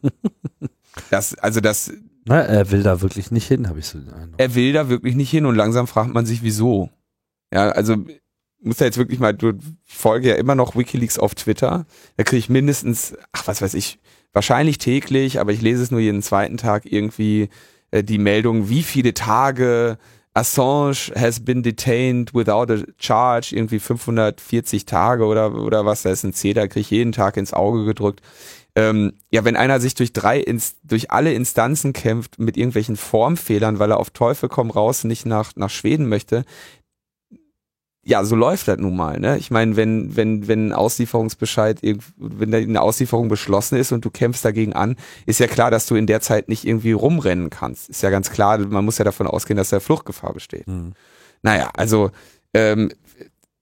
das, 1.11 1.37
also 1.39 1.61
das. 1.61 1.93
Na, 2.25 2.41
er 2.41 2.71
will 2.71 2.83
da 2.83 3.01
wirklich 3.03 3.31
nicht 3.31 3.47
hin, 3.47 3.69
habe 3.69 3.81
ich 3.81 3.87
so 3.87 3.99
den 3.99 4.13
Eindruck. 4.13 4.41
Er 4.41 4.55
will 4.55 4.73
da 4.73 4.89
wirklich 4.89 5.15
nicht 5.15 5.31
hin 5.31 5.47
und 5.47 5.55
langsam 5.55 5.87
fragt 5.87 6.13
man 6.13 6.27
sich, 6.27 6.43
wieso. 6.43 6.91
Ja, 7.53 7.69
also 7.69 7.97
muss 8.61 8.79
da 8.79 8.85
jetzt 8.85 8.99
wirklich 8.99 9.21
mal, 9.21 9.35
du 9.35 9.53
folge 9.85 10.31
ja 10.31 10.35
immer 10.37 10.55
noch 10.55 10.75
Wikileaks 10.75 11.19
auf 11.19 11.35
Twitter, 11.35 11.87
da 12.17 12.25
kriege 12.25 12.39
ich 12.39 12.49
mindestens, 12.49 13.15
ach 13.33 13.47
was 13.47 13.63
weiß 13.63 13.75
ich, 13.75 13.99
wahrscheinlich 14.37 14.77
täglich, 14.77 15.40
aber 15.40 15.53
ich 15.53 15.62
lese 15.62 15.83
es 15.83 15.90
nur 15.90 15.99
jeden 15.99 16.22
zweiten 16.22 16.59
Tag 16.59 16.85
irgendwie 16.85 17.49
äh, 17.90 18.05
die 18.05 18.18
Meldung, 18.18 18.68
wie 18.68 18.83
viele 18.83 19.14
Tage 19.14 19.96
Assange 20.35 21.11
has 21.16 21.40
been 21.40 21.62
detained 21.62 22.35
without 22.35 22.70
a 22.70 22.85
charge, 22.99 23.57
irgendwie 23.57 23.79
540 23.79 24.85
Tage 24.85 25.25
oder, 25.25 25.55
oder 25.55 25.87
was, 25.87 26.03
da 26.03 26.11
ist 26.11 26.22
ein 26.22 26.35
C, 26.35 26.53
da 26.53 26.66
kriege 26.66 26.81
ich 26.81 26.90
jeden 26.90 27.12
Tag 27.12 27.38
ins 27.38 27.55
Auge 27.55 27.87
gedrückt. 27.87 28.20
Ähm, 28.75 29.14
ja, 29.31 29.42
wenn 29.46 29.57
einer 29.57 29.81
sich 29.81 29.94
durch 29.94 30.12
drei, 30.12 30.38
Inst 30.38 30.77
durch 30.83 31.11
alle 31.11 31.33
Instanzen 31.33 31.94
kämpft 31.94 32.38
mit 32.38 32.59
irgendwelchen 32.59 32.99
Formfehlern, 32.99 33.79
weil 33.79 33.90
er 33.90 33.99
auf 33.99 34.11
Teufel 34.11 34.51
komm 34.51 34.70
raus 34.70 35.05
nicht 35.05 35.25
nach, 35.25 35.53
nach 35.57 35.70
Schweden 35.70 36.11
möchte, 36.11 36.44
ja, 38.09 38.23
so 38.25 38.37
läuft 38.37 38.69
das 38.69 38.79
nun 38.79 38.95
mal. 38.95 39.19
Ne? 39.19 39.37
Ich 39.37 39.51
meine, 39.51 39.75
wenn 39.75 40.14
wenn 40.14 40.47
wenn 40.47 40.69
ein 40.69 40.73
Auslieferungsbescheid, 40.73 41.81
wenn 42.16 42.55
eine 42.55 42.81
Auslieferung 42.81 43.27
beschlossen 43.29 43.77
ist 43.77 43.90
und 43.90 44.05
du 44.05 44.11
kämpfst 44.11 44.45
dagegen 44.45 44.75
an, 44.75 44.95
ist 45.27 45.40
ja 45.40 45.49
klar, 45.49 45.73
dass 45.73 45.87
du 45.87 45.97
in 45.97 46.07
der 46.07 46.21
Zeit 46.21 46.49
nicht 46.49 46.64
irgendwie 46.64 46.92
rumrennen 46.92 47.51
kannst. 47.51 47.90
Ist 47.90 48.05
ja 48.05 48.11
ganz 48.11 48.31
klar. 48.31 48.59
Man 48.59 48.85
muss 48.85 48.99
ja 48.99 49.05
davon 49.05 49.27
ausgehen, 49.27 49.57
dass 49.57 49.71
da 49.71 49.81
Fluchtgefahr 49.81 50.33
besteht. 50.33 50.69
Mhm. 50.69 50.92
Naja, 51.42 51.71
also 51.77 52.12
ähm, 52.55 52.92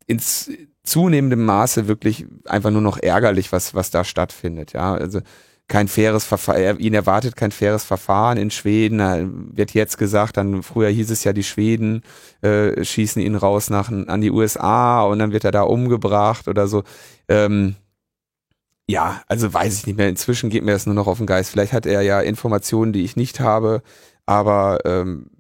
ins 0.07 0.51
zunehmendem 0.83 1.43
Maße 1.47 1.89
wirklich 1.89 2.27
einfach 2.45 2.71
nur 2.71 2.83
noch 2.83 2.99
ärgerlich, 2.99 3.51
was 3.51 3.75
was 3.75 3.91
da 3.91 4.05
stattfindet. 4.05 4.75
Ja, 4.75 4.93
also 4.93 5.21
kein 5.67 5.89
faires 5.89 6.25
Verfahren, 6.25 6.79
ihn 6.79 6.95
erwartet 6.95 7.37
kein 7.37 7.51
faires 7.51 7.85
Verfahren 7.85 8.37
in 8.37 8.51
Schweden, 8.51 8.99
da 8.99 9.19
wird 9.27 9.73
jetzt 9.73 9.97
gesagt, 9.97 10.37
dann 10.37 10.63
früher 10.63 10.91
hieß 10.91 11.11
es 11.11 11.25
ja, 11.25 11.33
die 11.33 11.43
Schweden 11.43 12.03
äh, 12.43 12.85
schießen 12.85 13.23
ihn 13.23 13.35
raus 13.35 13.71
nach 13.71 13.91
an 13.91 14.21
die 14.21 14.31
USA 14.31 15.03
und 15.05 15.19
dann 15.19 15.33
wird 15.33 15.45
er 15.45 15.53
da 15.53 15.63
umgebracht 15.63 16.49
oder 16.49 16.69
so. 16.69 16.85
Ähm, 17.29 17.77
ja, 18.87 19.23
also 19.29 19.53
weiß 19.53 19.79
ich 19.79 19.87
nicht 19.87 19.97
mehr. 19.97 20.09
Inzwischen 20.09 20.51
geht 20.51 20.63
mir 20.63 20.73
das 20.73 20.85
nur 20.85 20.95
noch 20.95 21.07
auf 21.07 21.17
den 21.19 21.27
Geist. 21.27 21.51
Vielleicht 21.51 21.73
hat 21.73 21.87
er 21.87 22.03
ja 22.03 22.21
Informationen, 22.21 22.93
die 22.93 23.03
ich 23.05 23.17
nicht 23.17 23.41
habe, 23.41 23.83
aber 24.27 24.81
ähm, 24.85 25.31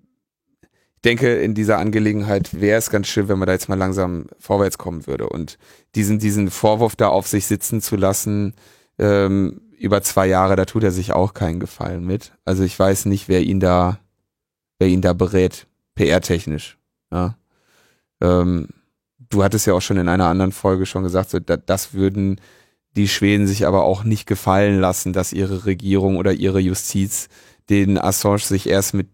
ich 0.63 1.03
denke, 1.05 1.35
in 1.35 1.55
dieser 1.55 1.77
Angelegenheit 1.77 2.59
wäre 2.59 2.79
es 2.79 2.89
ganz 2.89 3.09
schön, 3.09 3.29
wenn 3.29 3.39
man 3.39 3.47
da 3.47 3.53
jetzt 3.53 3.69
mal 3.69 3.77
langsam 3.77 4.27
vorwärts 4.39 4.79
kommen 4.79 5.07
würde 5.07 5.29
und 5.29 5.59
diesen, 5.95 6.19
diesen 6.19 6.51
Vorwurf 6.51 6.97
da 6.97 7.09
auf 7.09 7.27
sich 7.27 7.45
sitzen 7.45 7.83
zu 7.83 7.97
lassen, 7.97 8.55
ähm, 8.99 9.61
über 9.79 10.03
zwei 10.03 10.27
Jahre, 10.27 10.57
da 10.57 10.65
tut 10.65 10.85
er 10.85 10.91
sich 10.91 11.13
auch 11.13 11.35
keinen 11.35 11.61
Gefallen 11.61 12.05
mit. 12.05 12.33
Also 12.45 12.63
ich 12.63 12.79
weiß 12.79 13.07
nicht, 13.07 13.29
wer 13.29 13.43
ihn 13.43 13.61
da, 13.61 13.99
wer 14.79 14.89
ihn 14.89 15.01
da 15.01 15.13
berät, 15.13 15.67
PR-technisch. 15.95 16.79
Ja. 17.13 17.37
Ähm, 18.21 18.69
du 19.19 19.43
hattest 19.43 19.67
ja 19.67 19.75
auch 19.75 19.83
schon 19.83 19.97
in 19.97 20.09
einer 20.09 20.27
anderen 20.27 20.53
Folge 20.53 20.87
schon 20.87 21.03
gesagt, 21.03 21.31
so, 21.31 21.39
da, 21.39 21.57
das 21.57 21.95
würden 21.95 22.41
die 22.97 23.09
Schweden 23.09 23.47
sich 23.47 23.67
aber 23.67 23.85
auch 23.85 24.05
nicht 24.05 24.27
gefallen 24.27 24.81
lassen, 24.81 25.13
dass 25.13 25.33
ihre 25.33 25.67
Regierung 25.67 26.17
oder 26.17 26.33
ihre 26.33 26.61
Justiz 26.61 27.29
den 27.69 27.99
Assange 27.99 28.39
sich 28.39 28.69
erst 28.69 28.95
mit 28.95 29.09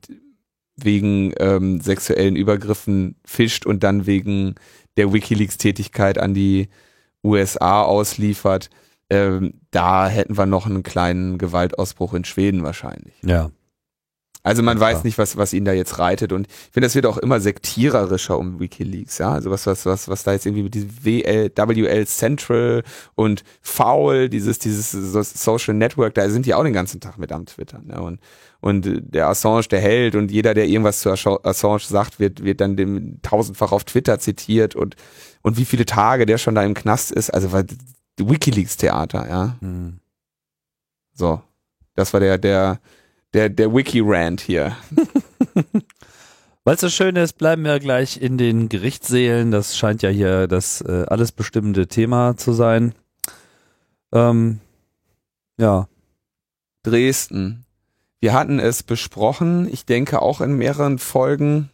wegen 0.76 1.32
ähm, 1.38 1.80
sexuellen 1.80 2.36
Übergriffen 2.36 3.16
fischt 3.24 3.66
und 3.66 3.82
dann 3.82 4.06
wegen 4.06 4.54
der 4.96 5.12
WikiLeaks-Tätigkeit 5.12 6.18
an 6.18 6.34
die 6.34 6.68
USA 7.22 7.82
ausliefert 7.82 8.70
ähm, 9.10 9.54
da 9.70 10.08
hätten 10.08 10.38
wir 10.38 10.46
noch 10.46 10.66
einen 10.66 10.82
kleinen 10.82 11.36
Gewaltausbruch 11.38 12.14
in 12.14 12.24
Schweden 12.24 12.62
wahrscheinlich. 12.62 13.14
Ja. 13.22 13.50
Also 14.42 14.62
man 14.62 14.78
Ja, 14.78 14.80
weiß 14.80 15.04
nicht, 15.04 15.18
was, 15.18 15.36
was 15.36 15.52
ihn 15.52 15.66
da 15.66 15.72
jetzt 15.74 15.98
reitet. 15.98 16.32
Und 16.32 16.46
ich 16.46 16.72
finde, 16.72 16.86
das 16.86 16.94
wird 16.94 17.04
auch 17.04 17.18
immer 17.18 17.40
sektiererischer 17.40 18.38
um 18.38 18.58
WikiLeaks, 18.58 19.18
ja. 19.18 19.32
Also 19.32 19.50
was, 19.50 19.66
was, 19.66 19.84
was, 19.84 20.08
was 20.08 20.22
da 20.22 20.32
jetzt 20.32 20.46
irgendwie 20.46 20.62
mit 20.62 20.72
diesem 20.72 20.90
WL, 21.04 21.50
WL 21.54 22.06
Central 22.06 22.82
und 23.14 23.44
Foul, 23.60 24.30
dieses, 24.30 24.58
dieses 24.58 24.92
so- 24.92 25.22
Social 25.22 25.74
Network, 25.74 26.14
da 26.14 26.30
sind 26.30 26.46
die 26.46 26.54
auch 26.54 26.64
den 26.64 26.72
ganzen 26.72 27.00
Tag 27.00 27.18
mit 27.18 27.32
am 27.32 27.44
Twittern. 27.44 27.88
Ne? 27.88 28.00
Und, 28.00 28.20
und 28.60 28.88
der 29.14 29.28
Assange, 29.28 29.64
der 29.70 29.80
Held 29.80 30.14
und 30.14 30.30
jeder, 30.30 30.54
der 30.54 30.66
irgendwas 30.66 31.00
zu 31.00 31.10
Assange- 31.10 31.44
Assange 31.44 31.80
sagt, 31.80 32.18
wird, 32.18 32.42
wird 32.42 32.62
dann 32.62 32.76
dem 32.76 33.20
tausendfach 33.20 33.72
auf 33.72 33.84
Twitter 33.84 34.18
zitiert 34.20 34.74
und, 34.74 34.96
und 35.42 35.58
wie 35.58 35.66
viele 35.66 35.84
Tage 35.84 36.24
der 36.24 36.38
schon 36.38 36.54
da 36.54 36.62
im 36.64 36.72
Knast 36.72 37.10
ist. 37.12 37.28
Also 37.28 37.52
weil 37.52 37.66
WikiLeaks-Theater, 38.28 39.28
ja. 39.28 39.56
Hm. 39.60 40.00
So. 41.12 41.42
Das 41.94 42.12
war 42.12 42.20
der, 42.20 42.38
der, 42.38 42.80
der, 43.34 43.48
der 43.48 43.74
Wiki-Rant 43.74 44.40
hier. 44.40 44.76
Weil 46.64 46.74
es 46.74 46.80
so 46.80 46.88
schön 46.88 47.16
ist, 47.16 47.34
bleiben 47.34 47.64
wir 47.64 47.78
gleich 47.78 48.20
in 48.20 48.38
den 48.38 48.68
Gerichtssälen. 48.68 49.50
Das 49.50 49.76
scheint 49.76 50.02
ja 50.02 50.10
hier 50.10 50.46
das 50.46 50.82
äh, 50.82 51.04
alles 51.08 51.32
bestimmende 51.32 51.88
Thema 51.88 52.36
zu 52.36 52.52
sein. 52.52 52.94
Ähm, 54.12 54.60
ja, 55.58 55.88
Dresden. 56.82 57.64
Wir 58.20 58.34
hatten 58.34 58.58
es 58.58 58.82
besprochen, 58.82 59.68
ich 59.72 59.86
denke 59.86 60.20
auch 60.20 60.40
in 60.40 60.54
mehreren 60.54 60.98
Folgen, 60.98 61.70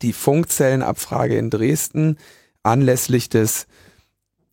die 0.00 0.14
Funkzellenabfrage 0.14 1.36
in 1.36 1.50
Dresden 1.50 2.16
anlässlich 2.62 3.28
des 3.28 3.66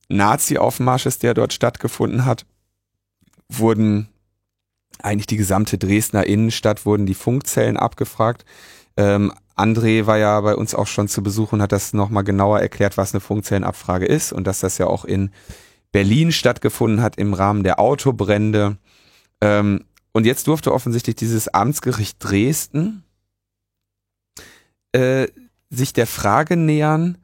Nazi-Aufmarsches, 0.09 1.19
der 1.19 1.33
dort 1.33 1.53
stattgefunden 1.53 2.25
hat, 2.25 2.45
wurden 3.49 4.07
eigentlich 5.01 5.27
die 5.27 5.37
gesamte 5.37 5.77
Dresdner 5.77 6.25
Innenstadt, 6.25 6.85
wurden 6.85 7.05
die 7.05 7.13
Funkzellen 7.13 7.77
abgefragt. 7.77 8.45
Ähm, 8.95 9.31
André 9.55 10.05
war 10.05 10.17
ja 10.17 10.39
bei 10.41 10.55
uns 10.55 10.75
auch 10.75 10.87
schon 10.87 11.07
zu 11.07 11.23
Besuch 11.23 11.51
und 11.51 11.61
hat 11.61 11.71
das 11.71 11.93
nochmal 11.93 12.23
genauer 12.23 12.59
erklärt, 12.59 12.97
was 12.97 13.13
eine 13.13 13.21
Funkzellenabfrage 13.21 14.05
ist 14.05 14.31
und 14.31 14.45
dass 14.45 14.59
das 14.59 14.77
ja 14.77 14.87
auch 14.87 15.05
in 15.05 15.31
Berlin 15.91 16.31
stattgefunden 16.31 17.01
hat 17.01 17.17
im 17.17 17.33
Rahmen 17.33 17.63
der 17.63 17.79
Autobrände. 17.79 18.77
Ähm, 19.41 19.85
und 20.11 20.25
jetzt 20.25 20.47
durfte 20.47 20.73
offensichtlich 20.73 21.15
dieses 21.15 21.47
Amtsgericht 21.47 22.17
Dresden 22.23 23.03
äh, 24.91 25.27
sich 25.69 25.93
der 25.93 26.07
Frage 26.07 26.55
nähern 26.55 27.17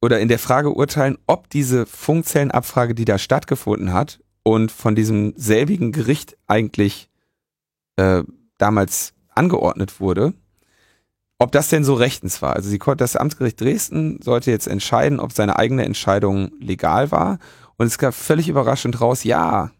oder 0.00 0.20
in 0.20 0.28
der 0.28 0.38
Frage 0.38 0.74
urteilen, 0.74 1.18
ob 1.26 1.50
diese 1.50 1.86
Funkzellenabfrage, 1.86 2.94
die 2.94 3.04
da 3.04 3.18
stattgefunden 3.18 3.92
hat 3.92 4.20
und 4.42 4.70
von 4.70 4.94
diesem 4.94 5.34
selbigen 5.36 5.92
Gericht 5.92 6.36
eigentlich 6.46 7.08
äh, 7.96 8.22
damals 8.58 9.14
angeordnet 9.34 10.00
wurde, 10.00 10.34
ob 11.38 11.52
das 11.52 11.68
denn 11.68 11.84
so 11.84 11.94
rechtens 11.94 12.42
war. 12.42 12.54
Also 12.54 12.68
sie 12.68 12.78
konnte, 12.78 13.04
das 13.04 13.16
Amtsgericht 13.16 13.60
Dresden 13.60 14.20
sollte 14.22 14.50
jetzt 14.50 14.66
entscheiden, 14.66 15.20
ob 15.20 15.32
seine 15.32 15.56
eigene 15.56 15.84
Entscheidung 15.84 16.50
legal 16.60 17.10
war. 17.10 17.38
Und 17.76 17.86
es 17.86 17.98
gab 17.98 18.14
völlig 18.14 18.48
überraschend 18.48 19.00
raus, 19.00 19.22
ja, 19.22 19.70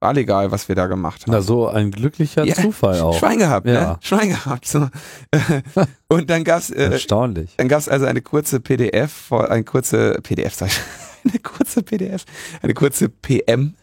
war 0.00 0.14
legal, 0.14 0.50
was 0.52 0.68
wir 0.68 0.74
da 0.76 0.86
gemacht 0.86 1.22
haben. 1.22 1.32
na 1.32 1.40
so 1.40 1.66
ein 1.68 1.90
glücklicher 1.90 2.44
Ja, 2.44 2.54
Zufall 2.54 3.00
auch. 3.00 3.18
Schwein 3.18 3.38
gehabt, 3.38 3.66
Ja. 3.66 3.72
ne? 3.92 3.98
Schwein 4.00 4.28
gehabt. 4.28 4.66
So. 4.66 4.88
Und 6.08 6.30
dann 6.30 6.44
gab's, 6.44 6.70
äh, 6.70 6.90
Erstaunlich. 6.92 7.54
dann 7.56 7.68
gab's 7.68 7.88
also 7.88 8.06
eine 8.06 8.20
kurze 8.22 8.60
PDF, 8.60 9.32
eine 9.32 9.64
kurze 9.64 10.20
PDF, 10.22 10.54
sag 10.54 10.68
ich, 10.68 10.80
eine 11.28 11.38
kurze 11.40 11.82
PDF, 11.82 12.24
eine 12.62 12.74
kurze 12.74 13.08
PM, 13.08 13.74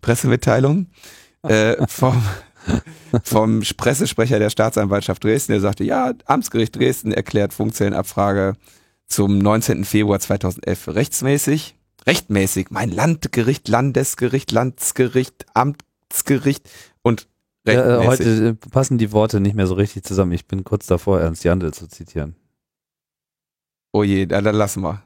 Pressemitteilung 0.00 0.86
äh, 1.42 1.76
vom, 1.88 2.22
vom 3.24 3.60
Pressesprecher 3.76 4.38
der 4.38 4.50
Staatsanwaltschaft 4.50 5.22
Dresden, 5.24 5.52
der 5.52 5.60
sagte, 5.60 5.84
ja, 5.84 6.12
Amtsgericht 6.26 6.76
Dresden 6.76 7.12
erklärt 7.12 7.52
Funkzellenabfrage 7.52 8.54
zum 9.08 9.38
19. 9.38 9.84
Februar 9.84 10.18
2011 10.20 10.78
für 10.78 10.94
rechtsmäßig. 10.94 11.75
Rechtmäßig, 12.06 12.70
mein 12.70 12.90
Landgericht, 12.90 13.68
Landesgericht, 13.68 14.52
Landsgericht, 14.52 15.46
Amtsgericht 15.54 16.68
und 17.02 17.28
Ja, 17.66 17.72
äh, 17.72 17.78
rechtmäßig. 17.78 18.26
heute 18.26 18.46
äh, 18.48 18.70
passen 18.70 18.98
die 18.98 19.12
Worte 19.12 19.40
nicht 19.40 19.56
mehr 19.56 19.66
so 19.66 19.74
richtig 19.74 20.04
zusammen. 20.04 20.32
Ich 20.32 20.46
bin 20.46 20.62
kurz 20.64 20.86
davor, 20.86 21.20
Ernst 21.20 21.42
Jandl 21.44 21.72
zu 21.72 21.88
zitieren. 21.88 22.36
Oh 23.92 24.02
je, 24.04 24.26
da, 24.26 24.40
dann 24.40 24.54
lassen 24.54 24.82
wir. 24.82 25.02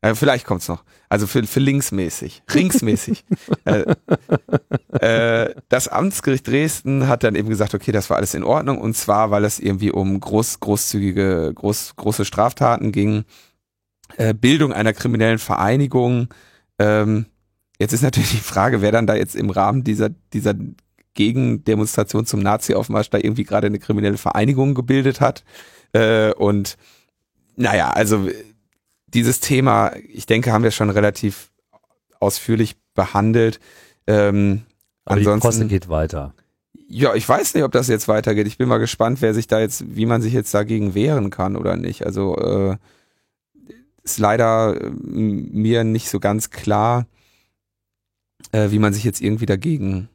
Äh, 0.00 0.16
vielleicht 0.16 0.44
kommt's 0.44 0.66
noch. 0.66 0.82
Also 1.08 1.28
für, 1.28 1.44
für 1.44 1.60
linksmäßig, 1.60 2.42
ringsmäßig. 2.52 3.24
äh, 3.64 3.84
äh, 4.98 5.54
das 5.68 5.86
Amtsgericht 5.86 6.48
Dresden 6.48 7.06
hat 7.06 7.22
dann 7.22 7.36
eben 7.36 7.48
gesagt, 7.48 7.74
okay, 7.74 7.92
das 7.92 8.10
war 8.10 8.16
alles 8.16 8.34
in 8.34 8.42
Ordnung 8.42 8.78
und 8.78 8.96
zwar, 8.96 9.30
weil 9.30 9.44
es 9.44 9.60
irgendwie 9.60 9.92
um 9.92 10.18
groß, 10.18 10.58
großzügige, 10.58 11.52
groß, 11.54 11.94
große 11.94 12.24
Straftaten 12.24 12.90
ging, 12.90 13.24
äh, 14.16 14.34
Bildung 14.34 14.72
einer 14.72 14.92
kriminellen 14.92 15.38
Vereinigung. 15.38 16.28
Ähm, 16.78 17.26
jetzt 17.78 17.92
ist 17.92 18.02
natürlich 18.02 18.30
die 18.30 18.36
Frage, 18.38 18.82
wer 18.82 18.92
dann 18.92 19.06
da 19.06 19.14
jetzt 19.14 19.34
im 19.36 19.50
Rahmen 19.50 19.84
dieser, 19.84 20.10
dieser 20.32 20.54
Gegendemonstration 21.14 22.26
zum 22.26 22.40
Nazi-Aufmarsch 22.40 23.10
da 23.10 23.18
irgendwie 23.18 23.44
gerade 23.44 23.66
eine 23.66 23.78
kriminelle 23.78 24.16
Vereinigung 24.18 24.74
gebildet 24.74 25.20
hat. 25.20 25.44
Äh, 25.92 26.32
und 26.32 26.76
naja, 27.56 27.90
also 27.90 28.28
dieses 29.06 29.40
Thema, 29.40 29.92
ich 30.08 30.26
denke, 30.26 30.52
haben 30.52 30.64
wir 30.64 30.70
schon 30.70 30.90
relativ 30.90 31.50
ausführlich 32.18 32.76
behandelt. 32.94 33.60
Ähm, 34.06 34.62
Aber 35.04 35.18
die 35.18 35.24
Posse 35.24 35.34
ansonsten, 35.34 35.68
geht 35.68 35.88
weiter. 35.88 36.34
ja, 36.88 37.14
ich 37.14 37.28
weiß 37.28 37.54
nicht, 37.54 37.64
ob 37.64 37.72
das 37.72 37.88
jetzt 37.88 38.08
weitergeht. 38.08 38.46
Ich 38.46 38.58
bin 38.58 38.68
mal 38.68 38.78
gespannt, 38.78 39.20
wer 39.20 39.34
sich 39.34 39.46
da 39.46 39.60
jetzt, 39.60 39.84
wie 39.96 40.06
man 40.06 40.22
sich 40.22 40.32
jetzt 40.32 40.54
dagegen 40.54 40.94
wehren 40.94 41.30
kann 41.30 41.56
oder 41.56 41.76
nicht. 41.76 42.06
Also 42.06 42.36
äh, 42.36 42.76
ist 44.02 44.18
leider 44.18 44.80
äh, 44.80 44.90
mir 44.90 45.84
nicht 45.84 46.08
so 46.08 46.20
ganz 46.20 46.50
klar, 46.50 47.06
äh, 48.52 48.70
wie 48.70 48.78
man 48.78 48.92
sich 48.92 49.04
jetzt 49.04 49.20
irgendwie 49.20 49.46
dagegen 49.46 50.08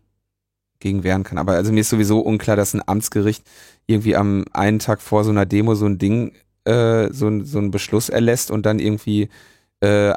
gegen 0.79 1.03
wehren 1.03 1.23
kann. 1.23 1.37
Aber 1.37 1.53
also 1.53 1.71
mir 1.71 1.79
ist 1.81 1.89
sowieso 1.89 2.19
unklar, 2.19 2.55
dass 2.55 2.73
ein 2.73 2.83
Amtsgericht 2.87 3.43
irgendwie 3.87 4.15
am 4.15 4.45
einen 4.53 4.79
Tag 4.79 5.01
vor 5.01 5.23
so 5.23 5.31
einer 5.31 5.45
Demo 5.45 5.73
so 5.75 5.85
ein 5.87 5.97
Ding, 5.97 6.33
äh, 6.65 7.11
so, 7.11 7.27
ein- 7.27 7.45
so 7.45 7.57
einen 7.57 7.71
Beschluss 7.71 8.09
erlässt 8.09 8.51
und 8.51 8.65
dann 8.65 8.79
irgendwie 8.79 9.29
äh, 9.81 10.13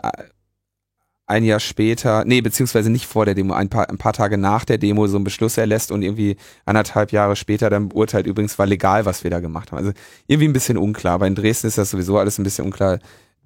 ein 1.27 1.45
Jahr 1.45 1.61
später, 1.61 2.25
nee, 2.25 2.41
beziehungsweise 2.41 2.91
nicht 2.91 3.07
vor 3.07 3.25
der 3.25 3.35
Demo, 3.37 3.55
ein 3.55 3.69
paar, 3.69 3.89
ein 3.89 3.99
paar 3.99 4.13
Tage 4.13 4.37
nach 4.37 4.65
der 4.65 4.79
Demo 4.79 5.07
so 5.07 5.17
einen 5.17 5.25
Beschluss 5.25 5.57
erlässt 5.59 5.93
und 5.93 6.03
irgendwie 6.03 6.37
anderthalb 6.65 7.13
Jahre 7.13 7.37
später 7.37 7.71
dann 7.71 7.89
beurteilt, 7.91 8.27
übrigens 8.27 8.59
war 8.59 8.67
legal, 8.67 9.05
was 9.05 9.23
wir 9.23 9.31
da 9.31 9.39
gemacht 9.39 9.71
haben. 9.71 9.79
Also 9.79 9.93
irgendwie 10.27 10.49
ein 10.49 10.53
bisschen 10.53 10.77
unklar. 10.77 11.15
Aber 11.15 11.29
in 11.29 11.37
Dresden 11.37 11.69
ist 11.69 11.79
das 11.79 11.91
sowieso 11.91 12.19
alles 12.19 12.39
ein 12.39 12.43
bisschen 12.43 12.65
unklar. 12.65 12.99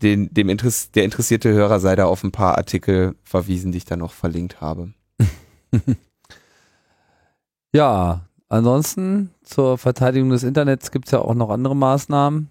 Den, 0.05 0.33
dem 0.33 0.49
Interess 0.49 0.93
der 0.93 1.05
interessierte 1.05 1.53
Hörer 1.53 1.81
sei 1.81 1.97
da 1.97 2.05
auf 2.05 2.23
ein 2.23 2.31
paar 2.31 2.57
Artikel 2.57 3.17
verwiesen, 3.25 3.73
die 3.73 3.79
ich 3.79 3.85
da 3.85 3.97
noch 3.97 4.13
verlinkt 4.13 4.61
habe. 4.61 4.93
Ja, 7.75 8.21
ansonsten 8.49 9.31
zur 9.43 9.79
Verteidigung 9.79 10.31
des 10.31 10.45
Internets 10.45 10.93
gibt 10.93 11.07
es 11.07 11.11
ja 11.11 11.19
auch 11.19 11.35
noch 11.35 11.51
andere 11.51 11.75
Maßnahmen. 11.75 12.49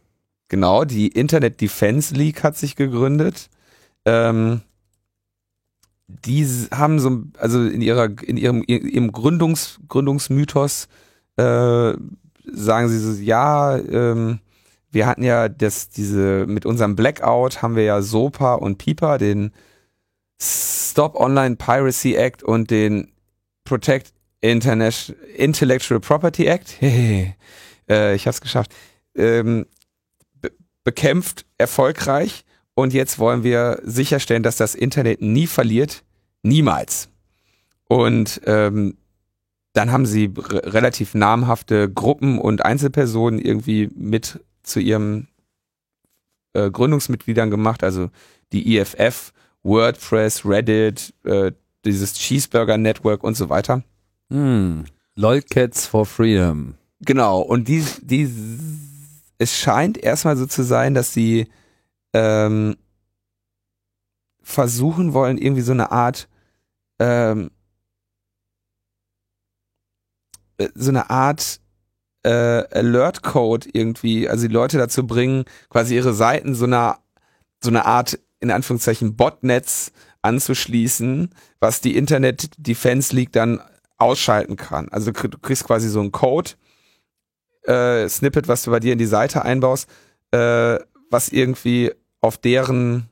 Genau, 0.49 0.83
die 0.83 1.07
Internet 1.07 1.61
Defense 1.61 2.13
League 2.13 2.43
hat 2.43 2.57
sich 2.57 2.75
gegründet. 2.75 3.49
Ähm, 4.03 4.61
die 6.07 6.45
haben 6.71 6.99
so, 6.99 7.23
also 7.37 7.63
in 7.63 7.81
ihrer, 7.81 8.09
in 8.21 8.35
ihrem, 8.35 8.63
ihrem 8.67 9.13
Gründungs, 9.13 9.79
Gründungsmythos 9.87 10.89
äh, 11.37 11.93
sagen 12.51 12.89
sie 12.89 12.99
so, 12.99 13.13
ja, 13.21 13.77
ähm, 13.77 14.39
wir 14.93 15.07
hatten 15.07 15.23
ja 15.23 15.49
das, 15.49 15.89
diese, 15.89 16.45
mit 16.47 16.65
unserem 16.65 16.95
Blackout 16.95 17.61
haben 17.61 17.75
wir 17.75 17.83
ja 17.83 18.01
SOPA 18.01 18.55
und 18.55 18.77
PIPA, 18.77 19.17
den 19.17 19.51
Stop 20.39 21.15
Online 21.15 21.55
Piracy 21.55 22.15
Act 22.15 22.43
und 22.43 22.69
den 22.69 23.11
Protect 23.63 24.13
International 24.41 25.21
Intellectual 25.35 25.99
Property 25.99 26.45
Act. 26.45 26.75
Hehehe. 26.79 27.35
äh, 27.89 28.15
ich 28.15 28.27
hab's 28.27 28.41
geschafft. 28.41 28.71
Ähm, 29.15 29.65
be 30.41 30.51
bekämpft 30.83 31.45
erfolgreich 31.57 32.43
und 32.75 32.93
jetzt 32.93 33.17
wollen 33.17 33.43
wir 33.43 33.79
sicherstellen, 33.83 34.43
dass 34.43 34.57
das 34.57 34.75
Internet 34.75 35.21
nie 35.21 35.47
verliert. 35.47 36.03
Niemals. 36.43 37.09
Und 37.85 38.41
ähm, 38.45 38.97
dann 39.73 39.91
haben 39.91 40.05
sie 40.05 40.31
relativ 40.37 41.15
namhafte 41.15 41.89
Gruppen 41.89 42.37
und 42.37 42.65
Einzelpersonen 42.65 43.39
irgendwie 43.39 43.89
mit 43.95 44.39
zu 44.64 44.80
ihrem 44.80 45.28
äh, 46.53 46.70
Gründungsmitgliedern 46.70 47.49
gemacht, 47.49 47.84
also 47.84 48.09
die 48.51 48.78
IFF, 48.78 49.34
WordPress, 49.64 50.45
Reddit, 50.45 51.14
äh, 51.24 51.51
dieses 51.86 52.14
Cheeseburger 52.14 52.78
Network 52.78 53.24
und 53.24 53.36
so 53.36 53.49
weiter. 53.49 53.84
Hm. 54.30 54.86
Lolcats 55.16 55.86
for 55.86 56.05
Freedom. 56.05 56.76
Genau, 57.01 57.41
und 57.41 57.68
die, 57.68 57.84
die, 58.01 58.32
es 59.38 59.57
scheint 59.57 59.97
erstmal 59.97 60.38
so 60.38 60.45
zu 60.45 60.64
sein, 60.64 60.93
dass 60.93 61.14
sie 61.14 61.47
ähm, 62.14 62.78
versuchen 64.41 65.14
wollen, 65.14 65.38
irgendwie 65.38 65.61
so 65.61 65.74
eine 65.74 65.91
Art 65.91 66.28
ähm, 66.99 67.51
äh, 70.57 70.70
so 70.76 70.89
eine 70.89 71.09
Art 71.09 71.59
äh, 72.24 72.30
Alert-Code 72.30 73.69
irgendwie, 73.74 74.28
also 74.30 74.47
die 74.47 74.53
Leute 74.53 74.78
dazu 74.78 75.05
bringen, 75.05 75.45
quasi 75.69 75.95
ihre 75.95 76.13
Seiten 76.13 76.55
so 76.55 76.65
eine, 76.65 76.95
so 77.61 77.69
eine 77.69 77.86
Art, 77.86 78.19
in 78.39 78.51
Anführungszeichen, 78.51 79.15
Botnetz 79.15 79.91
anzuschließen, 80.21 81.30
was 81.59 81.82
die 81.82 81.95
Internet 81.97 82.51
Defense 82.57 83.15
League 83.15 83.32
dann 83.34 83.61
ausschalten 83.97 84.55
kann. 84.55 84.89
Also 84.89 85.11
du 85.11 85.38
kriegst 85.38 85.65
quasi 85.65 85.89
so 85.89 85.99
einen 85.99 86.11
Code, 86.11 86.51
äh, 87.63 88.07
Snippet, 88.09 88.47
was 88.47 88.63
du 88.63 88.71
bei 88.71 88.80
dir 88.80 88.93
in 88.93 88.99
die 88.99 89.05
Seite 89.05 89.43
einbaust, 89.43 89.89
äh, 90.32 90.80
was 91.09 91.30
irgendwie 91.30 91.91
auf 92.21 92.38
deren 92.38 93.09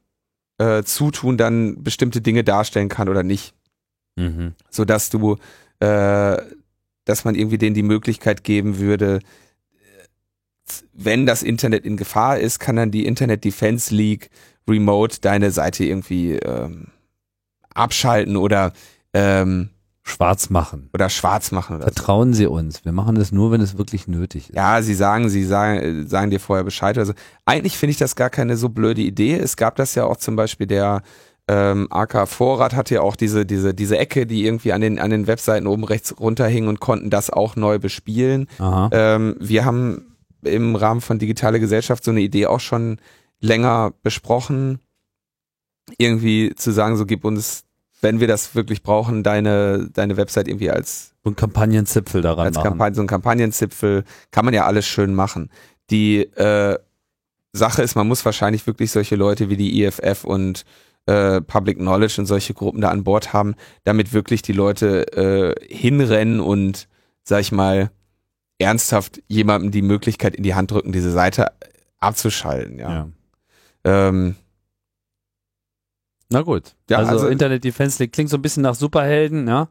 äh, 0.58 0.84
Zutun 0.84 1.38
dann 1.38 1.84
bestimmte 1.84 2.22
Dinge 2.22 2.44
darstellen 2.44 2.90
kann 2.90 3.10
oder 3.10 3.24
nicht. 3.24 3.54
Mhm. 4.16 4.54
So 4.70 4.86
dass 4.86 5.10
du, 5.10 5.38
äh, 5.80 6.38
dass 7.12 7.26
man 7.26 7.36
irgendwie 7.36 7.58
denen 7.58 7.76
die 7.76 7.84
Möglichkeit 7.84 8.44
geben 8.44 8.80
würde, 8.80 9.20
wenn 10.94 11.26
das 11.26 11.44
Internet 11.44 11.86
in 11.86 11.98
Gefahr 11.98 12.40
ist, 12.40 12.60
kann 12.60 12.78
dann 12.78 12.92
die 12.92 13.06
Internet 13.06 13.44
Defense 13.44 13.94
League 13.94 14.30
remote 14.68 15.20
deine 15.22 15.52
Seite 15.52 15.84
irgendwie 15.84 16.34
ähm, 16.34 16.88
abschalten 17.74 18.38
oder 18.38 18.72
ähm, 19.14 19.70
schwarz 20.04 20.50
machen. 20.50 20.90
Oder 20.94 21.10
schwarz 21.10 21.52
machen. 21.52 21.78
Oder 21.78 21.86
Vertrauen 21.86 22.34
so. 22.34 22.38
Sie 22.38 22.48
uns. 22.48 22.86
Wir 22.86 22.92
machen 22.92 23.16
das 23.16 23.32
nur, 23.32 23.52
wenn 23.52 23.62
es 23.62 23.78
wirklich 23.78 24.08
nötig 24.08 24.50
ist. 24.50 24.56
Ja, 24.56 24.82
Sie 24.82 24.94
sagen, 24.94 25.30
Sie 25.30 25.44
sagen, 25.44 26.08
sagen 26.08 26.32
dir 26.32 26.40
vorher 26.40 26.64
Bescheid. 26.64 26.98
Also 26.98 27.14
eigentlich 27.46 27.78
finde 27.78 27.92
ich 27.92 27.98
das 27.98 28.16
gar 28.16 28.30
keine 28.30 28.58
so 28.58 28.70
blöde 28.70 29.02
Idee. 29.02 29.36
Es 29.36 29.58
gab 29.58 29.76
das 29.76 29.96
ja 29.96 30.06
auch 30.06 30.18
zum 30.18 30.36
Beispiel 30.36 30.68
der 30.68 31.02
ähm, 31.52 31.88
AK 31.90 32.30
Vorrat 32.30 32.74
hatte 32.74 32.96
ja 32.96 33.02
auch 33.02 33.18
diese, 33.18 33.46
diese, 33.46 33.74
diese 33.74 33.98
Ecke, 33.98 34.26
die 34.26 34.46
irgendwie 34.46 34.72
an 34.72 34.80
den, 34.80 35.00
an 35.00 35.10
den 35.10 35.28
Webseiten 35.28 35.68
oben 35.68 35.84
rechts 35.84 36.18
runterhing 36.18 36.70
und 36.70 36.80
konnten 36.80 37.10
das 37.10 37.30
auch 37.30 37.58
neu 37.58 37.78
bespielen. 37.78 38.48
Ähm, 38.94 39.36
wir 39.38 39.66
haben 39.66 40.16
im 40.44 40.78
Rahmen 40.78 41.02
von 41.02 41.20
Digitale 41.20 41.60
Gesellschaft 41.60 42.06
so 42.06 42.12
eine 42.12 42.22
Idee 42.22 42.46
auch 42.46 42.62
schon 42.62 43.00
länger 43.42 43.92
besprochen. 44.02 44.80
Irgendwie 45.98 46.54
zu 46.56 46.72
sagen, 46.72 46.96
so 46.96 47.06
gib 47.06 47.26
uns 47.26 47.66
wenn 48.04 48.20
wir 48.20 48.28
das 48.28 48.56
wirklich 48.56 48.82
brauchen, 48.82 49.22
deine, 49.22 49.88
deine 49.94 50.18
Website 50.18 50.48
irgendwie 50.48 50.72
als 50.72 51.14
so 51.24 51.30
ein 51.30 51.36
Kampagnenzipfel 51.36 52.24
daran 52.24 52.48
als 52.48 52.60
Kampagne, 52.60 52.96
so 52.96 53.02
ein 53.02 53.08
Kampagnenzipfel 53.08 54.06
kann 54.32 54.44
man 54.44 54.56
ja 54.56 54.66
alles 54.66 54.88
schön 54.88 55.14
machen. 55.14 55.52
Die 55.92 56.22
äh, 56.22 56.80
Sache 57.54 57.84
ist, 57.84 57.94
man 57.94 58.08
muss 58.08 58.26
wahrscheinlich 58.26 58.66
wirklich 58.66 58.90
solche 58.90 59.16
Leute 59.16 59.50
wie 59.50 59.58
die 59.58 59.84
IFF 59.84 60.24
und 60.24 60.66
äh, 61.06 61.42
Public 61.42 61.78
Knowledge 61.78 62.16
und 62.20 62.26
solche 62.26 62.54
Gruppen 62.54 62.82
da 62.82 62.90
an 62.90 63.04
Bord 63.04 63.34
haben, 63.34 63.56
damit 63.84 64.14
wirklich 64.14 64.42
die 64.42 64.54
Leute 64.54 65.12
äh, 65.14 65.56
hinrennen 65.68 66.40
und, 66.40 66.88
sag 67.24 67.42
ich 67.42 67.52
mal, 67.52 67.92
ernsthaft 68.60 69.22
jemandem 69.28 69.72
die 69.72 69.82
Möglichkeit 69.82 70.36
in 70.36 70.44
die 70.44 70.56
Hand 70.56 70.72
drücken, 70.72 70.92
diese 70.92 71.12
Seite 71.12 71.48
abzuschalten. 72.00 72.80
Ja. 72.80 72.90
ja. 72.90 73.10
Ähm, 73.84 74.36
na 76.30 76.42
gut. 76.42 76.76
Ja, 76.90 77.00
also, 77.00 77.12
also 77.12 77.28
Internet 77.28 77.64
Defense 77.64 78.02
League 78.02 78.14
klingt 78.14 78.30
so 78.30 78.38
ein 78.38 78.42
bisschen 78.42 78.64
nach 78.64 78.76
Superhelden, 78.76 79.48
ja. 79.48 79.70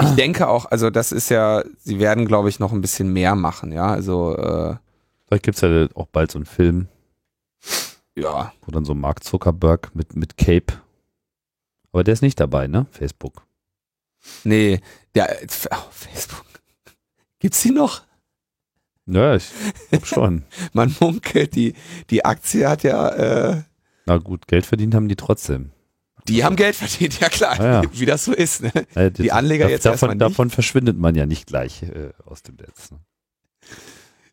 Ich 0.00 0.10
denke 0.14 0.48
auch, 0.48 0.66
also 0.66 0.90
das 0.90 1.10
ist 1.10 1.28
ja, 1.28 1.64
sie 1.78 1.98
werden, 1.98 2.26
glaube 2.26 2.48
ich, 2.48 2.60
noch 2.60 2.72
ein 2.72 2.80
bisschen 2.80 3.12
mehr 3.12 3.34
machen, 3.34 3.72
ja. 3.72 3.86
Also 3.86 4.36
äh, 4.36 4.76
Vielleicht 5.32 5.44
gibt's 5.44 5.60
ja 5.62 5.86
auch 5.94 6.08
bald 6.08 6.30
so 6.30 6.38
einen 6.38 6.44
Film. 6.44 6.88
Ja. 8.16 8.52
Wo 8.62 8.72
dann 8.72 8.84
so 8.84 8.94
Mark 8.94 9.24
Zuckerberg 9.24 9.94
mit, 9.94 10.16
mit 10.16 10.36
Cape. 10.36 10.74
Aber 11.92 12.04
der 12.04 12.14
ist 12.14 12.22
nicht 12.22 12.40
dabei, 12.40 12.66
ne? 12.66 12.86
Facebook. 12.90 13.46
Nee, 14.44 14.80
der 15.14 15.38
oh, 15.70 15.90
Facebook. 15.90 16.44
Gibt's 17.38 17.62
die 17.62 17.70
noch? 17.70 18.02
Ja, 19.06 19.34
ich 19.34 19.50
glaube 19.90 20.06
schon. 20.06 20.44
Man 20.72 20.94
munkelt, 21.00 21.54
die, 21.54 21.74
die 22.10 22.24
Aktie 22.24 22.68
hat 22.68 22.82
ja 22.82 23.08
äh, 23.08 23.62
na 24.06 24.18
gut, 24.18 24.48
Geld 24.48 24.66
verdient 24.66 24.94
haben 24.94 25.08
die 25.08 25.16
trotzdem. 25.16 25.70
Die 26.28 26.44
haben 26.44 26.54
Geld 26.54 26.76
verdient, 26.76 27.18
ja 27.20 27.28
klar, 27.28 27.58
ah, 27.58 27.64
ja. 27.64 27.82
wie 27.92 28.06
das 28.06 28.24
so 28.24 28.32
ist. 28.32 28.62
Ne? 28.62 28.72
Ja, 28.94 29.10
die 29.10 29.32
Anleger 29.32 29.68
jetzt 29.68 29.86
davon. 29.86 30.18
Davon 30.18 30.50
verschwindet 30.50 30.96
man 30.98 31.14
ja 31.14 31.26
nicht 31.26 31.46
gleich 31.46 31.82
äh, 31.82 32.10
aus 32.24 32.42
dem 32.42 32.56
Netz. 32.56 32.92
Ne? 32.92 32.98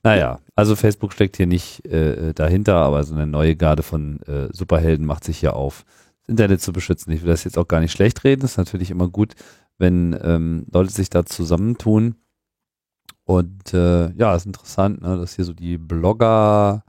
Naja, 0.04 0.40
also 0.56 0.76
Facebook 0.76 1.14
steckt 1.14 1.38
hier 1.38 1.48
nicht 1.48 1.86
äh, 1.86 2.34
dahinter, 2.34 2.76
aber 2.76 3.04
so 3.04 3.14
eine 3.14 3.28
neue 3.28 3.56
Garde 3.56 3.84
von 3.84 4.22
äh, 4.22 4.48
Superhelden 4.52 5.06
macht 5.06 5.26
sich 5.26 5.40
hier 5.40 5.56
auf, 5.56 5.84
das 6.22 6.30
Internet 6.30 6.62
zu 6.62 6.72
beschützen. 6.72 7.12
Ich 7.12 7.22
will 7.22 7.30
das 7.30 7.44
jetzt 7.44 7.58
auch 7.58 7.68
gar 7.68 7.82
nicht 7.82 7.92
schlecht 7.92 8.24
reden. 8.24 8.42
Das 8.42 8.52
ist 8.52 8.58
natürlich 8.58 8.92
immer 8.92 9.10
gut, 9.10 9.34
wenn 9.78 10.18
ähm, 10.22 10.66
Leute 10.72 10.92
sich 10.92 11.10
da 11.10 11.26
zusammentun. 11.26 12.16
Und 13.26 13.74
äh, 13.74 14.12
ja, 14.14 14.36
ist 14.36 14.46
interessant, 14.46 15.02
ne, 15.02 15.18
dass 15.18 15.36
hier 15.36 15.46
so 15.46 15.54
die 15.54 15.78
Blogger 15.78 16.84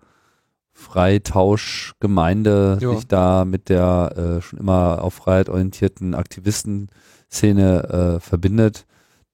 Freitauschgemeinde 0.72 2.78
ja. 2.80 2.94
sich 2.94 3.06
da 3.06 3.44
mit 3.44 3.68
der 3.68 4.14
äh, 4.16 4.40
schon 4.40 4.58
immer 4.58 5.02
auf 5.02 5.14
Freiheit 5.14 5.50
orientierten 5.50 6.14
Aktivistenszene 6.14 7.84
äh, 7.84 8.20
verbindet. 8.20 8.86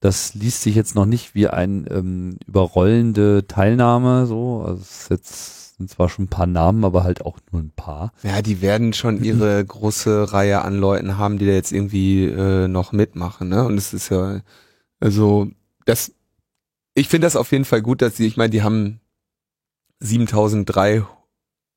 Das 0.06 0.34
liest 0.34 0.62
sich 0.62 0.76
jetzt 0.76 0.94
noch 0.94 1.04
nicht 1.04 1.34
wie 1.34 1.48
ein 1.48 1.84
ähm, 1.90 2.38
überrollende 2.46 3.44
Teilnahme, 3.48 4.26
so. 4.26 4.62
Also 4.64 4.80
es 4.80 5.08
jetzt 5.08 5.76
sind 5.78 5.90
zwar 5.90 6.08
schon 6.08 6.26
ein 6.26 6.28
paar 6.28 6.46
Namen, 6.46 6.84
aber 6.84 7.02
halt 7.02 7.22
auch 7.22 7.40
nur 7.50 7.60
ein 7.60 7.72
paar. 7.74 8.12
Ja, 8.22 8.40
die 8.40 8.62
werden 8.62 8.92
schon 8.92 9.20
ihre 9.24 9.64
große 9.64 10.32
Reihe 10.32 10.62
an 10.62 10.78
Leuten 10.78 11.18
haben, 11.18 11.38
die 11.38 11.46
da 11.46 11.50
jetzt 11.50 11.72
irgendwie 11.72 12.26
äh, 12.26 12.68
noch 12.68 12.92
mitmachen, 12.92 13.48
ne? 13.48 13.64
Und 13.64 13.76
es 13.76 13.92
ist 13.92 14.10
ja, 14.10 14.42
also 15.00 15.48
das, 15.86 16.12
ich 16.94 17.08
finde 17.08 17.26
das 17.26 17.34
auf 17.34 17.50
jeden 17.50 17.64
Fall 17.64 17.82
gut, 17.82 18.00
dass 18.00 18.16
sie, 18.16 18.28
ich 18.28 18.36
meine, 18.36 18.50
die 18.50 18.62
haben 18.62 19.00
7300 19.98 21.04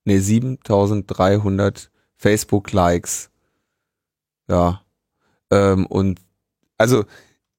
nee, 0.05 0.19
7300 0.19 1.89
Facebook-Likes. 2.15 3.31
Ja. 4.47 4.83
Ähm, 5.49 5.87
und 5.87 6.21
also 6.77 7.05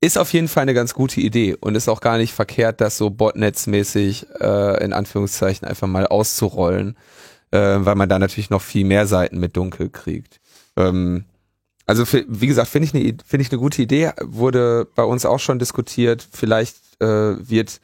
ist 0.01 0.19
auf 0.19 0.33
jeden 0.33 0.49
Fall 0.49 0.63
eine 0.63 0.75
ganz 0.75 0.95
gute 0.95 1.21
Idee 1.21 1.57
und 1.61 1.75
ist 1.75 1.89
auch 1.89 2.01
gar 2.01 2.17
nicht 2.17 2.33
verkehrt, 2.33 2.81
das 2.81 2.97
so 2.97 3.11
botnetzmäßig 3.11 4.27
äh, 4.41 4.83
in 4.83 4.93
Anführungszeichen 4.93 5.69
einfach 5.69 5.89
mal 5.89 6.07
auszurollen, 6.07 6.97
äh, 7.51 7.59
weil 7.59 7.95
man 7.95 8.09
da 8.09 8.19
natürlich 8.19 8.51
noch 8.51 8.63
viel 8.63 8.85
mehr 8.85 9.07
Seiten 9.07 9.39
mit 9.39 9.57
dunkel 9.57 9.91
kriegt. 9.91 10.41
Ähm, 10.77 11.25
also 11.87 12.05
für, 12.05 12.25
wie 12.29 12.47
gesagt, 12.47 12.69
finde 12.69 12.87
ich 12.87 12.95
eine 12.95 13.17
finde 13.27 13.43
ich 13.43 13.51
eine 13.51 13.59
gute 13.59 13.83
Idee, 13.83 14.13
wurde 14.23 14.87
bei 14.95 15.03
uns 15.03 15.27
auch 15.27 15.41
schon 15.41 15.59
diskutiert. 15.59 16.27
Vielleicht 16.31 16.77
äh, 17.01 17.07
wird 17.07 17.81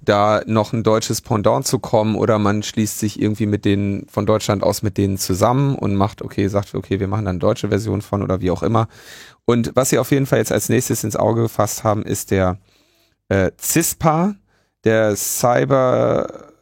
da 0.00 0.42
noch 0.46 0.72
ein 0.72 0.84
deutsches 0.84 1.20
Pendant 1.20 1.66
zu 1.66 1.78
kommen 1.78 2.14
oder 2.14 2.38
man 2.38 2.62
schließt 2.62 2.98
sich 2.98 3.20
irgendwie 3.20 3.46
mit 3.46 3.64
denen 3.64 4.06
von 4.08 4.26
Deutschland 4.26 4.62
aus 4.62 4.82
mit 4.82 4.96
denen 4.96 5.18
zusammen 5.18 5.74
und 5.74 5.96
macht, 5.96 6.22
okay, 6.22 6.46
sagt, 6.48 6.74
okay, 6.74 7.00
wir 7.00 7.08
machen 7.08 7.24
dann 7.24 7.34
eine 7.34 7.38
deutsche 7.40 7.68
Version 7.68 8.00
von 8.00 8.22
oder 8.22 8.40
wie 8.40 8.50
auch 8.50 8.62
immer. 8.62 8.88
Und 9.48 9.74
was 9.74 9.88
sie 9.88 9.98
auf 9.98 10.10
jeden 10.10 10.26
Fall 10.26 10.40
jetzt 10.40 10.52
als 10.52 10.68
nächstes 10.68 11.04
ins 11.04 11.16
Auge 11.16 11.40
gefasst 11.40 11.82
haben, 11.82 12.02
ist 12.02 12.32
der 12.32 12.58
äh, 13.30 13.50
CISPA, 13.58 14.34
der 14.84 15.16
Cyber 15.16 16.52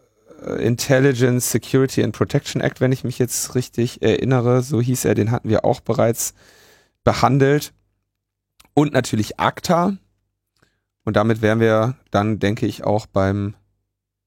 Intelligence 0.61 1.51
Security 1.51 2.05
and 2.05 2.14
Protection 2.16 2.61
Act, 2.61 2.80
wenn 2.80 2.93
ich 2.93 3.03
mich 3.03 3.18
jetzt 3.18 3.57
richtig 3.57 4.03
erinnere, 4.03 4.62
so 4.62 4.80
hieß 4.80 5.05
er, 5.05 5.16
den 5.16 5.32
hatten 5.32 5.49
wir 5.49 5.64
auch 5.64 5.80
bereits 5.80 6.32
behandelt. 7.03 7.72
Und 8.72 8.93
natürlich 8.93 9.41
ACTA, 9.41 9.97
und 11.03 11.16
damit 11.16 11.43
wären 11.43 11.59
wir 11.59 11.97
dann, 12.12 12.39
denke 12.39 12.66
ich, 12.66 12.84
auch 12.84 13.07
beim 13.07 13.57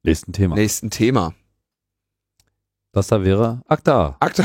nächsten 0.03 0.33
Thema. 0.33 0.55
Nächsten 0.55 0.89
Thema. 0.89 1.33
Das 2.91 3.07
da 3.07 3.23
wäre 3.23 3.61
ACTA. 3.67 4.17
ACTA. 4.19 4.43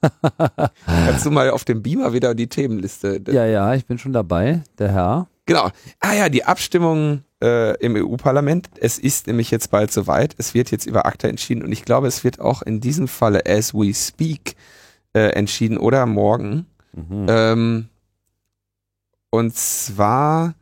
Kannst 0.86 1.26
du 1.26 1.30
mal 1.30 1.50
auf 1.50 1.64
dem 1.64 1.82
Beamer 1.82 2.12
wieder 2.12 2.34
die 2.34 2.48
Themenliste? 2.48 3.20
Ja, 3.28 3.46
ja, 3.46 3.74
ich 3.74 3.86
bin 3.86 3.98
schon 3.98 4.12
dabei, 4.12 4.62
der 4.78 4.92
Herr. 4.92 5.28
Genau. 5.46 5.70
Ah 6.00 6.14
ja, 6.14 6.28
die 6.28 6.44
Abstimmung 6.44 7.22
äh, 7.42 7.76
im 7.78 7.94
EU-Parlament. 7.96 8.68
Es 8.80 8.98
ist 8.98 9.26
nämlich 9.26 9.50
jetzt 9.50 9.70
bald 9.70 9.92
soweit. 9.92 10.34
Es 10.38 10.54
wird 10.54 10.70
jetzt 10.70 10.86
über 10.86 11.06
ACTA 11.06 11.28
entschieden 11.28 11.62
und 11.62 11.72
ich 11.72 11.84
glaube, 11.84 12.08
es 12.08 12.24
wird 12.24 12.40
auch 12.40 12.62
in 12.62 12.80
diesem 12.80 13.08
Falle 13.08 13.42
as 13.46 13.72
we 13.72 13.94
speak 13.94 14.56
äh, 15.14 15.30
entschieden 15.30 15.78
oder 15.78 16.04
morgen. 16.06 16.66
Mhm. 16.92 17.26
Ähm, 17.28 17.88
und 19.30 19.54
zwar 19.54 20.54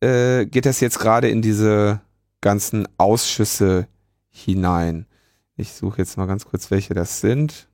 äh, 0.00 0.46
geht 0.46 0.66
das 0.66 0.80
jetzt 0.80 0.98
gerade 0.98 1.28
in 1.28 1.42
diese 1.42 2.00
ganzen 2.40 2.88
Ausschüsse 2.98 3.86
hinein. 4.30 5.06
Ich 5.56 5.72
suche 5.72 5.98
jetzt 5.98 6.16
mal 6.16 6.26
ganz 6.26 6.44
kurz, 6.44 6.70
welche 6.70 6.94
das 6.94 7.20
sind. 7.20 7.68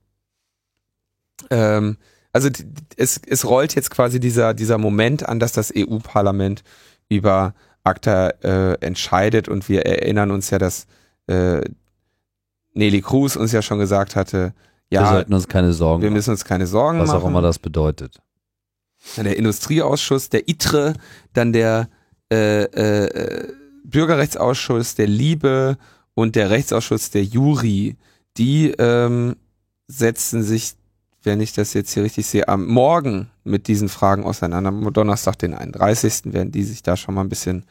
Ähm, 1.49 1.97
also 2.33 2.49
es, 2.95 3.19
es 3.25 3.45
rollt 3.45 3.75
jetzt 3.75 3.91
quasi 3.91 4.19
dieser, 4.19 4.53
dieser 4.53 4.77
Moment 4.77 5.27
an, 5.27 5.39
dass 5.39 5.51
das 5.51 5.73
EU-Parlament 5.75 6.63
über 7.09 7.53
ACTA 7.83 8.29
äh, 8.41 8.73
entscheidet 8.79 9.49
und 9.49 9.67
wir 9.67 9.85
erinnern 9.85 10.31
uns 10.31 10.49
ja, 10.49 10.59
dass 10.59 10.87
äh, 11.27 11.61
Nelly 12.73 13.01
Cruz 13.01 13.35
uns 13.35 13.51
ja 13.51 13.61
schon 13.61 13.79
gesagt 13.79 14.15
hatte, 14.15 14.53
ja, 14.89 15.01
wir 15.01 15.09
sollten 15.09 15.33
uns 15.33 15.47
keine 15.47 15.73
Sorgen 15.73 16.03
wir 16.03 16.11
müssen 16.11 16.31
uns 16.31 16.45
keine 16.45 16.67
Sorgen 16.67 16.99
was 16.99 17.07
machen. 17.07 17.17
Was 17.17 17.23
auch 17.23 17.27
immer 17.27 17.41
das 17.41 17.59
bedeutet. 17.59 18.21
Dann 19.15 19.25
der 19.25 19.37
Industrieausschuss, 19.37 20.29
der 20.29 20.47
ITRE, 20.47 20.93
dann 21.33 21.53
der 21.53 21.89
äh, 22.31 22.63
äh, 22.63 23.53
Bürgerrechtsausschuss 23.83 24.95
der 24.95 25.07
Liebe 25.07 25.77
und 26.13 26.35
der 26.35 26.49
Rechtsausschuss 26.49 27.09
der 27.09 27.23
Juri, 27.23 27.97
die 28.37 28.71
ähm, 28.77 29.35
setzen 29.87 30.43
sich, 30.43 30.73
wenn 31.23 31.39
ich 31.39 31.53
das 31.53 31.73
jetzt 31.73 31.93
hier 31.93 32.03
richtig 32.03 32.25
sehe, 32.27 32.47
am 32.47 32.65
Morgen 32.67 33.29
mit 33.43 33.67
diesen 33.67 33.89
Fragen 33.89 34.23
auseinander. 34.23 34.69
Am 34.69 34.93
Donnerstag, 34.93 35.37
den 35.37 35.53
31. 35.53 36.33
werden 36.33 36.51
die 36.51 36.63
sich 36.63 36.83
da 36.83 36.97
schon 36.97 37.15
mal 37.15 37.21
ein 37.21 37.29
bisschen 37.29 37.65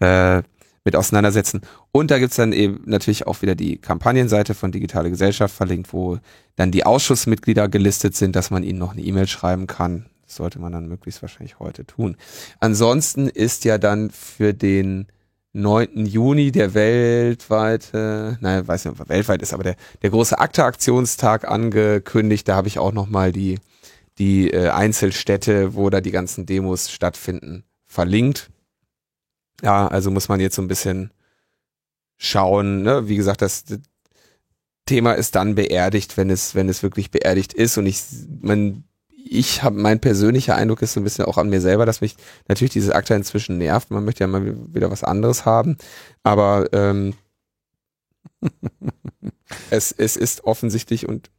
äh, 0.00 0.42
mit 0.84 0.96
auseinandersetzen. 0.96 1.60
Und 1.92 2.10
da 2.10 2.18
gibt's 2.18 2.36
dann 2.36 2.52
eben 2.52 2.82
natürlich 2.86 3.26
auch 3.26 3.42
wieder 3.42 3.54
die 3.54 3.78
Kampagnenseite 3.78 4.54
von 4.54 4.72
Digitale 4.72 5.10
Gesellschaft 5.10 5.54
verlinkt, 5.54 5.92
wo 5.92 6.18
dann 6.56 6.70
die 6.70 6.84
Ausschussmitglieder 6.84 7.68
gelistet 7.68 8.16
sind, 8.16 8.36
dass 8.36 8.50
man 8.50 8.62
ihnen 8.62 8.78
noch 8.78 8.92
eine 8.92 9.02
E-Mail 9.02 9.26
schreiben 9.26 9.66
kann. 9.66 10.06
Das 10.26 10.36
sollte 10.36 10.58
man 10.58 10.72
dann 10.72 10.88
möglichst 10.88 11.22
wahrscheinlich 11.22 11.58
heute 11.58 11.84
tun. 11.84 12.16
Ansonsten 12.60 13.28
ist 13.28 13.64
ja 13.64 13.78
dann 13.78 14.10
für 14.10 14.54
den 14.54 15.06
9. 15.52 16.06
Juni 16.06 16.52
der 16.52 16.74
weltweite, 16.74 18.38
nein, 18.40 18.66
weiß 18.66 18.84
nicht, 18.84 19.00
ob 19.00 19.08
weltweit 19.08 19.42
ist, 19.42 19.52
aber 19.52 19.64
der, 19.64 19.76
der 20.02 20.10
große 20.10 20.38
Akte-Aktionstag 20.38 21.48
angekündigt. 21.48 22.46
Da 22.46 22.56
habe 22.56 22.68
ich 22.68 22.78
auch 22.78 22.92
nochmal 22.92 23.32
die, 23.32 23.58
die 24.18 24.50
äh, 24.50 24.68
Einzelstädte, 24.68 25.74
wo 25.74 25.90
da 25.90 26.00
die 26.00 26.12
ganzen 26.12 26.46
Demos 26.46 26.90
stattfinden, 26.90 27.64
verlinkt. 27.86 28.50
Ja, 29.62 29.88
also 29.88 30.10
muss 30.10 30.28
man 30.28 30.40
jetzt 30.40 30.54
so 30.56 30.62
ein 30.62 30.68
bisschen 30.68 31.10
schauen. 32.16 32.82
Ne? 32.82 33.08
Wie 33.08 33.16
gesagt, 33.16 33.42
das 33.42 33.64
Thema 34.86 35.12
ist 35.14 35.34
dann 35.34 35.56
beerdigt, 35.56 36.16
wenn 36.16 36.30
es, 36.30 36.54
wenn 36.54 36.68
es 36.68 36.82
wirklich 36.82 37.10
beerdigt 37.10 37.52
ist. 37.52 37.76
Und 37.76 37.86
ich, 37.86 38.02
man 38.40 38.84
ich 39.30 39.62
habe 39.62 39.78
mein 39.78 40.00
persönlicher 40.00 40.56
Eindruck 40.56 40.82
ist 40.82 40.94
so 40.94 41.00
ein 41.00 41.04
bisschen 41.04 41.24
auch 41.24 41.38
an 41.38 41.48
mir 41.48 41.60
selber, 41.60 41.86
dass 41.86 42.00
mich 42.00 42.16
natürlich 42.48 42.72
dieses 42.72 42.90
Akta 42.90 43.14
inzwischen 43.14 43.58
nervt. 43.58 43.90
Man 43.92 44.04
möchte 44.04 44.24
ja 44.24 44.26
mal 44.26 44.56
wieder 44.74 44.90
was 44.90 45.04
anderes 45.04 45.44
haben, 45.44 45.76
aber 46.24 46.68
ähm, 46.72 47.14
es, 49.70 49.92
es 49.92 50.16
ist 50.16 50.44
offensichtlich 50.44 51.08
und 51.08 51.30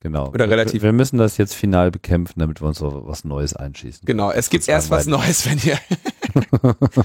Genau. 0.00 0.28
Oder 0.28 0.50
relativ. 0.50 0.82
Wir 0.82 0.92
müssen 0.92 1.16
das 1.16 1.38
jetzt 1.38 1.54
final 1.54 1.90
bekämpfen, 1.90 2.38
damit 2.38 2.60
wir 2.60 2.68
uns 2.68 2.76
so 2.76 3.06
was 3.06 3.24
Neues 3.24 3.56
einschießen. 3.56 4.04
Genau, 4.04 4.30
es 4.30 4.50
gibt 4.50 4.68
erst 4.68 4.90
was 4.90 5.06
Neues, 5.06 5.46
wenn 5.46 5.58
ihr. 5.60 5.78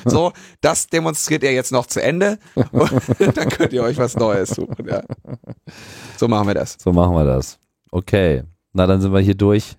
so, 0.05 0.33
das 0.59 0.87
demonstriert 0.87 1.43
ihr 1.43 1.53
jetzt 1.53 1.71
noch 1.71 1.85
zu 1.85 2.03
Ende 2.03 2.39
und 2.73 3.37
dann 3.37 3.47
könnt 3.47 3.71
ihr 3.71 3.83
euch 3.83 3.97
was 3.97 4.17
Neues 4.17 4.49
suchen. 4.49 4.85
Ja. 4.85 5.01
So 6.17 6.27
machen 6.27 6.47
wir 6.47 6.55
das. 6.55 6.75
So 6.77 6.91
machen 6.91 7.15
wir 7.15 7.23
das. 7.23 7.57
Okay. 7.89 8.43
Na, 8.73 8.85
dann 8.85 8.99
sind 8.99 9.13
wir 9.13 9.21
hier 9.21 9.35
durch 9.35 9.78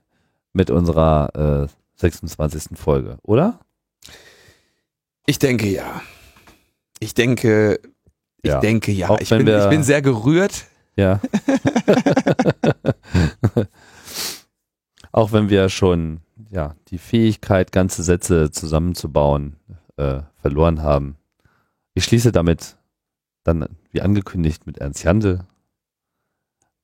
mit 0.52 0.70
unserer 0.70 1.68
äh, 1.68 1.98
26. 2.00 2.78
Folge, 2.78 3.18
oder? 3.22 3.60
Ich 5.26 5.38
denke 5.38 5.68
ja. 5.68 6.00
Ich 6.98 7.14
denke, 7.14 7.80
ich 8.42 8.50
Ja. 8.50 8.60
denke 8.60 8.92
ja. 8.92 9.16
Ich 9.20 9.28
bin, 9.28 9.46
ich 9.46 9.68
bin 9.68 9.82
sehr 9.82 10.02
gerührt. 10.02 10.64
Ja. 10.96 11.20
Auch 15.12 15.32
wenn 15.32 15.48
wir 15.48 15.68
schon 15.68 16.20
ja, 16.50 16.74
die 16.88 16.98
Fähigkeit, 16.98 17.72
ganze 17.72 18.02
Sätze 18.02 18.50
zusammenzubauen, 18.50 19.56
äh, 19.96 20.22
verloren 20.36 20.82
haben. 20.82 21.16
Ich 21.94 22.04
schließe 22.04 22.32
damit 22.32 22.76
dann, 23.44 23.66
wie 23.90 24.02
angekündigt, 24.02 24.66
mit 24.66 24.78
Ernst 24.78 25.02
Jandl. 25.04 25.40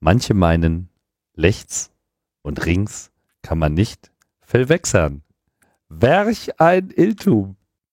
Manche 0.01 0.35
meinen, 0.35 0.89
rechts 1.37 1.91
und 2.43 2.65
rings 2.67 3.11
kann 3.47 3.61
man 3.61 3.75
nicht 3.75 4.11
verwechseln. 4.41 5.23
Welch 5.89 6.59
ein 6.59 6.91
Irrtum. 6.91 7.57